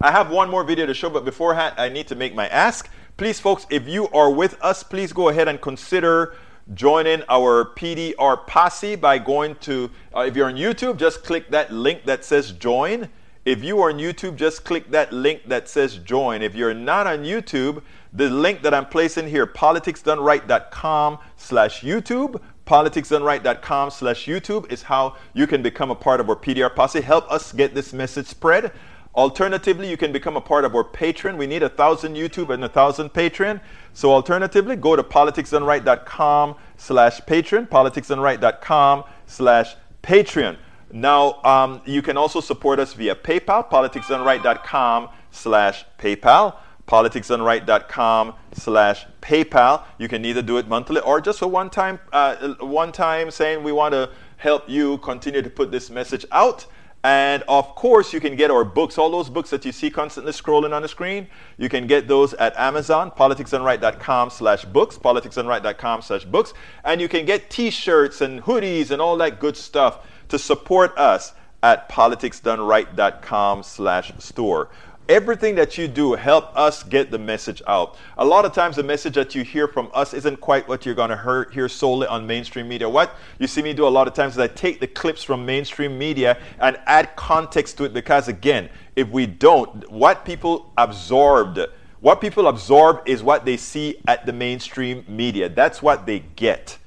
I 0.00 0.10
have 0.10 0.30
one 0.30 0.48
more 0.48 0.64
video 0.64 0.86
to 0.86 0.94
show, 0.94 1.10
but 1.10 1.24
beforehand, 1.24 1.74
I 1.76 1.88
need 1.88 2.06
to 2.08 2.14
make 2.14 2.34
my 2.34 2.48
ask. 2.48 2.88
Please, 3.16 3.38
folks, 3.38 3.66
if 3.68 3.86
you 3.86 4.08
are 4.10 4.30
with 4.30 4.56
us, 4.62 4.82
please 4.82 5.12
go 5.12 5.28
ahead 5.28 5.48
and 5.48 5.60
consider 5.60 6.34
joining 6.74 7.22
our 7.28 7.64
PDR 7.64 8.46
posse 8.46 8.96
by 8.96 9.18
going 9.18 9.56
to, 9.56 9.90
uh, 10.14 10.20
if 10.20 10.36
you're 10.36 10.48
on 10.48 10.54
YouTube, 10.54 10.96
just 10.96 11.24
click 11.24 11.50
that 11.50 11.72
link 11.72 12.04
that 12.04 12.24
says 12.24 12.52
join. 12.52 13.08
If 13.44 13.64
you 13.64 13.80
are 13.80 13.90
on 13.90 13.98
YouTube, 13.98 14.36
just 14.36 14.64
click 14.64 14.90
that 14.90 15.12
link 15.12 15.48
that 15.48 15.68
says 15.68 15.96
join. 15.96 16.42
If 16.42 16.54
you're 16.54 16.74
not 16.74 17.06
on 17.06 17.24
YouTube, 17.24 17.82
the 18.12 18.28
link 18.28 18.62
that 18.62 18.74
I'm 18.74 18.86
placing 18.86 19.28
here, 19.28 19.46
politicsdoneright.com 19.46 21.18
slash 21.36 21.80
YouTube, 21.80 22.40
politicsdoneright.com 22.66 23.90
slash 23.90 24.26
YouTube 24.26 24.70
is 24.70 24.82
how 24.82 25.16
you 25.32 25.46
can 25.46 25.62
become 25.62 25.90
a 25.90 25.94
part 25.94 26.20
of 26.20 26.28
our 26.28 26.36
PDR 26.36 26.74
posse. 26.74 27.00
Help 27.00 27.30
us 27.30 27.52
get 27.52 27.74
this 27.74 27.92
message 27.92 28.26
spread. 28.26 28.72
Alternatively, 29.20 29.86
you 29.86 29.98
can 29.98 30.12
become 30.12 30.38
a 30.38 30.40
part 30.40 30.64
of 30.64 30.74
our 30.74 30.82
Patreon. 30.82 31.36
We 31.36 31.46
need 31.46 31.62
a 31.62 31.68
thousand 31.68 32.14
YouTube 32.14 32.48
and 32.48 32.64
a 32.64 32.70
thousand 32.70 33.10
Patreon. 33.10 33.60
So 33.92 34.14
alternatively, 34.14 34.76
go 34.76 34.96
to 34.96 35.02
politicsdoneright.com 35.02 36.54
slash 36.78 37.20
Patreon, 37.20 37.68
politicsdoneright.com 37.68 39.04
slash 39.26 39.76
Patreon. 40.02 40.56
Now, 40.90 41.42
um, 41.42 41.82
you 41.84 42.00
can 42.00 42.16
also 42.16 42.40
support 42.40 42.78
us 42.78 42.94
via 42.94 43.14
PayPal, 43.14 43.68
politicsdoneright.com 43.68 45.10
slash 45.30 45.84
PayPal, 45.98 46.56
politicsdoneright.com 46.88 48.34
slash 48.54 49.04
PayPal. 49.20 49.82
You 49.98 50.08
can 50.08 50.24
either 50.24 50.40
do 50.40 50.56
it 50.56 50.66
monthly 50.66 51.02
or 51.02 51.20
just 51.20 51.42
a 51.42 51.46
one 51.46 51.68
time, 51.68 52.00
uh, 52.14 52.54
one 52.60 52.90
time 52.90 53.30
saying 53.30 53.62
we 53.64 53.72
want 53.72 53.92
to 53.92 54.08
help 54.38 54.66
you 54.66 54.96
continue 54.98 55.42
to 55.42 55.50
put 55.50 55.70
this 55.70 55.90
message 55.90 56.24
out. 56.32 56.64
And 57.02 57.42
of 57.48 57.74
course, 57.74 58.12
you 58.12 58.20
can 58.20 58.36
get 58.36 58.50
our 58.50 58.64
books, 58.64 58.98
all 58.98 59.10
those 59.10 59.30
books 59.30 59.48
that 59.50 59.64
you 59.64 59.72
see 59.72 59.90
constantly 59.90 60.32
scrolling 60.32 60.74
on 60.74 60.82
the 60.82 60.88
screen. 60.88 61.28
You 61.56 61.70
can 61.70 61.86
get 61.86 62.08
those 62.08 62.34
at 62.34 62.54
Amazon, 62.58 63.10
politicsdoneright.com 63.10 64.28
slash 64.30 64.66
books, 64.66 64.98
politicsdoneright.com 64.98 66.02
slash 66.02 66.24
books. 66.26 66.52
And 66.84 67.00
you 67.00 67.08
can 67.08 67.24
get 67.24 67.48
t-shirts 67.48 68.20
and 68.20 68.42
hoodies 68.42 68.90
and 68.90 69.00
all 69.00 69.16
that 69.16 69.40
good 69.40 69.56
stuff 69.56 70.06
to 70.28 70.38
support 70.38 70.96
us 70.98 71.32
at 71.62 71.88
politicsdoneright.com 71.88 73.62
slash 73.62 74.12
store. 74.18 74.68
Everything 75.10 75.56
that 75.56 75.76
you 75.76 75.88
do 75.88 76.12
help 76.12 76.56
us 76.56 76.84
get 76.84 77.10
the 77.10 77.18
message 77.18 77.60
out. 77.66 77.96
A 78.16 78.24
lot 78.24 78.44
of 78.44 78.52
times 78.52 78.76
the 78.76 78.84
message 78.84 79.14
that 79.14 79.34
you 79.34 79.42
hear 79.42 79.66
from 79.66 79.90
us 79.92 80.14
isn't 80.14 80.36
quite 80.36 80.68
what 80.68 80.86
you're 80.86 80.94
going 80.94 81.10
to 81.10 81.46
hear 81.52 81.68
solely 81.68 82.06
on 82.06 82.28
mainstream 82.28 82.68
media. 82.68 82.88
What 82.88 83.16
you 83.40 83.48
see 83.48 83.60
me 83.60 83.72
do 83.72 83.88
a 83.88 83.90
lot 83.90 84.06
of 84.06 84.14
times 84.14 84.34
is 84.34 84.38
I 84.38 84.46
take 84.46 84.78
the 84.78 84.86
clips 84.86 85.24
from 85.24 85.44
mainstream 85.44 85.98
media 85.98 86.38
and 86.60 86.78
add 86.86 87.16
context 87.16 87.76
to 87.78 87.84
it 87.86 87.92
because 87.92 88.28
again, 88.28 88.70
if 88.94 89.08
we 89.08 89.26
don't, 89.26 89.90
what 89.90 90.24
people 90.24 90.72
absorbed, 90.78 91.58
what 91.98 92.20
people 92.20 92.46
absorb 92.46 93.02
is 93.04 93.20
what 93.20 93.44
they 93.44 93.56
see 93.56 93.96
at 94.06 94.26
the 94.26 94.32
mainstream 94.32 95.04
media. 95.08 95.48
That's 95.48 95.82
what 95.82 96.06
they 96.06 96.20
get. 96.20 96.78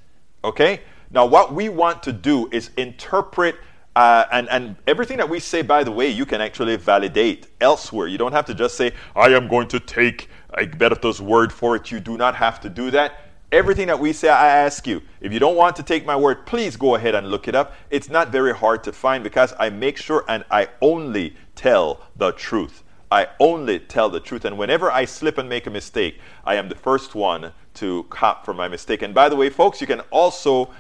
Okay? 0.45 0.79
Now 1.11 1.25
what 1.25 1.53
we 1.53 1.67
want 1.67 2.01
to 2.03 2.13
do 2.13 2.47
is 2.53 2.69
interpret 2.77 3.57
uh, 3.95 4.25
and, 4.31 4.49
and 4.49 4.75
everything 4.87 5.17
that 5.17 5.29
we 5.29 5.39
say, 5.39 5.61
by 5.61 5.83
the 5.83 5.91
way, 5.91 6.09
you 6.09 6.25
can 6.25 6.41
actually 6.41 6.75
validate 6.77 7.47
elsewhere. 7.61 8.07
You 8.07 8.17
don't 8.17 8.31
have 8.31 8.45
to 8.45 8.53
just 8.53 8.75
say, 8.75 8.91
I 9.15 9.29
am 9.29 9.47
going 9.47 9.67
to 9.69 9.79
take 9.79 10.29
Egberto's 10.57 11.21
word 11.21 11.53
for 11.53 11.75
it. 11.75 11.91
You 11.91 11.99
do 11.99 12.17
not 12.17 12.35
have 12.35 12.59
to 12.61 12.69
do 12.69 12.89
that. 12.91 13.19
Everything 13.51 13.85
that 13.87 13.99
we 13.99 14.13
say, 14.13 14.29
I 14.29 14.47
ask 14.47 14.87
you. 14.87 15.03
If 15.21 15.31
you 15.31 15.37
don't 15.37 15.55
want 15.55 15.75
to 15.75 15.83
take 15.83 16.07
my 16.07 16.15
word, 16.15 16.47
please 16.47 16.75
go 16.75 16.95
ahead 16.95 17.13
and 17.13 17.29
look 17.29 17.47
it 17.47 17.53
up. 17.53 17.75
It's 17.91 18.09
not 18.09 18.31
very 18.31 18.53
hard 18.55 18.83
to 18.85 18.91
find 18.91 19.23
because 19.23 19.53
I 19.59 19.69
make 19.69 19.97
sure 19.97 20.25
and 20.27 20.43
I 20.49 20.69
only 20.81 21.35
tell 21.55 22.01
the 22.15 22.31
truth. 22.31 22.83
I 23.11 23.27
only 23.39 23.77
tell 23.77 24.09
the 24.09 24.19
truth. 24.19 24.43
And 24.43 24.57
whenever 24.57 24.91
I 24.91 25.05
slip 25.05 25.37
and 25.37 25.47
make 25.47 25.67
a 25.67 25.69
mistake, 25.69 26.19
I 26.43 26.55
am 26.55 26.67
the 26.67 26.75
first 26.75 27.13
one 27.13 27.53
to 27.75 28.07
cop 28.09 28.43
for 28.43 28.55
my 28.55 28.67
mistake. 28.67 29.03
And 29.03 29.13
by 29.13 29.29
the 29.29 29.35
way, 29.35 29.51
folks, 29.51 29.79
you 29.81 29.85
can 29.85 29.99
also 30.09 30.71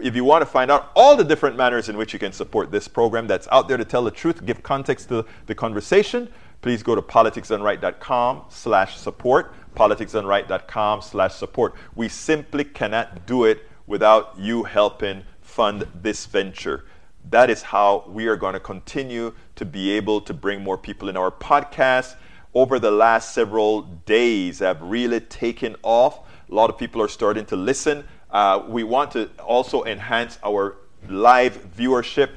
if 0.00 0.14
you 0.14 0.24
want 0.24 0.42
to 0.42 0.46
find 0.46 0.70
out 0.70 0.90
all 0.94 1.16
the 1.16 1.24
different 1.24 1.56
manners 1.56 1.88
in 1.88 1.96
which 1.96 2.12
you 2.12 2.18
can 2.18 2.32
support 2.32 2.70
this 2.70 2.88
program 2.88 3.26
that's 3.26 3.48
out 3.50 3.68
there 3.68 3.76
to 3.76 3.84
tell 3.84 4.04
the 4.04 4.10
truth, 4.10 4.44
give 4.46 4.62
context 4.62 5.08
to 5.08 5.24
the 5.46 5.54
conversation, 5.54 6.28
please 6.62 6.82
go 6.82 6.94
to 6.94 7.02
politicsdoneright.com 7.02 8.44
slash 8.48 8.96
support, 8.96 9.54
politicsdoneright.com 9.74 11.02
slash 11.02 11.34
support. 11.34 11.74
We 11.94 12.08
simply 12.08 12.64
cannot 12.64 13.26
do 13.26 13.44
it 13.44 13.68
without 13.86 14.38
you 14.38 14.62
helping 14.62 15.24
fund 15.40 15.86
this 16.02 16.26
venture. 16.26 16.84
That 17.30 17.50
is 17.50 17.62
how 17.62 18.04
we 18.08 18.26
are 18.26 18.36
going 18.36 18.54
to 18.54 18.60
continue 18.60 19.34
to 19.56 19.64
be 19.64 19.90
able 19.92 20.20
to 20.22 20.34
bring 20.34 20.62
more 20.62 20.78
people 20.78 21.08
in 21.08 21.16
our 21.16 21.30
podcast. 21.30 22.16
Over 22.54 22.78
the 22.78 22.90
last 22.90 23.34
several 23.34 23.82
days 23.82 24.60
have 24.60 24.80
really 24.80 25.20
taken 25.20 25.74
off. 25.82 26.20
A 26.50 26.54
lot 26.54 26.70
of 26.70 26.78
people 26.78 27.02
are 27.02 27.08
starting 27.08 27.44
to 27.46 27.56
listen. 27.56 28.04
Uh, 28.34 28.64
we 28.66 28.82
want 28.82 29.12
to 29.12 29.30
also 29.38 29.84
enhance 29.84 30.38
our 30.44 30.76
live 31.08 31.56
viewership. 31.76 32.30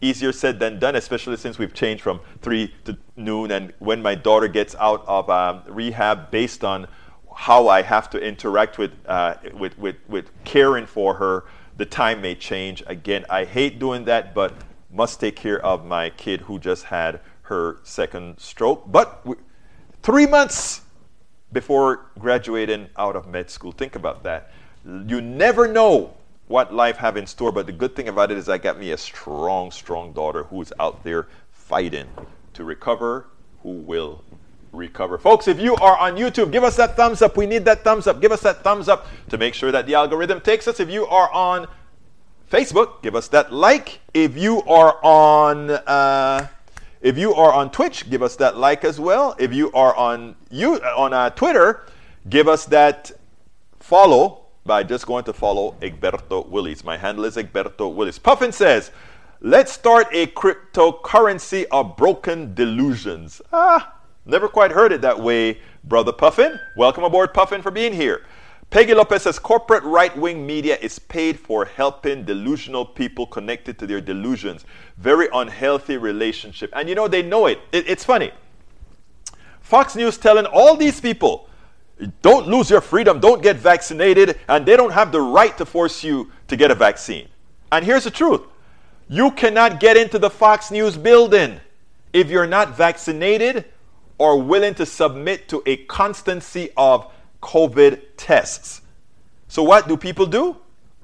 Easier 0.00 0.32
said 0.32 0.58
than 0.58 0.78
done, 0.78 0.96
especially 0.96 1.36
since 1.36 1.58
we've 1.58 1.74
changed 1.74 2.02
from 2.02 2.18
3 2.40 2.74
to 2.86 2.96
noon. 3.16 3.50
And 3.50 3.72
when 3.78 4.00
my 4.00 4.14
daughter 4.14 4.48
gets 4.48 4.74
out 4.76 5.04
of 5.06 5.28
um, 5.28 5.62
rehab, 5.66 6.30
based 6.30 6.64
on 6.64 6.88
how 7.36 7.68
I 7.68 7.82
have 7.82 8.08
to 8.10 8.18
interact 8.18 8.78
with, 8.78 8.92
uh, 9.06 9.34
with, 9.52 9.78
with, 9.78 9.96
with 10.08 10.30
caring 10.44 10.86
for 10.86 11.14
her, 11.14 11.44
the 11.76 11.84
time 11.84 12.22
may 12.22 12.34
change. 12.34 12.82
Again, 12.86 13.26
I 13.28 13.44
hate 13.44 13.78
doing 13.78 14.04
that, 14.06 14.34
but 14.34 14.54
must 14.90 15.20
take 15.20 15.36
care 15.36 15.60
of 15.64 15.84
my 15.84 16.08
kid 16.10 16.40
who 16.42 16.58
just 16.58 16.84
had 16.84 17.20
her 17.42 17.80
second 17.82 18.38
stroke. 18.38 18.90
But 18.90 19.26
we, 19.26 19.36
three 20.02 20.26
months 20.26 20.82
before 21.52 22.06
graduating 22.18 22.88
out 22.96 23.16
of 23.16 23.26
med 23.26 23.50
school. 23.50 23.72
Think 23.72 23.96
about 23.96 24.22
that. 24.22 24.52
You 24.84 25.20
never 25.20 25.66
know 25.66 26.14
what 26.46 26.74
life 26.74 26.98
have 26.98 27.16
in 27.16 27.26
store, 27.26 27.52
but 27.52 27.66
the 27.66 27.72
good 27.72 27.96
thing 27.96 28.08
about 28.08 28.30
it 28.30 28.36
is 28.36 28.48
I 28.48 28.58
got 28.58 28.78
me 28.78 28.90
a 28.90 28.98
strong, 28.98 29.70
strong 29.70 30.12
daughter 30.12 30.44
who's 30.44 30.72
out 30.78 31.02
there 31.04 31.26
fighting 31.50 32.06
to 32.52 32.64
recover, 32.64 33.26
who 33.62 33.70
will 33.70 34.22
recover. 34.72 35.16
Folks, 35.16 35.48
if 35.48 35.58
you 35.58 35.74
are 35.76 35.96
on 35.96 36.16
YouTube, 36.16 36.52
give 36.52 36.64
us 36.64 36.76
that 36.76 36.96
thumbs 36.96 37.22
up. 37.22 37.36
We 37.36 37.46
need 37.46 37.64
that 37.64 37.82
thumbs 37.82 38.06
up. 38.06 38.20
Give 38.20 38.32
us 38.32 38.42
that 38.42 38.62
thumbs 38.62 38.88
up 38.88 39.06
to 39.30 39.38
make 39.38 39.54
sure 39.54 39.72
that 39.72 39.86
the 39.86 39.94
algorithm 39.94 40.40
takes 40.40 40.68
us. 40.68 40.80
If 40.80 40.90
you 40.90 41.06
are 41.06 41.32
on 41.32 41.66
Facebook, 42.50 43.02
give 43.02 43.16
us 43.16 43.28
that 43.28 43.52
like. 43.52 44.00
If 44.12 44.36
you 44.36 44.62
are 44.64 44.98
on 45.02 45.70
uh, 45.70 46.48
if 47.00 47.18
you 47.18 47.34
are 47.34 47.52
on 47.52 47.70
Twitch, 47.70 48.08
give 48.10 48.22
us 48.22 48.36
that 48.36 48.56
like 48.56 48.84
as 48.84 49.00
well. 49.00 49.34
If 49.38 49.54
you 49.54 49.72
are 49.72 49.94
on 49.94 50.36
you 50.50 50.76
on 50.76 51.14
uh, 51.14 51.30
Twitter, 51.30 51.86
give 52.28 52.48
us 52.48 52.66
that 52.66 53.12
follow 53.80 54.43
by 54.64 54.82
just 54.82 55.06
going 55.06 55.24
to 55.24 55.32
follow 55.32 55.72
Egberto 55.82 56.48
Willies. 56.48 56.84
My 56.84 56.96
handle 56.96 57.24
is 57.26 57.36
Egberto 57.36 57.94
Willies. 57.94 58.18
Puffin 58.18 58.50
says, 58.50 58.90
let's 59.40 59.70
start 59.72 60.06
a 60.12 60.26
cryptocurrency 60.28 61.66
of 61.70 61.96
broken 61.96 62.54
delusions. 62.54 63.42
Ah, 63.52 63.94
never 64.24 64.48
quite 64.48 64.70
heard 64.70 64.92
it 64.92 65.02
that 65.02 65.20
way, 65.20 65.60
Brother 65.84 66.12
Puffin. 66.12 66.58
Welcome 66.76 67.04
aboard, 67.04 67.34
Puffin, 67.34 67.60
for 67.60 67.70
being 67.70 67.92
here. 67.92 68.24
Peggy 68.70 68.94
Lopez 68.94 69.22
says 69.22 69.38
corporate 69.38 69.84
right 69.84 70.16
wing 70.16 70.46
media 70.46 70.78
is 70.80 70.98
paid 70.98 71.38
for 71.38 71.66
helping 71.66 72.24
delusional 72.24 72.86
people 72.86 73.26
connected 73.26 73.78
to 73.78 73.86
their 73.86 74.00
delusions. 74.00 74.64
Very 74.96 75.28
unhealthy 75.32 75.98
relationship. 75.98 76.70
And 76.74 76.88
you 76.88 76.94
know, 76.94 77.06
they 77.06 77.22
know 77.22 77.46
it. 77.46 77.60
it 77.70 77.86
it's 77.86 78.02
funny. 78.02 78.32
Fox 79.60 79.94
News 79.94 80.16
telling 80.16 80.46
all 80.46 80.74
these 80.74 81.00
people 81.00 81.48
don't 82.22 82.48
lose 82.48 82.70
your 82.70 82.80
freedom, 82.80 83.20
don't 83.20 83.42
get 83.42 83.56
vaccinated, 83.56 84.38
and 84.48 84.66
they 84.66 84.76
don't 84.76 84.92
have 84.92 85.12
the 85.12 85.20
right 85.20 85.56
to 85.58 85.64
force 85.64 86.02
you 86.02 86.30
to 86.48 86.56
get 86.56 86.70
a 86.70 86.74
vaccine. 86.74 87.28
And 87.70 87.84
here's 87.84 88.04
the 88.04 88.10
truth 88.10 88.42
you 89.08 89.30
cannot 89.32 89.80
get 89.80 89.96
into 89.96 90.18
the 90.18 90.30
Fox 90.30 90.70
News 90.70 90.96
building 90.96 91.60
if 92.12 92.30
you're 92.30 92.46
not 92.46 92.76
vaccinated 92.76 93.66
or 94.18 94.40
willing 94.40 94.74
to 94.74 94.86
submit 94.86 95.48
to 95.48 95.62
a 95.66 95.76
constancy 95.76 96.70
of 96.76 97.12
COVID 97.42 98.00
tests. 98.16 98.80
So, 99.48 99.62
what 99.62 99.88
do 99.88 99.96
people 99.96 100.26
do? 100.26 100.56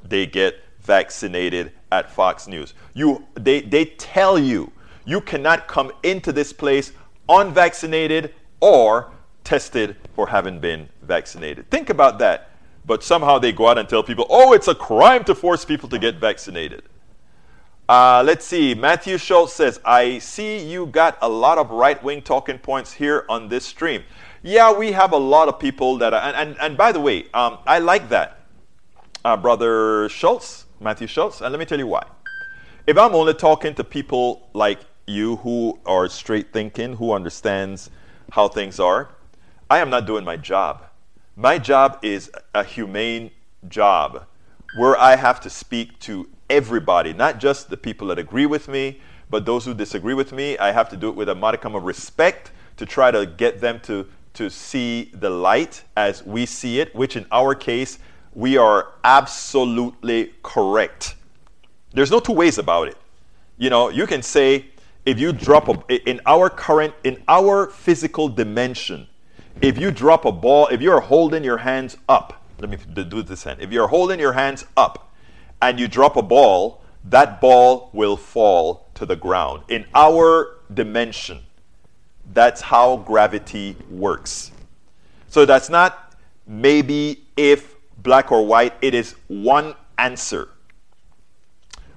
They 0.03 0.26
get 0.26 0.61
vaccinated 0.80 1.72
at 1.93 2.11
Fox 2.11 2.47
News. 2.47 2.74
You, 2.95 3.26
they, 3.34 3.61
they 3.61 3.84
tell 3.84 4.38
you 4.38 4.72
you 5.05 5.20
cannot 5.20 5.68
come 5.68 5.93
into 6.03 6.32
this 6.32 6.53
place 6.53 6.93
unvaccinated 7.28 8.34
or 8.61 9.12
tested 9.45 9.97
having 10.27 10.61
been 10.61 10.89
vaccinated. 11.03 11.71
Think 11.71 11.91
about 11.91 12.18
that. 12.18 12.51
But 12.87 13.05
somehow 13.05 13.39
they 13.39 13.53
go 13.53 13.68
out 13.68 13.79
and 13.79 13.89
tell 13.89 14.03
people, 14.03 14.27
oh, 14.31 14.53
it's 14.53 14.68
a 14.68 14.75
crime 14.75 15.25
to 15.25 15.35
force 15.35 15.64
people 15.64 15.89
to 15.91 15.99
get 15.99 16.16
vaccinated. 16.16 16.83
Uh, 17.89 18.23
let's 18.25 18.45
see. 18.45 18.75
Matthew 18.75 19.18
Schultz 19.18 19.53
says, 19.53 19.81
I 19.85 20.18
see 20.18 20.59
you 20.59 20.87
got 20.87 21.18
a 21.21 21.29
lot 21.29 21.59
of 21.59 21.71
right 21.71 22.03
wing 22.03 22.23
talking 22.23 22.59
points 22.59 22.93
here 22.93 23.25
on 23.29 23.49
this 23.49 23.66
stream. 23.66 24.05
Yeah, 24.43 24.73
we 24.73 24.93
have 24.93 25.12
a 25.12 25.18
lot 25.18 25.49
of 25.49 25.59
people 25.59 25.99
that 25.99 26.14
are, 26.14 26.23
and, 26.23 26.37
and, 26.37 26.57
and 26.61 26.77
by 26.77 26.93
the 26.93 27.01
way, 27.01 27.27
um, 27.35 27.59
I 27.66 27.81
like 27.81 28.09
that. 28.09 28.41
Uh, 29.25 29.37
Brother 29.37 30.09
Schultz, 30.09 30.66
Matthew 30.81 31.07
Schultz, 31.07 31.41
and 31.41 31.53
let 31.53 31.59
me 31.59 31.66
tell 31.66 31.79
you 31.79 31.89
why. 31.89 32.07
If 32.87 32.97
I'm 32.97 33.14
only 33.14 33.35
talking 33.35 33.75
to 33.75 33.85
people 33.85 34.49
like 34.55 34.81
you 35.07 35.37
who 35.37 35.79
are 35.85 36.09
straight 36.09 36.53
thinking, 36.53 36.95
who 36.95 37.12
understands 37.12 37.91
how 38.31 38.49
things 38.49 38.81
are, 38.81 39.11
I 39.71 39.79
am 39.79 39.89
not 39.89 40.05
doing 40.05 40.25
my 40.25 40.37
job. 40.37 40.83
My 41.37 41.57
job 41.57 42.01
is 42.03 42.29
a 42.53 42.64
humane 42.64 43.31
job 43.68 44.27
where 44.77 44.99
I 44.99 45.14
have 45.14 45.41
to 45.43 45.51
speak 45.51 45.97
to 46.01 46.29
everybody, 46.51 47.12
not 47.12 47.39
just 47.39 47.71
the 47.71 47.77
people 47.77 48.09
that 48.09 48.18
agree 48.18 48.47
with 48.47 48.66
me, 48.66 49.01
but 49.31 49.47
those 49.47 49.64
who 49.64 49.73
disagree 49.73 50.14
with 50.14 50.33
me. 50.33 50.59
I 50.59 50.73
have 50.73 50.89
to 50.89 50.97
do 50.97 51.09
it 51.09 51.14
with 51.14 51.29
a 51.29 51.37
modicum 51.37 51.77
of 51.77 51.85
respect 51.85 52.51
to 52.79 52.85
try 52.85 53.12
to 53.12 53.25
get 53.25 53.61
them 53.61 53.79
to, 53.85 54.09
to 54.35 54.51
see 54.51 55.12
the 55.14 55.31
light 55.31 55.85
as 55.97 56.27
we 56.27 56.47
see 56.47 56.81
it, 56.81 56.93
which 56.93 57.14
in 57.14 57.25
our 57.31 57.55
case, 57.55 58.01
we 58.35 58.57
are 58.57 58.95
absolutely 59.05 60.35
correct. 60.43 61.14
There's 61.93 62.11
no 62.11 62.18
two 62.18 62.33
ways 62.33 62.59
about 62.59 62.89
it. 62.89 62.97
You 63.57 63.71
know, 63.71 63.89
you 63.89 64.09
can 64.09 64.23
say, 64.23 64.66
if 65.07 65.21
you 65.21 65.33
drop 65.33 65.68
a, 65.68 66.11
in 66.11 66.21
our 66.27 66.51
current, 66.51 66.93
in 67.05 67.23
our 67.29 67.68
physical 67.68 68.29
dimension, 68.29 69.07
if 69.61 69.78
you 69.78 69.90
drop 69.90 70.24
a 70.24 70.32
ball, 70.32 70.68
if 70.68 70.80
you're 70.80 71.01
holding 71.01 71.44
your 71.44 71.59
hands 71.59 71.96
up, 72.09 72.42
let 72.59 72.70
me 72.70 72.76
do 72.76 73.22
this 73.22 73.44
hand. 73.44 73.61
If 73.61 73.72
you're 73.72 73.88
holding 73.88 74.20
your 74.20 74.32
hands 74.32 74.64
up 74.76 75.12
and 75.62 75.78
you 75.78 75.88
drop 75.88 76.16
a 76.16 76.22
ball, 76.22 76.82
that 77.05 77.40
ball 77.40 77.90
will 77.92 78.16
fall 78.16 78.88
to 78.94 79.07
the 79.07 79.16
ground. 79.16 79.62
In 79.68 79.86
our 79.94 80.59
dimension, 80.72 81.40
that's 82.32 82.61
how 82.61 82.98
gravity 82.98 83.76
works. 83.90 84.53
So 85.28 85.44
that's 85.44 85.70
not 85.70 86.14
maybe 86.46 87.22
if 87.36 87.74
black 87.98 88.32
or 88.32 88.44
white, 88.46 88.74
it 88.82 88.94
is 88.94 89.14
one 89.28 89.74
answer. 89.98 90.48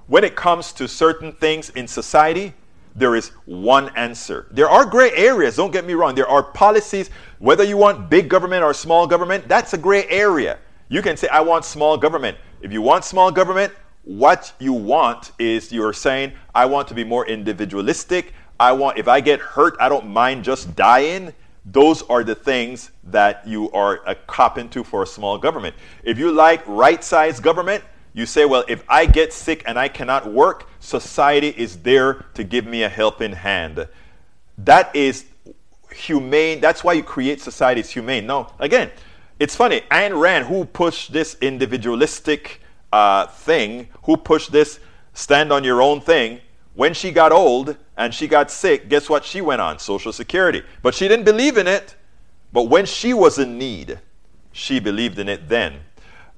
When 0.06 0.24
it 0.24 0.36
comes 0.36 0.72
to 0.74 0.86
certain 0.86 1.32
things 1.32 1.70
in 1.70 1.88
society, 1.88 2.54
there 2.94 3.16
is 3.16 3.30
one 3.44 3.88
answer. 3.96 4.46
There 4.50 4.68
are 4.68 4.84
gray 4.84 5.12
areas, 5.12 5.56
don't 5.56 5.72
get 5.72 5.84
me 5.84 5.94
wrong. 5.94 6.14
There 6.14 6.28
are 6.28 6.42
policies, 6.42 7.10
whether 7.38 7.64
you 7.64 7.76
want 7.76 8.08
big 8.08 8.28
government 8.28 8.62
or 8.62 8.72
small 8.72 9.06
government, 9.06 9.48
that's 9.48 9.74
a 9.74 9.78
gray 9.78 10.06
area. 10.08 10.58
You 10.88 11.02
can 11.02 11.16
say, 11.16 11.28
I 11.28 11.40
want 11.40 11.64
small 11.64 11.96
government. 11.96 12.38
If 12.60 12.72
you 12.72 12.82
want 12.82 13.04
small 13.04 13.32
government, 13.32 13.72
what 14.04 14.52
you 14.58 14.72
want 14.72 15.32
is 15.38 15.72
you're 15.72 15.92
saying, 15.92 16.32
I 16.54 16.66
want 16.66 16.88
to 16.88 16.94
be 16.94 17.04
more 17.04 17.26
individualistic. 17.26 18.32
I 18.60 18.72
want, 18.72 18.98
if 18.98 19.08
I 19.08 19.20
get 19.20 19.40
hurt, 19.40 19.76
I 19.80 19.88
don't 19.88 20.06
mind 20.06 20.44
just 20.44 20.76
dying. 20.76 21.32
Those 21.64 22.02
are 22.02 22.22
the 22.22 22.34
things 22.34 22.90
that 23.04 23.46
you 23.46 23.70
are 23.72 24.02
a 24.06 24.14
cop 24.14 24.58
into 24.58 24.84
for 24.84 25.02
a 25.02 25.06
small 25.06 25.38
government. 25.38 25.74
If 26.02 26.18
you 26.18 26.30
like 26.30 26.62
right 26.66 27.02
sized 27.02 27.42
government, 27.42 27.82
you 28.14 28.26
say, 28.26 28.44
well, 28.44 28.64
if 28.68 28.84
I 28.88 29.06
get 29.06 29.32
sick 29.32 29.64
and 29.66 29.78
I 29.78 29.88
cannot 29.88 30.32
work, 30.32 30.68
society 30.78 31.48
is 31.48 31.78
there 31.78 32.24
to 32.34 32.44
give 32.44 32.64
me 32.64 32.84
a 32.84 32.88
helping 32.88 33.32
hand. 33.32 33.86
That 34.56 34.94
is 34.94 35.26
humane. 35.92 36.60
That's 36.60 36.84
why 36.84 36.92
you 36.92 37.02
create 37.02 37.40
societies 37.40 37.90
humane. 37.90 38.24
No, 38.26 38.52
again, 38.60 38.90
it's 39.40 39.56
funny. 39.56 39.82
Ayn 39.90 40.18
Rand, 40.18 40.46
who 40.46 40.64
pushed 40.64 41.12
this 41.12 41.36
individualistic 41.40 42.60
uh, 42.92 43.26
thing, 43.26 43.88
who 44.04 44.16
pushed 44.16 44.52
this 44.52 44.78
stand 45.12 45.52
on 45.52 45.64
your 45.64 45.82
own 45.82 46.00
thing, 46.00 46.40
when 46.74 46.94
she 46.94 47.10
got 47.10 47.32
old 47.32 47.76
and 47.96 48.14
she 48.14 48.28
got 48.28 48.50
sick, 48.50 48.88
guess 48.88 49.08
what 49.08 49.24
she 49.24 49.40
went 49.40 49.60
on? 49.60 49.78
Social 49.80 50.12
Security. 50.12 50.62
But 50.82 50.94
she 50.94 51.08
didn't 51.08 51.24
believe 51.24 51.58
in 51.58 51.66
it. 51.66 51.96
But 52.52 52.64
when 52.64 52.86
she 52.86 53.12
was 53.12 53.38
in 53.38 53.58
need, 53.58 53.98
she 54.52 54.78
believed 54.78 55.18
in 55.18 55.28
it 55.28 55.48
then. 55.48 55.80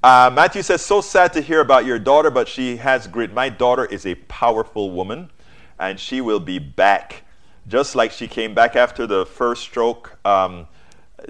Uh, 0.06 0.30
Matthew 0.32 0.62
says, 0.62 0.82
So 0.82 1.00
sad 1.00 1.32
to 1.32 1.40
hear 1.40 1.58
about 1.58 1.84
your 1.84 1.98
daughter, 1.98 2.30
but 2.30 2.46
she 2.46 2.76
has 2.76 3.08
grit. 3.08 3.34
My 3.34 3.48
daughter 3.48 3.86
is 3.86 4.06
a 4.06 4.14
powerful 4.14 4.92
woman, 4.92 5.32
and 5.80 5.98
she 5.98 6.20
will 6.20 6.38
be 6.38 6.60
back, 6.60 7.24
just 7.66 7.96
like 7.96 8.12
she 8.12 8.28
came 8.28 8.54
back 8.54 8.76
after 8.76 9.04
the 9.04 9.26
first 9.26 9.62
stroke. 9.62 10.16
Um, 10.24 10.68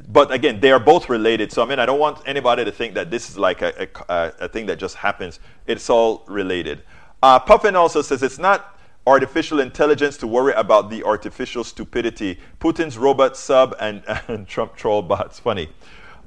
but 0.08 0.30
again, 0.30 0.60
they 0.60 0.72
are 0.72 0.78
both 0.78 1.08
related. 1.08 1.52
So, 1.52 1.62
I 1.62 1.64
mean, 1.64 1.78
I 1.78 1.86
don't 1.86 1.98
want 1.98 2.20
anybody 2.26 2.66
to 2.66 2.70
think 2.70 2.92
that 2.96 3.10
this 3.10 3.30
is 3.30 3.38
like 3.38 3.62
a, 3.62 3.88
a, 4.10 4.32
a 4.40 4.48
thing 4.50 4.66
that 4.66 4.78
just 4.78 4.96
happens. 4.96 5.40
It's 5.66 5.88
all 5.88 6.22
related. 6.26 6.82
Uh, 7.22 7.38
Puffin 7.38 7.76
also 7.76 8.02
says 8.02 8.22
it's 8.22 8.38
not 8.38 8.78
artificial 9.06 9.60
intelligence 9.60 10.18
to 10.18 10.26
worry 10.26 10.52
about 10.52 10.90
the 10.90 11.02
artificial 11.02 11.64
stupidity. 11.64 12.38
Putin's 12.60 12.98
robot 12.98 13.38
sub 13.38 13.74
and, 13.80 14.02
and 14.28 14.46
Trump 14.46 14.76
troll 14.76 15.00
bots. 15.00 15.38
Funny. 15.38 15.70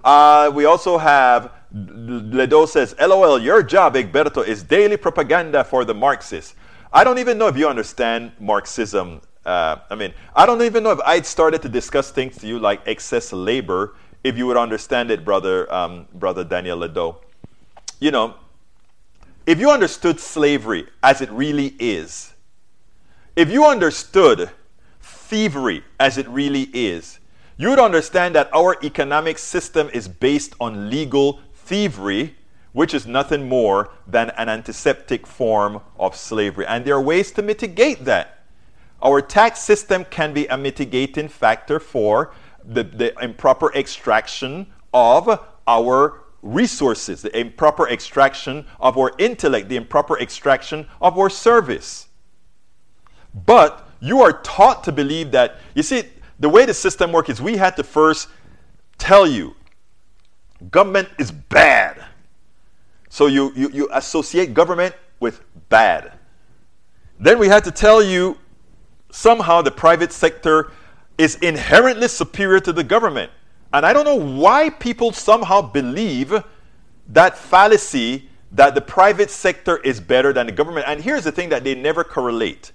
Uh, 0.03 0.49
we 0.51 0.65
also 0.65 0.97
have 0.97 1.58
Ledo 1.73 2.67
says, 2.67 2.95
LOL, 2.99 3.39
your 3.39 3.61
job, 3.61 3.95
Egberto, 3.95 4.45
is 4.45 4.63
daily 4.63 4.97
propaganda 4.97 5.63
for 5.63 5.85
the 5.85 5.93
Marxists. 5.93 6.55
I 6.91 7.03
don't 7.03 7.19
even 7.19 7.37
know 7.37 7.47
if 7.47 7.55
you 7.55 7.67
understand 7.67 8.31
Marxism. 8.39 9.21
Uh, 9.45 9.77
I 9.89 9.95
mean, 9.95 10.13
I 10.35 10.45
don't 10.45 10.61
even 10.63 10.83
know 10.83 10.91
if 10.91 10.99
I'd 11.05 11.25
started 11.25 11.61
to 11.61 11.69
discuss 11.69 12.09
things 12.11 12.37
to 12.37 12.47
you 12.47 12.57
like 12.57 12.81
excess 12.87 13.31
labor, 13.31 13.95
if 14.23 14.37
you 14.37 14.47
would 14.47 14.57
understand 14.57 15.11
it, 15.11 15.23
brother, 15.23 15.71
um, 15.71 16.07
brother 16.13 16.43
Daniel 16.43 16.79
Ledo. 16.79 17.17
You 17.99 18.11
know, 18.11 18.35
if 19.45 19.59
you 19.59 19.69
understood 19.69 20.19
slavery 20.19 20.87
as 21.03 21.21
it 21.21 21.29
really 21.29 21.75
is, 21.79 22.33
if 23.35 23.49
you 23.49 23.65
understood 23.65 24.49
thievery 25.01 25.83
as 25.99 26.17
it 26.17 26.27
really 26.27 26.69
is, 26.73 27.19
you 27.57 27.69
would 27.69 27.79
understand 27.79 28.35
that 28.35 28.49
our 28.53 28.77
economic 28.83 29.37
system 29.37 29.89
is 29.93 30.07
based 30.07 30.53
on 30.59 30.89
legal 30.89 31.39
thievery, 31.69 32.35
which 32.73 32.95
is 32.95 33.05
nothing 33.05 33.47
more 33.47 33.91
than 34.07 34.31
an 34.31 34.49
antiseptic 34.49 35.27
form 35.27 35.79
of 35.99 36.15
slavery. 36.15 36.65
And 36.65 36.83
there 36.83 36.95
are 36.95 37.01
ways 37.01 37.31
to 37.33 37.43
mitigate 37.43 38.05
that. 38.05 38.43
Our 39.03 39.21
tax 39.21 39.59
system 39.59 40.03
can 40.05 40.33
be 40.33 40.47
a 40.47 40.57
mitigating 40.57 41.29
factor 41.29 41.79
for 41.79 42.33
the, 42.65 42.83
the 42.83 43.17
improper 43.19 43.71
extraction 43.73 44.65
of 44.93 45.39
our 45.67 46.23
resources, 46.41 47.21
the 47.21 47.37
improper 47.37 47.87
extraction 47.87 48.65
of 48.79 48.97
our 48.97 49.11
intellect, 49.19 49.69
the 49.69 49.75
improper 49.75 50.19
extraction 50.19 50.87
of 50.99 51.19
our 51.19 51.29
service. 51.29 52.07
But 53.45 53.87
you 53.99 54.21
are 54.21 54.41
taught 54.41 54.83
to 54.85 54.91
believe 54.91 55.31
that, 55.31 55.59
you 55.75 55.83
see, 55.83 56.03
the 56.39 56.49
way 56.49 56.65
the 56.65 56.73
system 56.73 57.11
works 57.11 57.29
is 57.29 57.41
we 57.41 57.57
had 57.57 57.75
to 57.75 57.83
first 57.83 58.27
tell 58.97 59.27
you 59.27 59.55
government 60.71 61.09
is 61.17 61.31
bad. 61.31 62.03
So 63.09 63.27
you, 63.27 63.51
you, 63.55 63.69
you 63.71 63.89
associate 63.91 64.53
government 64.53 64.95
with 65.19 65.41
bad. 65.69 66.13
Then 67.19 67.39
we 67.39 67.47
had 67.47 67.63
to 67.65 67.71
tell 67.71 68.01
you 68.01 68.37
somehow 69.11 69.61
the 69.61 69.71
private 69.71 70.11
sector 70.13 70.71
is 71.17 71.35
inherently 71.35 72.07
superior 72.07 72.59
to 72.61 72.71
the 72.71 72.83
government. 72.83 73.31
And 73.73 73.85
I 73.85 73.93
don't 73.93 74.05
know 74.05 74.15
why 74.15 74.69
people 74.69 75.11
somehow 75.11 75.61
believe 75.61 76.43
that 77.09 77.37
fallacy 77.37 78.29
that 78.51 78.73
the 78.73 78.81
private 78.81 79.29
sector 79.29 79.77
is 79.77 79.99
better 79.99 80.33
than 80.33 80.47
the 80.47 80.51
government. 80.51 80.85
And 80.87 81.01
here's 81.01 81.23
the 81.23 81.31
thing 81.31 81.49
that 81.49 81.63
they 81.63 81.75
never 81.75 82.03
correlate 82.03 82.71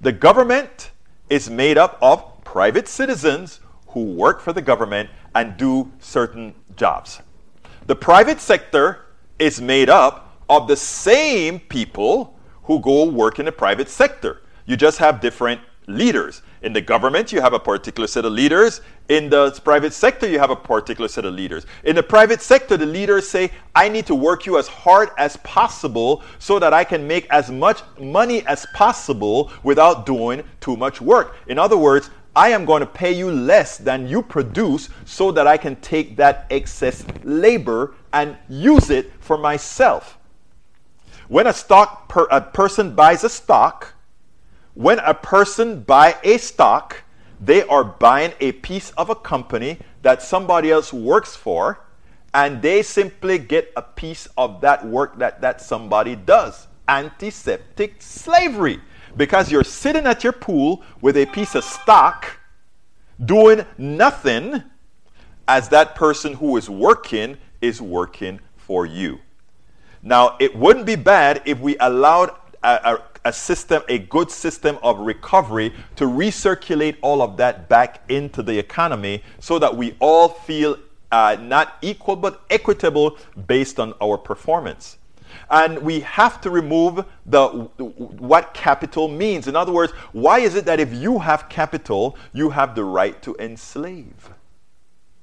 the 0.00 0.12
government 0.12 0.90
is 1.30 1.48
made 1.48 1.78
up 1.78 1.98
of 2.02 2.44
private 2.44 2.86
citizens 2.86 3.60
who 3.88 4.04
work 4.04 4.40
for 4.40 4.52
the 4.52 4.60
government 4.60 5.08
and 5.34 5.56
do 5.56 5.90
certain 5.98 6.54
jobs. 6.76 7.20
The 7.86 7.96
private 7.96 8.40
sector 8.40 9.06
is 9.38 9.60
made 9.60 9.88
up 9.88 10.38
of 10.48 10.68
the 10.68 10.76
same 10.76 11.60
people 11.60 12.38
who 12.64 12.80
go 12.80 13.08
work 13.08 13.38
in 13.38 13.46
the 13.46 13.52
private 13.52 13.88
sector. 13.88 14.42
You 14.64 14.76
just 14.76 14.98
have 14.98 15.20
different 15.20 15.60
leaders. 15.86 16.42
In 16.62 16.72
the 16.72 16.80
government, 16.80 17.32
you 17.32 17.40
have 17.40 17.52
a 17.52 17.60
particular 17.60 18.08
set 18.08 18.24
of 18.24 18.32
leaders. 18.32 18.80
In 19.08 19.30
the 19.30 19.52
private 19.62 19.92
sector, 19.92 20.28
you 20.28 20.38
have 20.40 20.50
a 20.50 20.56
particular 20.56 21.06
set 21.06 21.24
of 21.24 21.34
leaders. 21.34 21.64
In 21.84 21.94
the 21.94 22.02
private 22.02 22.42
sector, 22.42 22.76
the 22.76 22.86
leaders 22.86 23.28
say, 23.28 23.52
I 23.74 23.88
need 23.88 24.06
to 24.06 24.14
work 24.16 24.46
you 24.46 24.58
as 24.58 24.66
hard 24.66 25.10
as 25.16 25.36
possible 25.38 26.24
so 26.40 26.58
that 26.58 26.74
I 26.74 26.82
can 26.82 27.06
make 27.06 27.28
as 27.30 27.50
much 27.52 27.82
money 28.00 28.44
as 28.48 28.66
possible 28.74 29.52
without 29.62 30.06
doing 30.06 30.42
too 30.60 30.76
much 30.76 31.00
work. 31.00 31.36
In 31.46 31.56
other 31.56 31.76
words, 31.76 32.10
I 32.36 32.50
am 32.50 32.66
going 32.66 32.80
to 32.80 32.86
pay 32.86 33.12
you 33.12 33.30
less 33.30 33.78
than 33.78 34.06
you 34.06 34.20
produce 34.20 34.90
so 35.06 35.32
that 35.32 35.46
I 35.46 35.56
can 35.56 35.74
take 35.76 36.16
that 36.18 36.46
excess 36.50 37.02
labor 37.24 37.94
and 38.12 38.36
use 38.46 38.90
it 38.90 39.10
for 39.20 39.38
myself. 39.38 40.18
When 41.28 41.46
a 41.46 41.54
stock 41.54 42.10
per, 42.10 42.28
a 42.30 42.42
person 42.42 42.94
buys 42.94 43.24
a 43.24 43.30
stock, 43.30 43.94
when 44.74 44.98
a 44.98 45.14
person 45.14 45.80
buy 45.80 46.16
a 46.22 46.36
stock, 46.36 47.04
they 47.40 47.62
are 47.62 47.82
buying 47.84 48.34
a 48.38 48.52
piece 48.52 48.90
of 48.90 49.08
a 49.08 49.14
company 49.14 49.78
that 50.02 50.22
somebody 50.22 50.70
else 50.70 50.92
works 50.92 51.34
for 51.34 51.80
and 52.34 52.60
they 52.60 52.82
simply 52.82 53.38
get 53.38 53.72
a 53.76 53.82
piece 53.82 54.28
of 54.36 54.60
that 54.60 54.86
work 54.86 55.18
that 55.18 55.40
that 55.40 55.62
somebody 55.62 56.14
does. 56.14 56.66
Antiseptic 56.86 58.02
slavery 58.02 58.80
because 59.16 59.50
you're 59.50 59.64
sitting 59.64 60.06
at 60.06 60.22
your 60.22 60.32
pool 60.32 60.82
with 61.00 61.16
a 61.16 61.26
piece 61.26 61.54
of 61.54 61.64
stock 61.64 62.38
doing 63.24 63.64
nothing 63.78 64.62
as 65.48 65.68
that 65.70 65.94
person 65.94 66.34
who 66.34 66.56
is 66.56 66.68
working 66.68 67.36
is 67.60 67.80
working 67.80 68.40
for 68.56 68.84
you. 68.84 69.18
Now, 70.02 70.36
it 70.38 70.54
wouldn't 70.54 70.86
be 70.86 70.96
bad 70.96 71.42
if 71.44 71.58
we 71.58 71.76
allowed 71.78 72.30
a, 72.62 72.68
a, 72.94 73.02
a, 73.26 73.32
system, 73.32 73.82
a 73.88 73.98
good 73.98 74.30
system 74.30 74.78
of 74.82 74.98
recovery, 75.00 75.72
to 75.96 76.04
recirculate 76.04 76.96
all 77.00 77.22
of 77.22 77.36
that 77.38 77.68
back 77.68 78.02
into 78.08 78.42
the 78.42 78.58
economy 78.58 79.22
so 79.40 79.58
that 79.58 79.76
we 79.76 79.96
all 79.98 80.28
feel 80.28 80.78
uh, 81.10 81.36
not 81.40 81.78
equal 81.82 82.16
but 82.16 82.42
equitable 82.50 83.16
based 83.46 83.80
on 83.80 83.94
our 84.00 84.18
performance. 84.18 84.98
And 85.50 85.78
we 85.80 86.00
have 86.00 86.40
to 86.40 86.50
remove 86.50 87.04
the 87.24 87.46
what 87.48 88.52
capital 88.52 89.08
means. 89.08 89.46
In 89.46 89.54
other 89.54 89.72
words, 89.72 89.92
why 90.12 90.40
is 90.40 90.54
it 90.56 90.64
that 90.64 90.80
if 90.80 90.92
you 90.92 91.20
have 91.20 91.48
capital, 91.48 92.16
you 92.32 92.50
have 92.50 92.74
the 92.74 92.84
right 92.84 93.20
to 93.22 93.36
enslave? 93.38 94.30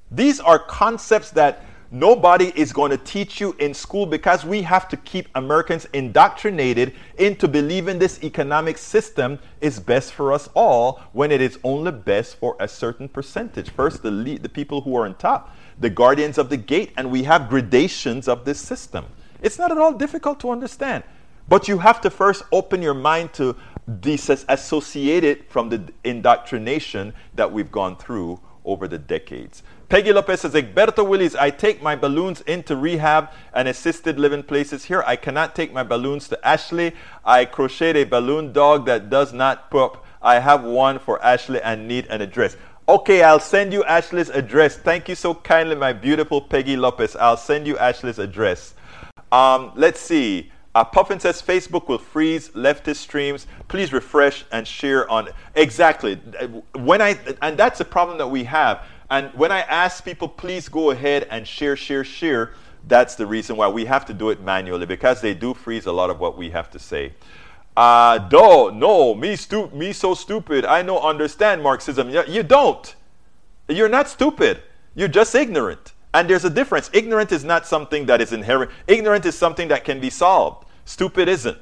These 0.09 0.39
are 0.39 0.59
concepts 0.59 1.31
that 1.31 1.65
nobody 1.93 2.51
is 2.55 2.73
going 2.73 2.91
to 2.91 2.97
teach 2.97 3.39
you 3.39 3.55
in 3.59 3.73
school 3.73 4.05
because 4.05 4.43
we 4.43 4.63
have 4.63 4.87
to 4.89 4.97
keep 4.97 5.27
Americans 5.35 5.87
indoctrinated 5.93 6.93
into 7.17 7.47
believing 7.47 7.99
this 7.99 8.23
economic 8.23 8.77
system 8.77 9.39
is 9.61 9.79
best 9.79 10.13
for 10.13 10.33
us 10.33 10.49
all 10.55 11.01
when 11.13 11.31
it 11.31 11.39
is 11.39 11.59
only 11.63 11.91
best 11.91 12.37
for 12.37 12.55
a 12.59 12.67
certain 12.67 13.07
percentage. 13.07 13.69
First, 13.69 14.01
the, 14.01 14.11
lead, 14.11 14.41
the 14.41 14.49
people 14.49 14.81
who 14.81 14.95
are 14.97 15.05
on 15.05 15.15
top, 15.15 15.55
the 15.79 15.89
guardians 15.89 16.37
of 16.37 16.49
the 16.49 16.57
gate, 16.57 16.91
and 16.97 17.11
we 17.11 17.23
have 17.23 17.49
gradations 17.49 18.27
of 18.27 18.43
this 18.43 18.59
system. 18.59 19.05
It's 19.43 19.59
not 19.59 19.71
at 19.71 19.77
all 19.77 19.93
difficult 19.93 20.39
to 20.39 20.49
understand. 20.49 21.03
But 21.47 21.67
you 21.67 21.77
have 21.79 22.01
to 22.01 22.09
first 22.09 22.43
open 22.51 22.81
your 22.81 22.93
mind 22.93 23.33
to 23.33 23.55
disassociate 23.99 25.23
it 25.23 25.51
from 25.51 25.69
the 25.69 25.91
indoctrination 26.03 27.13
that 27.35 27.51
we've 27.51 27.71
gone 27.71 27.97
through 27.97 28.39
over 28.65 28.87
the 28.87 28.97
decades. 28.97 29.61
Peggy 29.89 30.13
Lopez 30.13 30.41
says, 30.41 30.53
Egberto 30.53 31.07
Willies, 31.07 31.35
I 31.35 31.49
take 31.49 31.83
my 31.83 31.95
balloons 31.95 32.41
into 32.41 32.77
rehab 32.77 33.29
and 33.53 33.67
assisted 33.67 34.17
living 34.17 34.41
places 34.41 34.85
here. 34.85 35.03
I 35.05 35.17
cannot 35.17 35.53
take 35.53 35.73
my 35.73 35.83
balloons 35.83 36.29
to 36.29 36.47
Ashley. 36.47 36.95
I 37.25 37.45
crocheted 37.45 38.07
a 38.07 38.09
balloon 38.09 38.53
dog 38.53 38.85
that 38.85 39.09
does 39.09 39.33
not 39.33 39.69
poop. 39.69 39.97
I 40.21 40.39
have 40.39 40.63
one 40.63 40.97
for 40.97 41.21
Ashley 41.21 41.61
and 41.61 41.87
need 41.87 42.07
an 42.07 42.21
address. 42.21 42.55
Okay, 42.87 43.21
I'll 43.21 43.39
send 43.39 43.73
you 43.73 43.83
Ashley's 43.83 44.29
address. 44.29 44.77
Thank 44.77 45.09
you 45.09 45.15
so 45.15 45.35
kindly, 45.35 45.75
my 45.75 45.93
beautiful 45.93 46.41
Peggy 46.41 46.77
Lopez. 46.77 47.15
I'll 47.17 47.37
send 47.37 47.67
you 47.67 47.77
Ashley's 47.77 48.19
address. 48.19 48.73
Um, 49.33 49.71
let's 49.75 49.99
see. 49.99 50.51
Uh, 50.75 50.83
Puffin 50.83 51.19
says 51.19 51.41
Facebook 51.41 51.87
will 51.87 51.97
freeze 51.97 52.49
leftist 52.49 52.97
streams. 52.97 53.47
Please 53.67 53.91
refresh 53.91 54.45
and 54.51 54.67
share 54.67 55.09
on. 55.09 55.29
Exactly. 55.55 56.15
When 56.75 57.01
I 57.01 57.17
and 57.41 57.57
that's 57.57 57.79
a 57.79 57.85
problem 57.85 58.19
that 58.19 58.27
we 58.27 58.43
have. 58.43 58.85
And 59.09 59.33
when 59.33 59.51
I 59.51 59.61
ask 59.61 60.05
people, 60.05 60.27
please 60.27 60.69
go 60.69 60.91
ahead 60.91 61.27
and 61.31 61.47
share, 61.47 61.75
share, 61.75 62.03
share. 62.03 62.53
That's 62.87 63.15
the 63.15 63.25
reason 63.25 63.55
why 63.55 63.67
we 63.69 63.85
have 63.85 64.05
to 64.05 64.13
do 64.13 64.29
it 64.29 64.41
manually 64.41 64.85
because 64.85 65.19
they 65.21 65.33
do 65.33 65.53
freeze 65.53 65.87
a 65.87 65.91
lot 65.91 66.09
of 66.09 66.19
what 66.19 66.37
we 66.37 66.51
have 66.51 66.69
to 66.71 66.79
say. 66.79 67.13
Uh, 67.75 68.19
do 68.19 68.71
no, 68.71 69.15
me 69.15 69.35
stu- 69.35 69.69
me 69.71 69.93
so 69.93 70.13
stupid. 70.13 70.63
I 70.63 70.83
no 70.83 70.99
understand 70.99 71.63
Marxism. 71.63 72.09
You 72.09 72.43
don't. 72.43 72.95
You're 73.67 73.89
not 73.89 74.09
stupid. 74.09 74.61
You're 74.93 75.07
just 75.07 75.33
ignorant. 75.33 75.93
And 76.13 76.29
there's 76.29 76.45
a 76.45 76.49
difference. 76.49 76.89
Ignorant 76.93 77.31
is 77.31 77.43
not 77.43 77.65
something 77.65 78.05
that 78.05 78.21
is 78.21 78.33
inherent. 78.33 78.71
Ignorant 78.87 79.25
is 79.25 79.35
something 79.35 79.67
that 79.69 79.83
can 79.83 79.99
be 79.99 80.09
solved. 80.09 80.65
Stupid 80.85 81.27
isn't. 81.27 81.57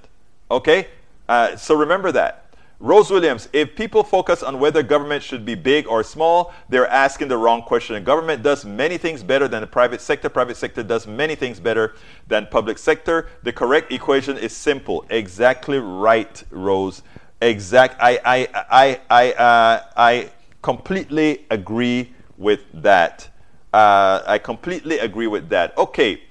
Okay? 0.49 0.87
Uh, 1.29 1.55
so 1.55 1.75
remember 1.75 2.11
that. 2.11 2.41
Rose 2.81 3.11
Williams, 3.11 3.47
if 3.53 3.75
people 3.75 4.03
focus 4.03 4.41
on 4.41 4.59
whether 4.59 4.81
government 4.81 5.21
should 5.21 5.45
be 5.45 5.53
big 5.53 5.85
or 5.87 6.03
small, 6.03 6.51
they're 6.67 6.87
asking 6.87 7.27
the 7.27 7.37
wrong 7.37 7.61
question. 7.61 8.03
government 8.03 8.41
does 8.41 8.65
many 8.65 8.97
things 8.97 9.21
better 9.21 9.47
than 9.47 9.61
the 9.61 9.67
private 9.67 10.01
sector. 10.01 10.29
Private 10.29 10.57
sector 10.57 10.81
does 10.81 11.05
many 11.05 11.35
things 11.35 11.59
better 11.59 11.93
than 12.27 12.47
public 12.47 12.79
sector. 12.79 13.29
The 13.43 13.53
correct 13.53 13.91
equation 13.91 14.35
is 14.35 14.51
simple. 14.51 15.05
Exactly 15.11 15.77
right, 15.77 16.43
Rose. 16.49 17.03
Exact. 17.39 17.97
I 18.01 18.19
I 18.25 18.47
I 18.71 18.99
I 19.11 19.31
uh, 19.33 19.83
I 19.95 20.31
completely 20.63 21.45
agree 21.51 22.13
with 22.37 22.61
that. 22.73 23.29
Uh, 23.73 24.21
I 24.25 24.37
completely 24.37 24.99
agree 24.99 25.27
with 25.27 25.49
that. 25.49 25.77
Okay. 25.77 26.23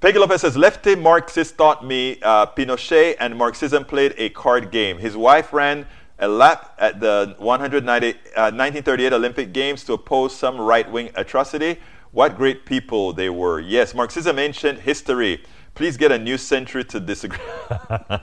Peggy 0.00 0.18
Lopez 0.18 0.42
says, 0.42 0.56
lefty 0.56 0.94
Marxist 0.94 1.56
taught 1.56 1.84
me 1.84 2.18
uh, 2.22 2.46
Pinochet 2.46 3.16
and 3.18 3.36
Marxism 3.36 3.84
played 3.84 4.14
a 4.18 4.28
card 4.30 4.70
game. 4.70 4.98
His 4.98 5.16
wife 5.16 5.52
ran 5.52 5.86
a 6.18 6.28
lap 6.28 6.74
at 6.78 7.00
the 7.00 7.34
190, 7.38 8.08
uh, 8.08 8.52
1938 8.52 9.12
Olympic 9.12 9.52
Games 9.52 9.84
to 9.84 9.94
oppose 9.94 10.36
some 10.36 10.60
right 10.60 10.90
wing 10.90 11.10
atrocity. 11.14 11.78
What 12.12 12.36
great 12.36 12.66
people 12.66 13.12
they 13.12 13.30
were. 13.30 13.60
Yes, 13.60 13.94
Marxism, 13.94 14.38
ancient 14.38 14.80
history. 14.80 15.42
Please 15.74 15.96
get 15.96 16.10
a 16.10 16.18
new 16.18 16.38
century 16.38 16.84
to 16.84 17.00
disagree. 17.00 17.38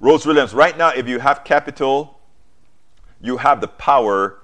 Rose 0.00 0.26
Williams, 0.26 0.52
right 0.52 0.76
now, 0.76 0.90
if 0.90 1.08
you 1.08 1.18
have 1.18 1.44
capital, 1.44 2.20
you 3.22 3.38
have 3.38 3.62
the 3.62 3.68
power 3.68 4.40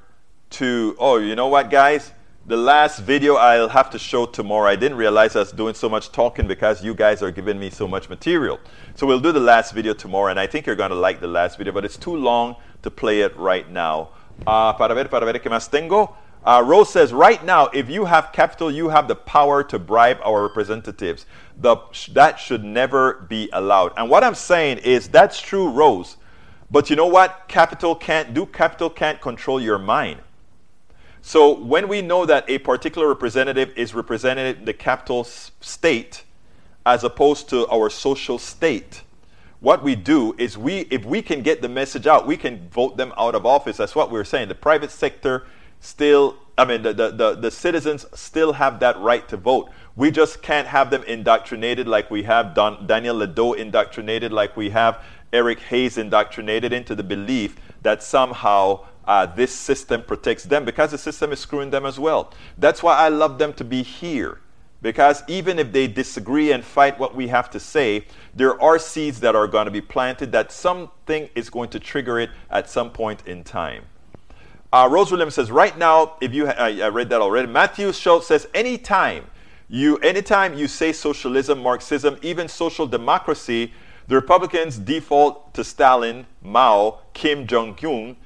to, 0.51 0.97
oh, 0.99 1.19
you 1.19 1.35
know 1.35 1.49
what, 1.49 1.71
guys? 1.71 2.13
The 2.47 2.57
last 2.57 3.01
video 3.01 3.37
I'll 3.37 3.69
have 3.69 3.91
to 3.91 3.99
show 3.99 4.27
tomorrow. 4.27 4.69
I 4.69 4.75
didn't 4.75 4.97
realize 4.97 5.37
I 5.37 5.41
was 5.41 5.53
doing 5.53 5.75
so 5.75 5.89
much 5.89 6.11
talking 6.11 6.47
because 6.49 6.83
you 6.83 6.95
guys 6.95 7.23
are 7.23 7.31
giving 7.31 7.59
me 7.59 7.71
so 7.71 7.87
much 7.87 8.09
material. 8.09 8.59
So 8.95 9.07
we'll 9.07 9.21
do 9.21 9.31
the 9.31 9.41
last 9.41 9.73
video 9.73 9.93
tomorrow, 9.95 10.31
and 10.31 10.41
I 10.41 10.47
think 10.47 10.67
you're 10.67 10.77
going 10.77 10.91
to 10.91 10.97
like 10.97 11.21
the 11.21 11.29
last 11.29 11.59
video, 11.59 11.73
but 11.73 11.85
it's 11.85 11.97
too 11.97 12.17
long 12.17 12.57
to 12.83 12.91
play 12.91 13.21
it 13.21 13.37
right 13.37 13.71
now. 13.71 14.11
Uh, 14.47 14.73
para 14.73 14.95
ver, 14.95 15.05
para 15.05 15.25
ver 15.25 15.39
qué 15.39 15.51
más 15.51 15.71
tengo. 15.71 16.17
Uh, 16.43 16.63
Rose 16.65 16.91
says, 16.91 17.13
right 17.13 17.45
now, 17.45 17.67
if 17.67 17.91
you 17.91 18.07
have 18.07 18.33
capital, 18.33 18.71
you 18.71 18.89
have 18.89 19.07
the 19.07 19.15
power 19.15 19.63
to 19.63 19.79
bribe 19.79 20.19
our 20.25 20.43
representatives. 20.43 21.27
The, 21.59 21.77
that 22.13 22.41
should 22.41 22.65
never 22.65 23.27
be 23.29 23.51
allowed. 23.53 23.93
And 23.99 24.09
what 24.09 24.25
I'm 24.25 24.35
saying 24.35 24.79
is 24.79 25.09
that's 25.09 25.41
true, 25.41 25.69
Rose. 25.69 26.17
But 26.71 26.89
you 26.89 26.97
know 26.97 27.07
what? 27.07 27.45
Capital 27.49 27.95
can't 27.95 28.33
do. 28.33 28.47
Capital 28.47 28.89
can't 28.89 29.21
control 29.21 29.61
your 29.61 29.79
mind. 29.79 30.21
So 31.23 31.53
when 31.53 31.89
we 31.89 32.03
know 32.03 32.25
that 32.27 32.49
a 32.49 32.59
particular 32.59 33.09
representative 33.09 33.73
is 33.77 33.95
representing 33.95 34.65
the 34.65 34.73
capital 34.73 35.25
state 35.25 36.25
as 36.87 37.05
opposed 37.05 37.49
to 37.51 37.69
our 37.69 37.91
social 37.91 38.39
state, 38.39 39.03
what 39.61 39.83
we 39.83 39.95
do 39.95 40.35
is 40.39 40.57
we 40.57 40.81
if 40.91 41.05
we 41.05 41.21
can 41.21 41.43
get 41.43 41.61
the 41.61 41.69
message 41.69 42.07
out, 42.07 42.27
we 42.27 42.37
can 42.37 42.69
vote 42.71 42.97
them 42.97 43.13
out 43.19 43.35
of 43.35 43.45
office. 43.45 43.77
That's 43.77 43.95
what 43.95 44.11
we're 44.11 44.25
saying. 44.25 44.49
The 44.49 44.55
private 44.55 44.91
sector 44.91 45.47
still 45.81 46.37
I 46.57 46.65
mean 46.65 46.83
the, 46.83 46.93
the, 46.95 47.11
the, 47.11 47.35
the 47.35 47.51
citizens 47.51 48.07
still 48.15 48.55
have 48.55 48.81
that 48.81 48.99
right 48.99 49.29
to 49.29 49.37
vote. 49.37 49.71
We 49.97 50.11
just 50.11 50.41
can't 50.41 50.67
have 50.69 50.91
them 50.91 51.03
indoctrinated 51.03 51.87
like 51.87 52.11
we 52.11 52.23
have 52.23 52.55
Don, 52.55 52.87
Daniel 52.87 53.17
Ledo 53.17 53.55
indoctrinated, 53.57 54.33
like 54.33 54.57
we 54.57 54.71
have 54.71 55.03
Eric 55.33 55.61
Hayes 55.61 55.99
indoctrinated 55.99 56.73
into 56.73 56.95
the 56.95 57.03
belief 57.03 57.57
that 57.83 58.03
somehow 58.03 58.87
uh, 59.11 59.27
this 59.27 59.53
system 59.53 60.05
protects 60.05 60.45
them 60.45 60.65
because 60.65 60.93
the 60.93 60.99
system 60.99 61.33
is 61.33 61.41
screwing 61.41 61.71
them 61.71 61.85
as 61.85 61.99
well. 61.99 62.33
That's 62.57 62.81
why 62.81 62.97
I 62.97 63.09
love 63.09 63.39
them 63.39 63.53
to 63.55 63.65
be 63.65 63.83
here. 63.83 64.39
Because 64.83 65.25
even 65.27 65.59
if 65.59 65.73
they 65.73 65.89
disagree 65.89 66.53
and 66.53 66.65
fight 66.65 66.97
what 66.97 67.17
we 67.17 67.27
have 67.27 67.51
to 67.51 67.59
say, 67.59 68.07
there 68.37 68.63
are 68.63 68.79
seeds 68.79 69.19
that 69.19 69.35
are 69.35 69.49
going 69.49 69.65
to 69.65 69.73
be 69.73 69.81
planted 69.81 70.31
that 70.31 70.53
something 70.53 71.29
is 71.35 71.51
going 71.51 71.71
to 71.71 71.81
trigger 71.81 72.21
it 72.21 72.31
at 72.51 72.71
some 72.71 72.91
point 72.91 73.27
in 73.27 73.43
time. 73.43 73.83
Uh, 74.73 74.89
Rose 74.89 75.11
Williams 75.11 75.35
says, 75.35 75.51
right 75.51 75.77
now, 75.77 76.15
if 76.21 76.33
you, 76.33 76.47
ha- 76.47 76.55
I, 76.57 76.81
I 76.81 76.89
read 76.91 77.09
that 77.09 77.21
already. 77.21 77.49
Matthew 77.49 77.93
Schultz 77.93 78.29
says, 78.29 78.47
anytime 78.55 79.25
you, 79.69 79.97
anytime 79.99 80.55
you 80.55 80.69
say 80.69 80.93
socialism, 80.93 81.61
Marxism, 81.61 82.17
even 82.23 82.47
social 82.47 82.87
democracy, 82.87 83.73
the 84.07 84.15
Republicans 84.15 84.79
default 84.79 85.53
to 85.55 85.65
Stalin, 85.65 86.27
Mao, 86.43 87.01
Kim 87.13 87.49
Jong 87.49 87.77
Un, 87.83 88.17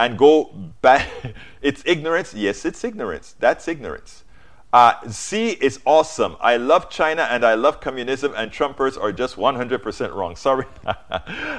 and 0.00 0.16
go 0.16 0.44
back. 0.80 1.08
it's 1.62 1.82
ignorance. 1.86 2.34
Yes, 2.34 2.64
it's 2.64 2.82
ignorance. 2.82 3.36
That's 3.38 3.68
ignorance. 3.68 4.24
Uh, 4.72 4.94
C 5.08 5.50
is 5.50 5.80
awesome. 5.84 6.36
I 6.40 6.56
love 6.56 6.90
China 6.90 7.22
and 7.22 7.44
I 7.44 7.54
love 7.54 7.80
communism, 7.80 8.32
and 8.36 8.50
Trumpers 8.50 9.00
are 9.00 9.12
just 9.12 9.36
100% 9.36 10.14
wrong. 10.14 10.36
Sorry. 10.46 10.64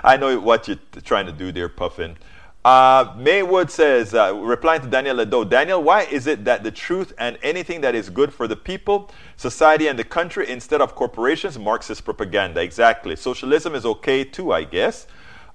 I 0.04 0.18
know 0.18 0.40
what 0.40 0.68
you're 0.68 0.80
trying 1.04 1.28
to 1.28 1.32
do 1.32 1.52
there, 1.52 1.70
Puffin. 1.70 2.18
Uh, 2.64 3.14
Maywood 3.18 3.72
says, 3.72 4.14
uh, 4.14 4.36
replying 4.36 4.82
to 4.82 4.88
Daniel 4.88 5.16
Ledo, 5.16 5.44
Daniel, 5.44 5.82
why 5.82 6.04
is 6.04 6.28
it 6.28 6.46
that 6.46 6.64
the 6.64 6.72
truth 6.72 7.12
and 7.18 7.38
anything 7.42 7.82
that 7.82 7.96
is 7.96 8.10
good 8.10 8.32
for 8.32 8.48
the 8.48 8.56
people, 8.56 9.10
society, 9.36 9.88
and 9.88 9.98
the 9.98 10.04
country 10.04 10.48
instead 10.48 10.80
of 10.80 10.94
corporations, 10.96 11.58
Marxist 11.58 12.06
propaganda? 12.06 12.62
Exactly. 12.62 13.16
Socialism 13.16 13.74
is 13.74 13.86
okay 13.86 14.24
too, 14.24 14.54
I 14.54 14.64
guess. 14.64 15.08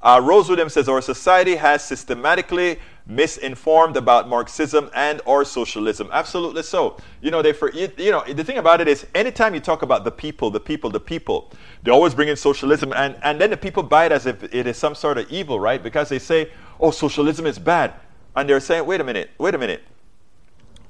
Uh, 0.03 0.20
Rose 0.22 0.49
Williams 0.49 0.74
says 0.74 0.88
our 0.88 1.01
society 1.01 1.57
has 1.57 1.82
systematically 1.82 2.78
misinformed 3.07 3.97
about 3.97 4.28
Marxism 4.28 4.90
and 4.94 5.20
or 5.24 5.44
socialism. 5.44 6.09
Absolutely 6.12 6.62
so. 6.62 6.97
You 7.20 7.30
know, 7.30 7.40
they 7.40 7.53
for, 7.53 7.70
you, 7.72 7.90
you, 7.97 8.11
know 8.11 8.22
the 8.24 8.44
thing 8.44 8.59
about 8.59 8.80
it 8.80 8.88
is, 8.88 9.07
anytime 9.14 9.55
you 9.55 9.61
talk 9.61 9.82
about 9.82 10.05
the 10.05 10.11
people, 10.11 10.51
the 10.51 10.61
people, 10.61 10.90
the 10.90 11.01
people, 11.01 11.53
they 11.82 11.90
always 11.90 12.14
bring 12.14 12.28
in 12.28 12.36
socialism, 12.36 12.92
and 12.94 13.16
and 13.22 13.40
then 13.40 13.51
the 13.51 13.57
people 13.57 13.82
buy 13.82 14.07
it 14.07 14.12
as 14.12 14.26
if 14.26 14.42
it 14.42 14.66
is 14.66 14.76
some 14.76 14.94
sort 14.94 15.18
of 15.18 15.30
evil, 15.30 15.61
right? 15.61 15.82
Because 15.82 16.09
they 16.09 16.18
say, 16.18 16.51
oh, 16.80 16.90
socialism 16.90 17.47
is 17.47 17.59
bad, 17.59 17.94
and 18.34 18.49
they're 18.49 18.61
saying, 18.61 18.86
wait 18.86 19.01
a 19.01 19.05
minute, 19.05 19.30
wait 19.38 19.55
a 19.55 19.59
minute. 19.59 19.82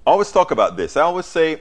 I 0.06 0.10
always 0.10 0.30
talk 0.30 0.50
about 0.50 0.76
this. 0.76 0.96
I 0.96 1.02
always 1.02 1.26
say, 1.26 1.60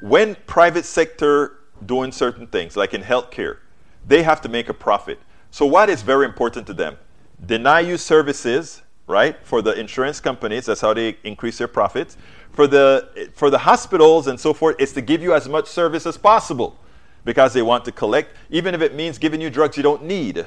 when 0.00 0.36
private 0.46 0.84
sector 0.84 1.58
doing 1.84 2.10
certain 2.10 2.46
things, 2.46 2.76
like 2.76 2.94
in 2.94 3.02
healthcare, 3.02 3.58
they 4.06 4.22
have 4.22 4.40
to 4.42 4.48
make 4.48 4.68
a 4.68 4.74
profit. 4.74 5.18
So, 5.56 5.64
what 5.64 5.88
is 5.88 6.02
very 6.02 6.26
important 6.26 6.66
to 6.66 6.74
them? 6.74 6.98
Deny 7.46 7.80
you 7.80 7.96
services, 7.96 8.82
right, 9.06 9.38
for 9.42 9.62
the 9.62 9.72
insurance 9.72 10.20
companies. 10.20 10.66
That's 10.66 10.82
how 10.82 10.92
they 10.92 11.16
increase 11.24 11.56
their 11.56 11.66
profits. 11.66 12.18
For 12.52 12.66
the, 12.66 13.30
for 13.34 13.48
the 13.48 13.56
hospitals 13.56 14.26
and 14.26 14.38
so 14.38 14.52
forth, 14.52 14.76
it's 14.78 14.92
to 14.92 15.00
give 15.00 15.22
you 15.22 15.32
as 15.32 15.48
much 15.48 15.66
service 15.66 16.04
as 16.04 16.18
possible 16.18 16.78
because 17.24 17.54
they 17.54 17.62
want 17.62 17.86
to 17.86 17.92
collect, 17.92 18.36
even 18.50 18.74
if 18.74 18.82
it 18.82 18.94
means 18.94 19.16
giving 19.16 19.40
you 19.40 19.48
drugs 19.48 19.78
you 19.78 19.82
don't 19.82 20.04
need. 20.04 20.44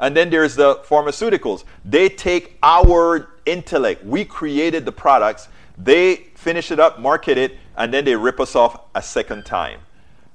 And 0.00 0.16
then 0.16 0.28
there's 0.28 0.56
the 0.56 0.74
pharmaceuticals. 0.74 1.62
They 1.84 2.08
take 2.08 2.58
our 2.64 3.34
intellect. 3.46 4.04
We 4.04 4.24
created 4.24 4.84
the 4.84 4.90
products. 4.90 5.50
They 5.78 6.16
finish 6.34 6.72
it 6.72 6.80
up, 6.80 6.98
market 6.98 7.38
it, 7.38 7.58
and 7.76 7.94
then 7.94 8.04
they 8.04 8.16
rip 8.16 8.40
us 8.40 8.56
off 8.56 8.80
a 8.96 9.02
second 9.02 9.46
time. 9.46 9.78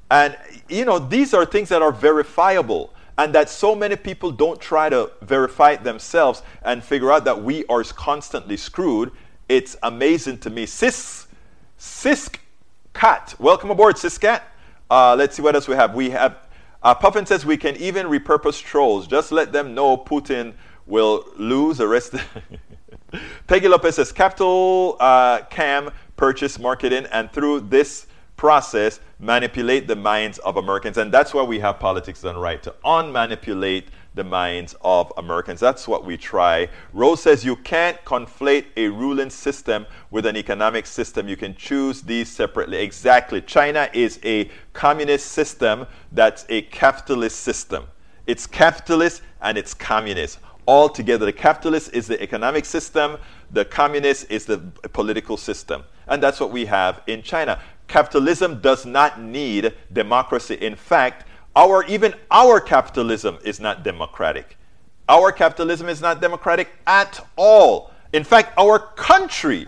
And, 0.09 0.37
you 0.69 0.85
know, 0.85 0.97
these 0.97 1.33
are 1.33 1.45
things 1.45 1.67
that 1.67 1.81
are 1.81 1.91
verifiable 1.91 2.93
and 3.17 3.33
that 3.33 3.49
so 3.49 3.75
many 3.75 3.95
people 3.95 4.31
don't 4.31 4.59
try 4.59 4.89
to 4.89 5.11
verify 5.21 5.71
it 5.71 5.83
themselves 5.83 6.43
and 6.63 6.83
figure 6.83 7.11
out 7.11 7.25
that 7.25 7.43
we 7.43 7.65
are 7.65 7.83
constantly 7.83 8.57
screwed. 8.57 9.11
It's 9.49 9.75
amazing 9.83 10.39
to 10.39 10.49
me. 10.49 10.65
Sis, 10.65 11.27
Sisk 11.79 12.37
Cat, 12.93 13.35
welcome 13.39 13.69
aboard, 13.69 13.95
Siscat. 13.95 14.41
Uh, 14.89 15.15
let's 15.15 15.35
see 15.35 15.41
what 15.41 15.55
else 15.55 15.67
we 15.67 15.75
have. 15.75 15.93
We 15.93 16.09
have 16.11 16.47
uh, 16.83 16.93
Puffin 16.93 17.25
says 17.25 17.45
we 17.45 17.57
can 17.57 17.75
even 17.77 18.07
repurpose 18.07 18.61
trolls. 18.61 19.07
Just 19.07 19.31
let 19.31 19.51
them 19.51 19.73
know 19.73 19.97
Putin 19.97 20.53
will 20.85 21.25
lose 21.35 21.79
the 21.79 21.87
rest. 21.87 22.15
Peggy 23.47 23.67
Lopez 23.67 23.95
says 23.95 24.11
capital 24.11 24.95
uh, 24.99 25.41
cam 25.49 25.91
purchase 26.15 26.57
marketing, 26.57 27.05
and 27.11 27.31
through 27.31 27.61
this 27.61 28.06
process 28.37 28.99
manipulate 29.19 29.87
the 29.87 29.95
minds 29.95 30.37
of 30.39 30.57
Americans. 30.57 30.97
And 30.97 31.11
that's 31.11 31.33
why 31.33 31.43
we 31.43 31.59
have 31.59 31.79
politics 31.79 32.21
done 32.21 32.37
right 32.37 32.61
to 32.63 32.73
unmanipulate 32.85 33.85
the 34.13 34.23
minds 34.23 34.75
of 34.81 35.11
Americans. 35.17 35.59
That's 35.59 35.87
what 35.87 36.05
we 36.05 36.17
try. 36.17 36.69
Rose 36.93 37.21
says 37.21 37.43
you 37.43 37.55
can't 37.55 38.03
conflate 38.05 38.65
a 38.75 38.89
ruling 38.89 39.29
system 39.29 39.85
with 40.11 40.25
an 40.25 40.35
economic 40.35 40.85
system. 40.85 41.27
You 41.27 41.37
can 41.37 41.55
choose 41.55 42.01
these 42.01 42.29
separately. 42.29 42.77
Exactly. 42.77 43.41
China 43.41 43.89
is 43.93 44.19
a 44.23 44.49
communist 44.73 45.31
system 45.31 45.87
that's 46.11 46.45
a 46.49 46.63
capitalist 46.63 47.39
system. 47.39 47.85
It's 48.25 48.45
capitalist 48.45 49.21
and 49.41 49.57
it's 49.57 49.73
communist. 49.73 50.39
All 50.65 50.89
together, 50.89 51.25
the 51.25 51.33
capitalist 51.33 51.93
is 51.93 52.07
the 52.07 52.21
economic 52.21 52.65
system, 52.65 53.17
the 53.51 53.63
communist 53.63 54.29
is 54.29 54.45
the 54.45 54.57
political 54.91 55.37
system. 55.37 55.83
And 56.07 56.21
that's 56.21 56.39
what 56.39 56.51
we 56.51 56.65
have 56.65 57.01
in 57.07 57.21
China. 57.21 57.59
Capitalism 57.87 58.59
does 58.59 58.85
not 58.85 59.21
need 59.21 59.73
democracy. 59.93 60.55
In 60.55 60.75
fact, 60.75 61.25
our, 61.55 61.83
even 61.85 62.13
our 62.29 62.59
capitalism 62.59 63.39
is 63.43 63.59
not 63.59 63.83
democratic. 63.83 64.57
Our 65.09 65.31
capitalism 65.31 65.87
is 65.89 66.01
not 66.01 66.21
democratic 66.21 66.69
at 66.85 67.25
all. 67.35 67.91
In 68.13 68.23
fact, 68.23 68.53
our 68.57 68.79
country 68.79 69.65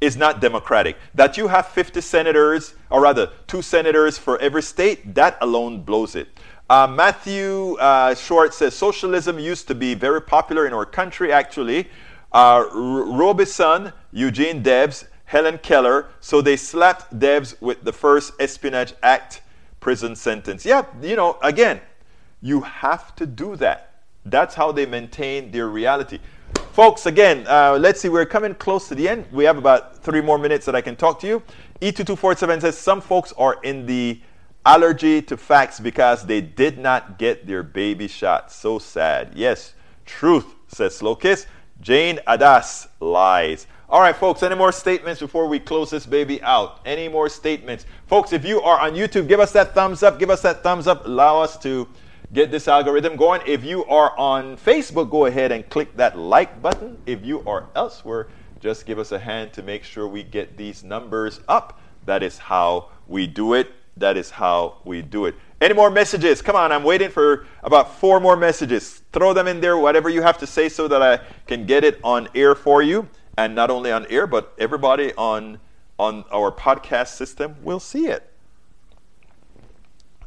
is 0.00 0.16
not 0.16 0.40
democratic. 0.40 0.96
That 1.14 1.36
you 1.36 1.48
have 1.48 1.66
50 1.68 2.00
senators, 2.00 2.74
or 2.90 3.00
rather, 3.02 3.30
two 3.46 3.62
senators 3.62 4.16
for 4.16 4.38
every 4.38 4.62
state, 4.62 5.14
that 5.14 5.36
alone 5.40 5.82
blows 5.82 6.14
it. 6.14 6.28
Uh, 6.70 6.86
Matthew 6.86 7.74
uh, 7.76 8.14
Short 8.14 8.52
says 8.54 8.74
socialism 8.74 9.38
used 9.38 9.68
to 9.68 9.74
be 9.74 9.94
very 9.94 10.20
popular 10.20 10.66
in 10.66 10.72
our 10.72 10.84
country, 10.84 11.32
actually. 11.32 11.88
Uh, 12.30 12.64
Robison, 12.72 13.92
Eugene 14.12 14.62
Debs, 14.62 15.06
Helen 15.28 15.58
Keller, 15.58 16.06
so 16.20 16.40
they 16.40 16.56
slapped 16.56 17.18
Debs 17.18 17.54
with 17.60 17.84
the 17.84 17.92
first 17.92 18.32
Espionage 18.40 18.94
Act 19.02 19.42
prison 19.78 20.16
sentence. 20.16 20.64
Yeah, 20.64 20.86
you 21.02 21.16
know, 21.16 21.36
again, 21.42 21.82
you 22.40 22.62
have 22.62 23.14
to 23.16 23.26
do 23.26 23.54
that. 23.56 24.00
That's 24.24 24.54
how 24.54 24.72
they 24.72 24.86
maintain 24.86 25.50
their 25.50 25.68
reality. 25.68 26.18
Folks, 26.72 27.04
again, 27.04 27.46
uh, 27.46 27.76
let's 27.78 28.00
see, 28.00 28.08
we're 28.08 28.24
coming 28.24 28.54
close 28.54 28.88
to 28.88 28.94
the 28.94 29.06
end. 29.06 29.26
We 29.30 29.44
have 29.44 29.58
about 29.58 29.98
three 29.98 30.22
more 30.22 30.38
minutes 30.38 30.64
that 30.64 30.74
I 30.74 30.80
can 30.80 30.96
talk 30.96 31.20
to 31.20 31.26
you. 31.26 31.42
E2247 31.82 32.62
says 32.62 32.78
some 32.78 33.02
folks 33.02 33.34
are 33.36 33.58
in 33.62 33.84
the 33.84 34.22
allergy 34.64 35.20
to 35.20 35.36
facts 35.36 35.78
because 35.78 36.24
they 36.24 36.40
did 36.40 36.78
not 36.78 37.18
get 37.18 37.46
their 37.46 37.62
baby 37.62 38.08
shot. 38.08 38.50
So 38.50 38.78
sad. 38.78 39.32
Yes, 39.34 39.74
truth, 40.06 40.54
says 40.68 40.96
Slow 40.96 41.14
Kiss. 41.14 41.46
Jane 41.82 42.18
Addams 42.26 42.88
lies. 42.98 43.66
All 43.90 44.02
right, 44.02 44.14
folks, 44.14 44.42
any 44.42 44.54
more 44.54 44.70
statements 44.70 45.18
before 45.18 45.46
we 45.46 45.58
close 45.58 45.88
this 45.88 46.04
baby 46.04 46.42
out? 46.42 46.80
Any 46.84 47.08
more 47.08 47.30
statements? 47.30 47.86
Folks, 48.06 48.34
if 48.34 48.44
you 48.44 48.60
are 48.60 48.78
on 48.78 48.92
YouTube, 48.92 49.28
give 49.28 49.40
us 49.40 49.50
that 49.52 49.74
thumbs 49.74 50.02
up. 50.02 50.18
Give 50.18 50.28
us 50.28 50.42
that 50.42 50.62
thumbs 50.62 50.86
up. 50.86 51.06
Allow 51.06 51.40
us 51.40 51.56
to 51.60 51.88
get 52.34 52.50
this 52.50 52.68
algorithm 52.68 53.16
going. 53.16 53.40
If 53.46 53.64
you 53.64 53.86
are 53.86 54.14
on 54.18 54.58
Facebook, 54.58 55.10
go 55.10 55.24
ahead 55.24 55.52
and 55.52 55.66
click 55.70 55.96
that 55.96 56.18
like 56.18 56.60
button. 56.60 56.98
If 57.06 57.24
you 57.24 57.42
are 57.46 57.64
elsewhere, 57.74 58.28
just 58.60 58.84
give 58.84 58.98
us 58.98 59.12
a 59.12 59.18
hand 59.18 59.54
to 59.54 59.62
make 59.62 59.84
sure 59.84 60.06
we 60.06 60.22
get 60.22 60.58
these 60.58 60.84
numbers 60.84 61.40
up. 61.48 61.80
That 62.04 62.22
is 62.22 62.36
how 62.36 62.90
we 63.06 63.26
do 63.26 63.54
it. 63.54 63.72
That 63.96 64.18
is 64.18 64.28
how 64.28 64.82
we 64.84 65.00
do 65.00 65.24
it. 65.24 65.34
Any 65.62 65.72
more 65.72 65.90
messages? 65.90 66.42
Come 66.42 66.56
on, 66.56 66.72
I'm 66.72 66.84
waiting 66.84 67.08
for 67.08 67.46
about 67.62 67.96
four 67.96 68.20
more 68.20 68.36
messages. 68.36 69.00
Throw 69.14 69.32
them 69.32 69.48
in 69.48 69.62
there, 69.62 69.78
whatever 69.78 70.10
you 70.10 70.20
have 70.20 70.36
to 70.38 70.46
say, 70.46 70.68
so 70.68 70.88
that 70.88 71.00
I 71.00 71.20
can 71.46 71.64
get 71.64 71.84
it 71.84 71.98
on 72.04 72.28
air 72.34 72.54
for 72.54 72.82
you 72.82 73.08
and 73.38 73.54
not 73.54 73.70
only 73.70 73.92
on 73.92 74.04
air, 74.10 74.26
but 74.26 74.52
everybody 74.58 75.14
on 75.14 75.60
on 75.96 76.24
our 76.32 76.50
podcast 76.50 77.08
system 77.08 77.56
will 77.62 77.80
see 77.80 78.06
it. 78.06 78.32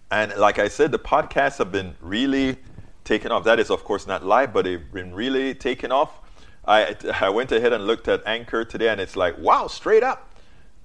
And 0.10 0.34
like 0.38 0.60
I 0.60 0.70
said, 0.70 0.92
the 0.92 1.00
podcasts 1.00 1.58
have 1.58 1.72
been 1.72 1.96
really 2.02 2.58
taken 3.04 3.32
off. 3.32 3.44
That 3.44 3.60
is, 3.60 3.70
of 3.70 3.84
course, 3.84 4.08
not 4.08 4.26
live, 4.26 4.54
but 4.54 4.64
they've 4.64 4.92
been 4.92 5.14
really 5.14 5.54
taken 5.54 5.92
off. 5.92 6.20
I, 6.66 6.96
I 7.20 7.30
went 7.30 7.52
ahead 7.52 7.74
and 7.74 7.86
looked 7.86 8.08
at 8.08 8.22
Anchor 8.26 8.64
today, 8.66 8.90
and 8.90 9.00
it's 9.00 9.16
like, 9.16 9.38
wow, 9.38 9.68
straight 9.68 10.04
up, 10.04 10.30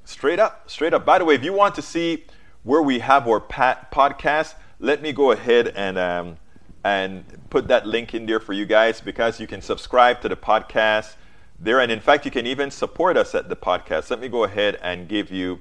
straight 0.04 0.38
up, 0.38 0.68
straight 0.70 0.94
up. 0.94 1.04
By 1.04 1.18
the 1.18 1.24
way, 1.24 1.34
if 1.34 1.44
you 1.44 1.52
want 1.52 1.74
to 1.76 1.82
see 1.82 2.24
where 2.62 2.82
we 2.82 3.00
have 3.00 3.28
our 3.28 3.40
pat- 3.40 3.90
podcast, 3.92 4.54
let 4.78 5.02
me 5.02 5.12
go 5.12 5.32
ahead 5.32 5.68
and 5.76 5.98
um, 5.98 6.36
and 6.84 7.24
put 7.50 7.68
that 7.68 7.86
link 7.86 8.14
in 8.14 8.26
there 8.26 8.40
for 8.40 8.52
you 8.52 8.66
guys 8.66 9.00
because 9.00 9.40
you 9.40 9.46
can 9.46 9.60
subscribe 9.60 10.20
to 10.22 10.28
the 10.28 10.36
podcast 10.36 11.14
there. 11.58 11.80
And 11.80 11.90
in 11.90 12.00
fact, 12.00 12.24
you 12.24 12.30
can 12.30 12.46
even 12.46 12.70
support 12.70 13.16
us 13.16 13.34
at 13.34 13.48
the 13.48 13.56
podcast. 13.56 14.10
Let 14.10 14.20
me 14.20 14.28
go 14.28 14.44
ahead 14.44 14.78
and 14.82 15.08
give 15.08 15.30
you 15.30 15.60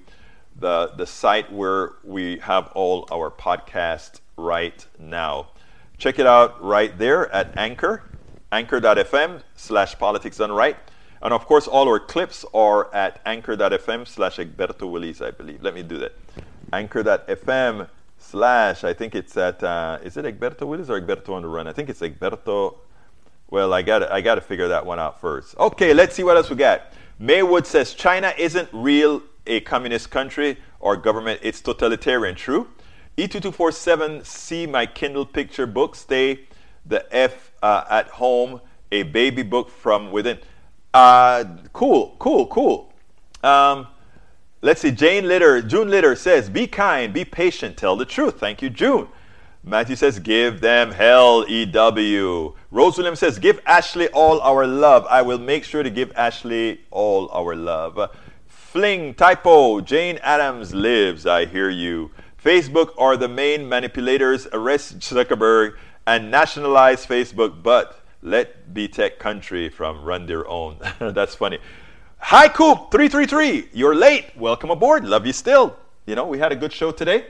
the, 0.57 0.91
the 0.95 1.05
site 1.05 1.51
where 1.51 1.93
we 2.03 2.37
have 2.39 2.67
all 2.73 3.07
our 3.11 3.29
podcasts 3.29 4.19
right 4.37 4.85
now. 4.99 5.49
Check 5.97 6.19
it 6.19 6.27
out 6.27 6.61
right 6.63 6.97
there 6.97 7.31
at 7.31 7.57
Anchor, 7.57 8.03
anchor.fm 8.51 9.41
slash 9.55 9.97
politics 9.97 10.39
right. 10.39 10.77
And 11.21 11.33
of 11.33 11.45
course, 11.45 11.67
all 11.67 11.87
our 11.87 11.99
clips 11.99 12.45
are 12.53 12.93
at 12.93 13.21
anchor.fm 13.25 14.07
slash 14.07 14.37
Egberto 14.37 14.91
Willies, 14.91 15.21
I 15.21 15.31
believe. 15.31 15.63
Let 15.63 15.73
me 15.73 15.83
do 15.83 15.97
that. 15.99 16.13
Anchor.fm 16.73 17.89
slash, 18.17 18.83
I 18.83 18.93
think 18.93 19.15
it's 19.15 19.35
at, 19.37 19.63
uh, 19.63 19.99
is 20.03 20.17
it 20.17 20.25
Egberto 20.25 20.67
Willies 20.67 20.89
or 20.89 20.99
Egberto 20.99 21.29
on 21.29 21.41
the 21.41 21.47
run? 21.47 21.67
I 21.67 21.73
think 21.73 21.89
it's 21.89 22.01
Egberto 22.01 22.75
well, 23.49 23.73
I 23.73 23.81
got 23.81 24.11
I 24.11 24.21
got 24.21 24.35
to 24.35 24.41
figure 24.41 24.67
that 24.69 24.85
one 24.85 24.99
out 24.99 25.21
first. 25.21 25.57
Okay, 25.57 25.93
let's 25.93 26.15
see 26.15 26.23
what 26.23 26.37
else 26.37 26.49
we 26.49 26.55
got. 26.55 26.93
Maywood 27.19 27.65
says 27.65 27.93
China 27.93 28.33
isn't 28.37 28.69
real 28.73 29.21
a 29.47 29.59
communist 29.61 30.09
country 30.09 30.57
or 30.79 30.97
government; 30.97 31.39
it's 31.43 31.61
totalitarian. 31.61 32.35
True. 32.35 32.67
E2247 33.17 34.25
see 34.25 34.67
my 34.67 34.85
Kindle 34.85 35.25
picture 35.25 35.65
book. 35.65 35.95
Stay 35.95 36.41
the 36.85 37.05
F 37.15 37.51
uh, 37.63 37.85
at 37.89 38.07
home. 38.07 38.61
A 38.91 39.03
baby 39.03 39.43
book 39.43 39.69
from 39.69 40.11
within. 40.11 40.39
Uh, 40.93 41.43
cool, 41.73 42.15
cool, 42.19 42.47
cool. 42.47 42.93
Um, 43.43 43.87
let's 44.61 44.81
see. 44.81 44.91
Jane 44.91 45.27
Litter, 45.27 45.61
June 45.61 45.89
Litter 45.89 46.15
says, 46.15 46.49
"Be 46.49 46.67
kind, 46.67 47.13
be 47.13 47.25
patient, 47.25 47.77
tell 47.77 47.95
the 47.95 48.05
truth." 48.05 48.39
Thank 48.39 48.61
you, 48.61 48.69
June. 48.69 49.07
Matthew 49.67 49.95
says, 49.95 50.19
Give 50.19 50.61
them 50.61 50.91
hell, 50.91 51.43
EW. 51.49 52.55
Rose 52.69 52.97
Williams 52.97 53.17
says, 53.17 53.39
Give 53.39 53.59
Ashley 53.65 54.07
all 54.09 54.39
our 54.41 54.67
love. 54.67 55.07
I 55.09 55.23
will 55.23 55.39
make 55.39 55.63
sure 55.63 55.81
to 55.81 55.89
give 55.89 56.11
Ashley 56.15 56.81
all 56.91 57.29
our 57.31 57.55
love. 57.55 58.11
Fling, 58.47 59.15
typo, 59.15 59.81
Jane 59.81 60.19
Addams 60.21 60.75
lives. 60.75 61.25
I 61.25 61.45
hear 61.47 61.71
you. 61.71 62.11
Facebook 62.43 62.91
are 62.99 63.17
the 63.17 63.27
main 63.27 63.67
manipulators. 63.67 64.47
Arrest 64.53 64.99
Zuckerberg 64.99 65.77
and 66.05 66.29
nationalize 66.29 67.03
Facebook, 67.03 67.63
but 67.63 68.01
let 68.21 68.71
B 68.71 68.87
Tech 68.87 69.17
Country 69.17 69.69
from 69.69 70.03
run 70.03 70.27
their 70.27 70.47
own. 70.47 70.77
That's 70.99 71.33
funny. 71.33 71.57
Hi, 72.19 72.49
Coop 72.49 72.91
333. 72.91 73.69
You're 73.73 73.95
late. 73.95 74.25
Welcome 74.37 74.69
aboard. 74.69 75.05
Love 75.05 75.25
you 75.25 75.33
still. 75.33 75.75
You 76.05 76.13
know, 76.13 76.27
we 76.27 76.37
had 76.37 76.51
a 76.51 76.55
good 76.55 76.71
show 76.71 76.91
today. 76.91 77.25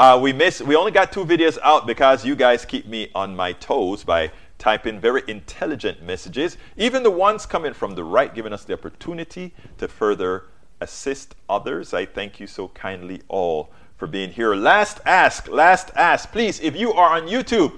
Uh, 0.00 0.18
we 0.18 0.32
miss. 0.32 0.62
We 0.62 0.76
only 0.76 0.92
got 0.92 1.12
two 1.12 1.26
videos 1.26 1.58
out 1.62 1.86
because 1.86 2.24
you 2.24 2.34
guys 2.34 2.64
keep 2.64 2.86
me 2.86 3.10
on 3.14 3.36
my 3.36 3.52
toes 3.52 4.02
by 4.02 4.32
typing 4.56 4.98
very 4.98 5.22
intelligent 5.28 6.02
messages. 6.02 6.56
Even 6.78 7.02
the 7.02 7.10
ones 7.10 7.44
coming 7.44 7.74
from 7.74 7.94
the 7.94 8.02
right, 8.02 8.34
giving 8.34 8.54
us 8.54 8.64
the 8.64 8.72
opportunity 8.72 9.52
to 9.76 9.88
further 9.88 10.44
assist 10.80 11.34
others. 11.50 11.92
I 11.92 12.06
thank 12.06 12.40
you 12.40 12.46
so 12.46 12.68
kindly 12.68 13.20
all 13.28 13.68
for 13.98 14.06
being 14.06 14.30
here. 14.30 14.54
Last 14.54 15.00
ask, 15.04 15.48
last 15.48 15.90
ask. 15.94 16.32
Please, 16.32 16.60
if 16.60 16.74
you 16.74 16.94
are 16.94 17.14
on 17.14 17.28
YouTube, 17.28 17.76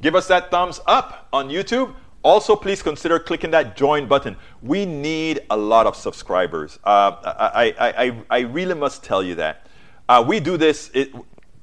give 0.00 0.14
us 0.14 0.28
that 0.28 0.50
thumbs 0.50 0.80
up 0.86 1.28
on 1.34 1.50
YouTube. 1.50 1.94
Also, 2.22 2.56
please 2.56 2.82
consider 2.82 3.18
clicking 3.18 3.50
that 3.50 3.76
join 3.76 4.08
button. 4.08 4.38
We 4.62 4.86
need 4.86 5.40
a 5.50 5.56
lot 5.58 5.86
of 5.86 5.96
subscribers. 5.96 6.78
Uh, 6.82 7.12
I, 7.22 7.74
I, 7.78 8.04
I, 8.06 8.22
I 8.30 8.38
really 8.40 8.74
must 8.74 9.04
tell 9.04 9.22
you 9.22 9.34
that. 9.34 9.66
Uh, 10.08 10.24
we 10.26 10.40
do 10.40 10.56
this. 10.56 10.90
It, 10.94 11.12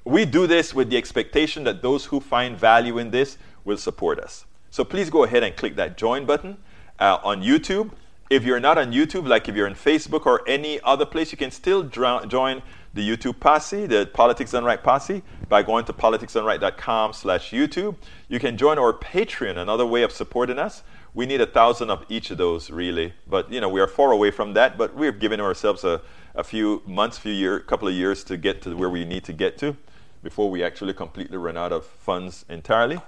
we 0.06 0.26
do 0.26 0.48
this 0.48 0.74
with 0.74 0.90
the 0.90 0.98
expectation 0.98 1.64
that 1.66 1.82
those 1.82 2.06
who 2.06 2.20
find 2.20 2.58
value 2.58 2.98
in 2.98 3.12
this 3.12 3.38
will 3.66 3.78
support 3.78 4.20
us. 4.20 4.46
So 4.72 4.84
please 4.84 5.10
go 5.10 5.24
ahead 5.24 5.44
and 5.44 5.56
click 5.56 5.76
that 5.76 5.98
join 5.98 6.26
button 6.26 6.58
uh, 7.00 7.18
on 7.24 7.42
YouTube. 7.42 7.92
If 8.30 8.44
you're 8.44 8.60
not 8.60 8.78
on 8.78 8.92
YouTube, 8.92 9.28
like 9.28 9.50
if 9.50 9.56
you're 9.56 9.68
on 9.68 9.76
Facebook 9.76 10.26
or 10.26 10.48
any 10.48 10.80
other 10.82 11.06
place, 11.06 11.32
you 11.32 11.38
can 11.38 11.52
still 11.52 11.84
join 11.84 12.62
the 12.94 13.08
YouTube 13.08 13.40
posse, 13.40 13.88
the 13.88 14.10
Politics 14.14 14.52
Done 14.52 14.64
Right 14.64 14.82
posse, 14.82 15.24
by 15.48 15.64
going 15.64 15.86
to 15.86 15.94
politicsdoneright.com 15.94 17.14
slash 17.14 17.52
YouTube. 17.52 17.96
You 18.28 18.40
can 18.40 18.58
join 18.58 18.78
our 18.78 18.94
Patreon, 18.94 19.58
another 19.58 19.86
way 19.86 20.04
of 20.04 20.12
supporting 20.12 20.60
us. 20.60 20.84
We 21.16 21.26
need 21.26 21.42
a 21.42 21.48
thousand 21.48 21.90
of 21.90 22.06
each 22.08 22.30
of 22.30 22.38
those, 22.38 22.70
really. 22.70 23.14
But, 23.28 23.52
you 23.52 23.60
know, 23.62 23.70
we 23.70 23.82
are 23.82 23.88
far 23.88 24.12
away 24.12 24.30
from 24.30 24.54
that, 24.54 24.78
but 24.78 24.96
we're 24.96 25.12
giving 25.12 25.40
ourselves 25.40 25.84
a, 25.84 26.02
a 26.36 26.44
few 26.44 26.84
months, 26.86 27.18
few 27.18 27.34
year, 27.34 27.60
couple 27.60 27.88
of 27.88 27.96
years 27.96 28.24
to 28.26 28.38
get 28.38 28.62
to 28.62 28.76
where 28.76 28.90
we 28.90 29.06
need 29.06 29.24
to 29.24 29.34
get 29.34 29.58
to 29.60 29.76
before 30.24 30.50
we 30.50 30.64
actually 30.64 30.94
completely 30.94 31.38
run 31.38 31.58
out 31.58 31.72
of 31.72 31.86
funds 31.86 32.46
entirely. 32.50 33.00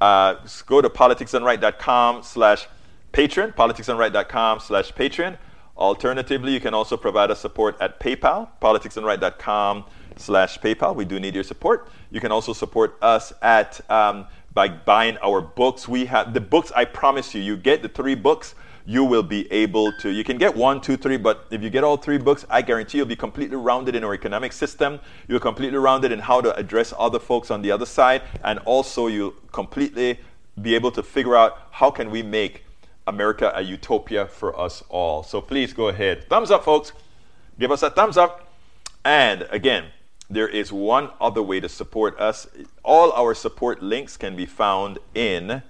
Uh, 0.00 0.36
go 0.66 0.80
to 0.80 0.88
politicsdoneright.com 0.88 2.22
slash 2.22 2.66
Patreon, 3.12 3.54
politicsdoneright.com 3.54 4.60
slash 4.60 4.92
Patreon. 4.92 5.36
Alternatively, 5.76 6.52
you 6.52 6.60
can 6.60 6.74
also 6.74 6.96
provide 6.96 7.30
us 7.30 7.40
support 7.40 7.76
at 7.80 7.98
PayPal, 8.00 8.48
politicsdoneright.com 8.62 9.84
slash 10.16 10.58
PayPal. 10.58 10.94
We 10.94 11.04
do 11.04 11.18
need 11.18 11.34
your 11.34 11.44
support. 11.44 11.88
You 12.10 12.20
can 12.20 12.30
also 12.30 12.52
support 12.52 12.96
us 13.02 13.32
at 13.42 13.80
um, 13.90 14.26
by 14.52 14.68
buying 14.68 15.18
our 15.18 15.40
books. 15.40 15.88
We 15.88 16.06
have 16.06 16.32
the 16.32 16.40
books. 16.40 16.70
I 16.76 16.84
promise 16.84 17.34
you, 17.34 17.42
you 17.42 17.56
get 17.56 17.82
the 17.82 17.88
three 17.88 18.14
books. 18.14 18.54
You 18.86 19.04
will 19.04 19.22
be 19.22 19.50
able 19.50 19.92
to. 19.94 20.10
You 20.10 20.24
can 20.24 20.36
get 20.36 20.54
one, 20.54 20.80
two, 20.80 20.96
three, 20.96 21.16
but 21.16 21.46
if 21.50 21.62
you 21.62 21.70
get 21.70 21.84
all 21.84 21.96
three 21.96 22.18
books, 22.18 22.44
I 22.50 22.60
guarantee 22.60 22.98
you'll 22.98 23.06
be 23.06 23.16
completely 23.16 23.56
rounded 23.56 23.94
in 23.94 24.04
our 24.04 24.14
economic 24.14 24.52
system. 24.52 25.00
You're 25.26 25.40
completely 25.40 25.78
rounded 25.78 26.12
in 26.12 26.18
how 26.18 26.42
to 26.42 26.54
address 26.56 26.92
other 26.98 27.18
folks 27.18 27.50
on 27.50 27.62
the 27.62 27.70
other 27.70 27.86
side, 27.86 28.22
and 28.42 28.58
also 28.60 29.06
you'll 29.06 29.34
completely 29.52 30.20
be 30.60 30.74
able 30.74 30.90
to 30.92 31.02
figure 31.02 31.34
out 31.34 31.58
how 31.70 31.90
can 31.90 32.10
we 32.10 32.22
make 32.22 32.64
America 33.06 33.52
a 33.54 33.62
utopia 33.62 34.26
for 34.26 34.58
us 34.58 34.82
all. 34.88 35.22
So 35.22 35.40
please 35.40 35.72
go 35.72 35.88
ahead. 35.88 36.28
Thumbs 36.28 36.50
up, 36.50 36.64
folks. 36.64 36.92
Give 37.58 37.70
us 37.70 37.82
a 37.82 37.90
thumbs 37.90 38.16
up. 38.16 38.52
And 39.04 39.46
again, 39.50 39.86
there 40.30 40.48
is 40.48 40.72
one 40.72 41.10
other 41.20 41.42
way 41.42 41.60
to 41.60 41.68
support 41.68 42.18
us. 42.18 42.46
All 42.82 43.12
our 43.12 43.34
support 43.34 43.82
links 43.82 44.16
can 44.16 44.36
be 44.36 44.46
found 44.46 44.98
in 45.14 45.62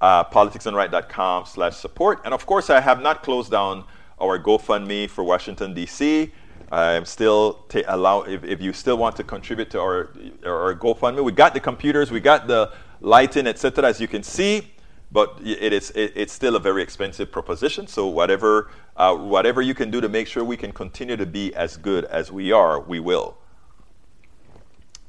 uh, 0.00 0.24
politicsdoneright.com 0.24 1.46
slash 1.46 1.76
support. 1.76 2.20
And 2.24 2.34
of 2.34 2.46
course, 2.46 2.70
I 2.70 2.80
have 2.80 3.00
not 3.00 3.22
closed 3.22 3.50
down 3.50 3.84
our 4.20 4.38
GoFundMe 4.38 5.08
for 5.08 5.24
Washington, 5.24 5.74
D.C. 5.74 6.32
I'm 6.70 7.04
still 7.04 7.64
ta- 7.68 7.82
allow 7.86 8.22
if, 8.22 8.42
if 8.44 8.60
you 8.60 8.72
still 8.72 8.96
want 8.96 9.16
to 9.16 9.24
contribute 9.24 9.70
to 9.70 9.80
our, 9.80 10.10
our 10.44 10.74
GoFundMe. 10.74 11.22
We 11.22 11.32
got 11.32 11.54
the 11.54 11.60
computers, 11.60 12.10
we 12.10 12.20
got 12.20 12.46
the 12.46 12.72
lighting, 13.00 13.46
etc. 13.46 13.86
As 13.88 14.00
you 14.00 14.08
can 14.08 14.22
see, 14.22 14.72
but 15.12 15.38
it 15.44 15.72
is 15.72 15.90
it, 15.90 16.12
it's 16.16 16.32
still 16.32 16.56
a 16.56 16.60
very 16.60 16.82
expensive 16.82 17.30
proposition. 17.30 17.86
So 17.86 18.06
whatever 18.08 18.70
uh, 18.96 19.14
whatever 19.14 19.62
you 19.62 19.74
can 19.74 19.90
do 19.90 20.00
to 20.00 20.08
make 20.08 20.26
sure 20.26 20.42
we 20.42 20.56
can 20.56 20.72
continue 20.72 21.16
to 21.16 21.26
be 21.26 21.54
as 21.54 21.76
good 21.76 22.04
as 22.06 22.32
we 22.32 22.52
are, 22.52 22.80
we 22.80 22.98
will. 22.98 23.36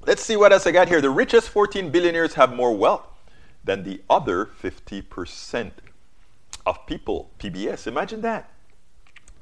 Let's 0.06 0.24
see 0.24 0.38
what 0.38 0.54
else 0.54 0.68
I 0.68 0.72
got 0.72 0.88
here. 0.88 1.02
The 1.02 1.10
richest 1.10 1.50
14 1.50 1.90
billionaires 1.90 2.36
have 2.36 2.54
more 2.54 2.74
wealth 2.76 3.07
than 3.68 3.84
the 3.84 4.02
other 4.10 4.46
50% 4.46 5.72
of 6.66 6.86
people. 6.88 7.30
PBS, 7.40 7.86
imagine 7.86 8.22
that. 8.22 8.52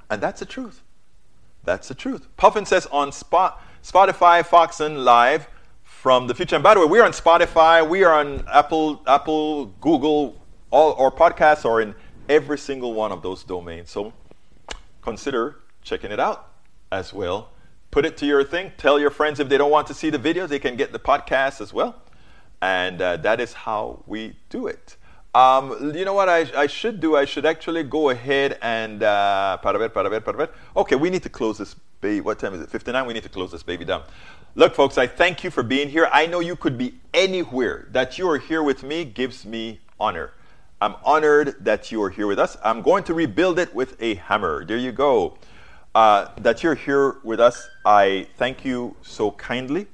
And 0.09 0.21
that's 0.21 0.41
the 0.41 0.45
truth. 0.45 0.82
That's 1.63 1.88
the 1.88 1.95
truth. 1.95 2.28
Puffin 2.36 2.65
says 2.65 2.86
on 2.88 3.11
Spot, 3.11 3.61
Spotify, 3.84 4.45
Fox, 4.45 4.80
and 4.80 5.05
Live 5.05 5.47
from 5.84 6.28
the 6.28 6.36
future. 6.36 6.55
And 6.55 6.63
by 6.63 6.73
the 6.73 6.82
way, 6.82 6.86
we're 6.86 7.05
on 7.05 7.11
Spotify, 7.11 7.88
we 7.88 8.03
are 8.03 8.13
on 8.13 8.43
Apple, 8.51 9.01
Apple, 9.07 9.67
Google, 9.80 10.41
all 10.69 10.93
our 10.95 11.11
podcasts 11.11 11.65
are 11.65 11.80
in 11.80 11.95
every 12.28 12.57
single 12.57 12.93
one 12.93 13.11
of 13.11 13.21
those 13.21 13.43
domains. 13.43 13.89
So 13.89 14.13
consider 15.01 15.57
checking 15.82 16.11
it 16.11 16.19
out 16.19 16.49
as 16.91 17.13
well 17.13 17.49
put 17.95 18.05
it 18.05 18.17
to 18.17 18.26
your 18.26 18.43
thing. 18.43 18.73
Tell 18.78 18.99
your 18.99 19.09
friends 19.09 19.39
if 19.39 19.47
they 19.47 19.57
don't 19.57 19.71
want 19.71 19.88
to 19.88 19.93
see 19.93 20.09
the 20.09 20.19
videos, 20.19 20.49
they 20.49 20.59
can 20.59 20.76
get 20.76 20.91
the 20.91 20.99
podcast 20.99 21.61
as 21.61 21.71
well. 21.71 21.95
And 22.61 23.01
uh, 23.01 23.17
that 23.17 23.39
is 23.39 23.53
how 23.53 24.03
we 24.07 24.35
do 24.49 24.67
it. 24.67 24.97
Um, 25.33 25.93
you 25.93 26.05
know 26.05 26.13
what 26.13 26.29
I, 26.29 26.47
I, 26.55 26.67
should 26.67 26.99
do? 26.99 27.17
I 27.17 27.25
should 27.25 27.45
actually 27.45 27.83
go 27.83 28.09
ahead 28.09 28.57
and. 28.61 29.03
Uh, 29.03 29.57
para 29.57 29.77
ver, 29.77 29.89
para 29.89 30.09
ver, 30.09 30.21
para 30.21 30.37
ver. 30.37 30.49
Okay, 30.77 30.95
we 30.95 31.09
need 31.09 31.23
to 31.23 31.29
close 31.29 31.57
this 31.57 31.75
baby. 31.99 32.21
What 32.21 32.39
time 32.39 32.53
is 32.53 32.61
it? 32.61 32.69
59? 32.69 33.05
We 33.05 33.13
need 33.13 33.23
to 33.23 33.29
close 33.29 33.51
this 33.51 33.63
baby 33.63 33.83
down. 33.83 34.03
Look, 34.55 34.73
folks, 34.73 34.97
I 34.97 35.07
thank 35.07 35.43
you 35.43 35.51
for 35.51 35.63
being 35.63 35.89
here. 35.89 36.07
I 36.11 36.25
know 36.25 36.39
you 36.39 36.55
could 36.55 36.77
be 36.77 36.95
anywhere. 37.13 37.87
That 37.91 38.17
you 38.17 38.29
are 38.29 38.37
here 38.37 38.63
with 38.63 38.83
me 38.83 39.03
gives 39.03 39.45
me 39.45 39.81
honor. 39.99 40.31
I'm 40.79 40.95
honored 41.03 41.55
that 41.65 41.91
you 41.91 42.01
are 42.03 42.09
here 42.09 42.27
with 42.27 42.39
us. 42.39 42.55
I'm 42.63 42.81
going 42.81 43.03
to 43.05 43.13
rebuild 43.13 43.59
it 43.59 43.75
with 43.75 44.01
a 44.01 44.15
hammer. 44.15 44.63
There 44.63 44.77
you 44.77 44.93
go 44.93 45.37
uh, 45.95 46.27
that 46.41 46.61
you're 46.61 46.75
here 46.75 47.15
with 47.23 47.39
us. 47.39 47.69
I 47.85 48.27
thank 48.37 48.65
you 48.65 48.95
so 49.01 49.31
kindly. 49.31 49.87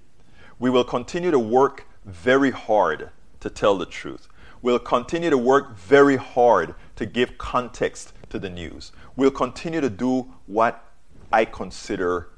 We 0.60 0.70
will 0.70 0.84
continue 0.84 1.32
to 1.32 1.40
work 1.40 1.88
very 2.06 2.52
hard 2.52 3.10
to 3.40 3.50
tell 3.50 3.78
the 3.78 3.86
truth. 3.86 4.28
We'll 4.62 4.80
continue 4.80 5.30
to 5.30 5.38
work 5.38 5.76
very 5.76 6.18
hard 6.18 6.76
to 6.96 7.06
give 7.06 7.38
context 7.38 8.14
to 8.30 8.40
the 8.40 8.50
news. 8.50 8.92
We'll 9.16 9.32
continue 9.32 9.82
to 9.82 9.90
do 9.90 10.34
what 10.46 10.84
I 11.32 11.46
consider 11.46 12.30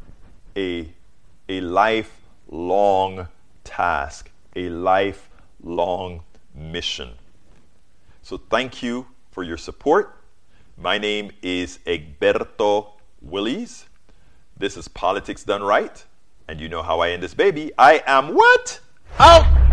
a, 0.56 0.90
a 1.50 1.62
lifelong 1.62 3.28
task, 3.64 4.32
a 4.56 4.70
lifelong 4.70 6.24
mission. 6.56 7.10
So 8.22 8.38
thank 8.38 8.82
you 8.82 9.08
for 9.32 9.44
your 9.44 9.58
support. 9.58 10.18
My 10.78 10.98
name 10.98 11.32
is 11.42 11.80
Egberto 11.86 12.94
Willies. 13.22 13.86
This 14.58 14.78
is 14.78 14.88
Politics 14.88 15.44
Done 15.44 15.64
Right. 15.64 16.04
And 16.48 16.60
you 16.60 16.70
know 16.70 16.82
how 16.82 17.00
I 17.00 17.12
end 17.12 17.24
this 17.24 17.34
baby. 17.34 17.72
I 17.78 18.04
am 18.06 18.34
what? 18.34 18.80
Out! 19.20 19.73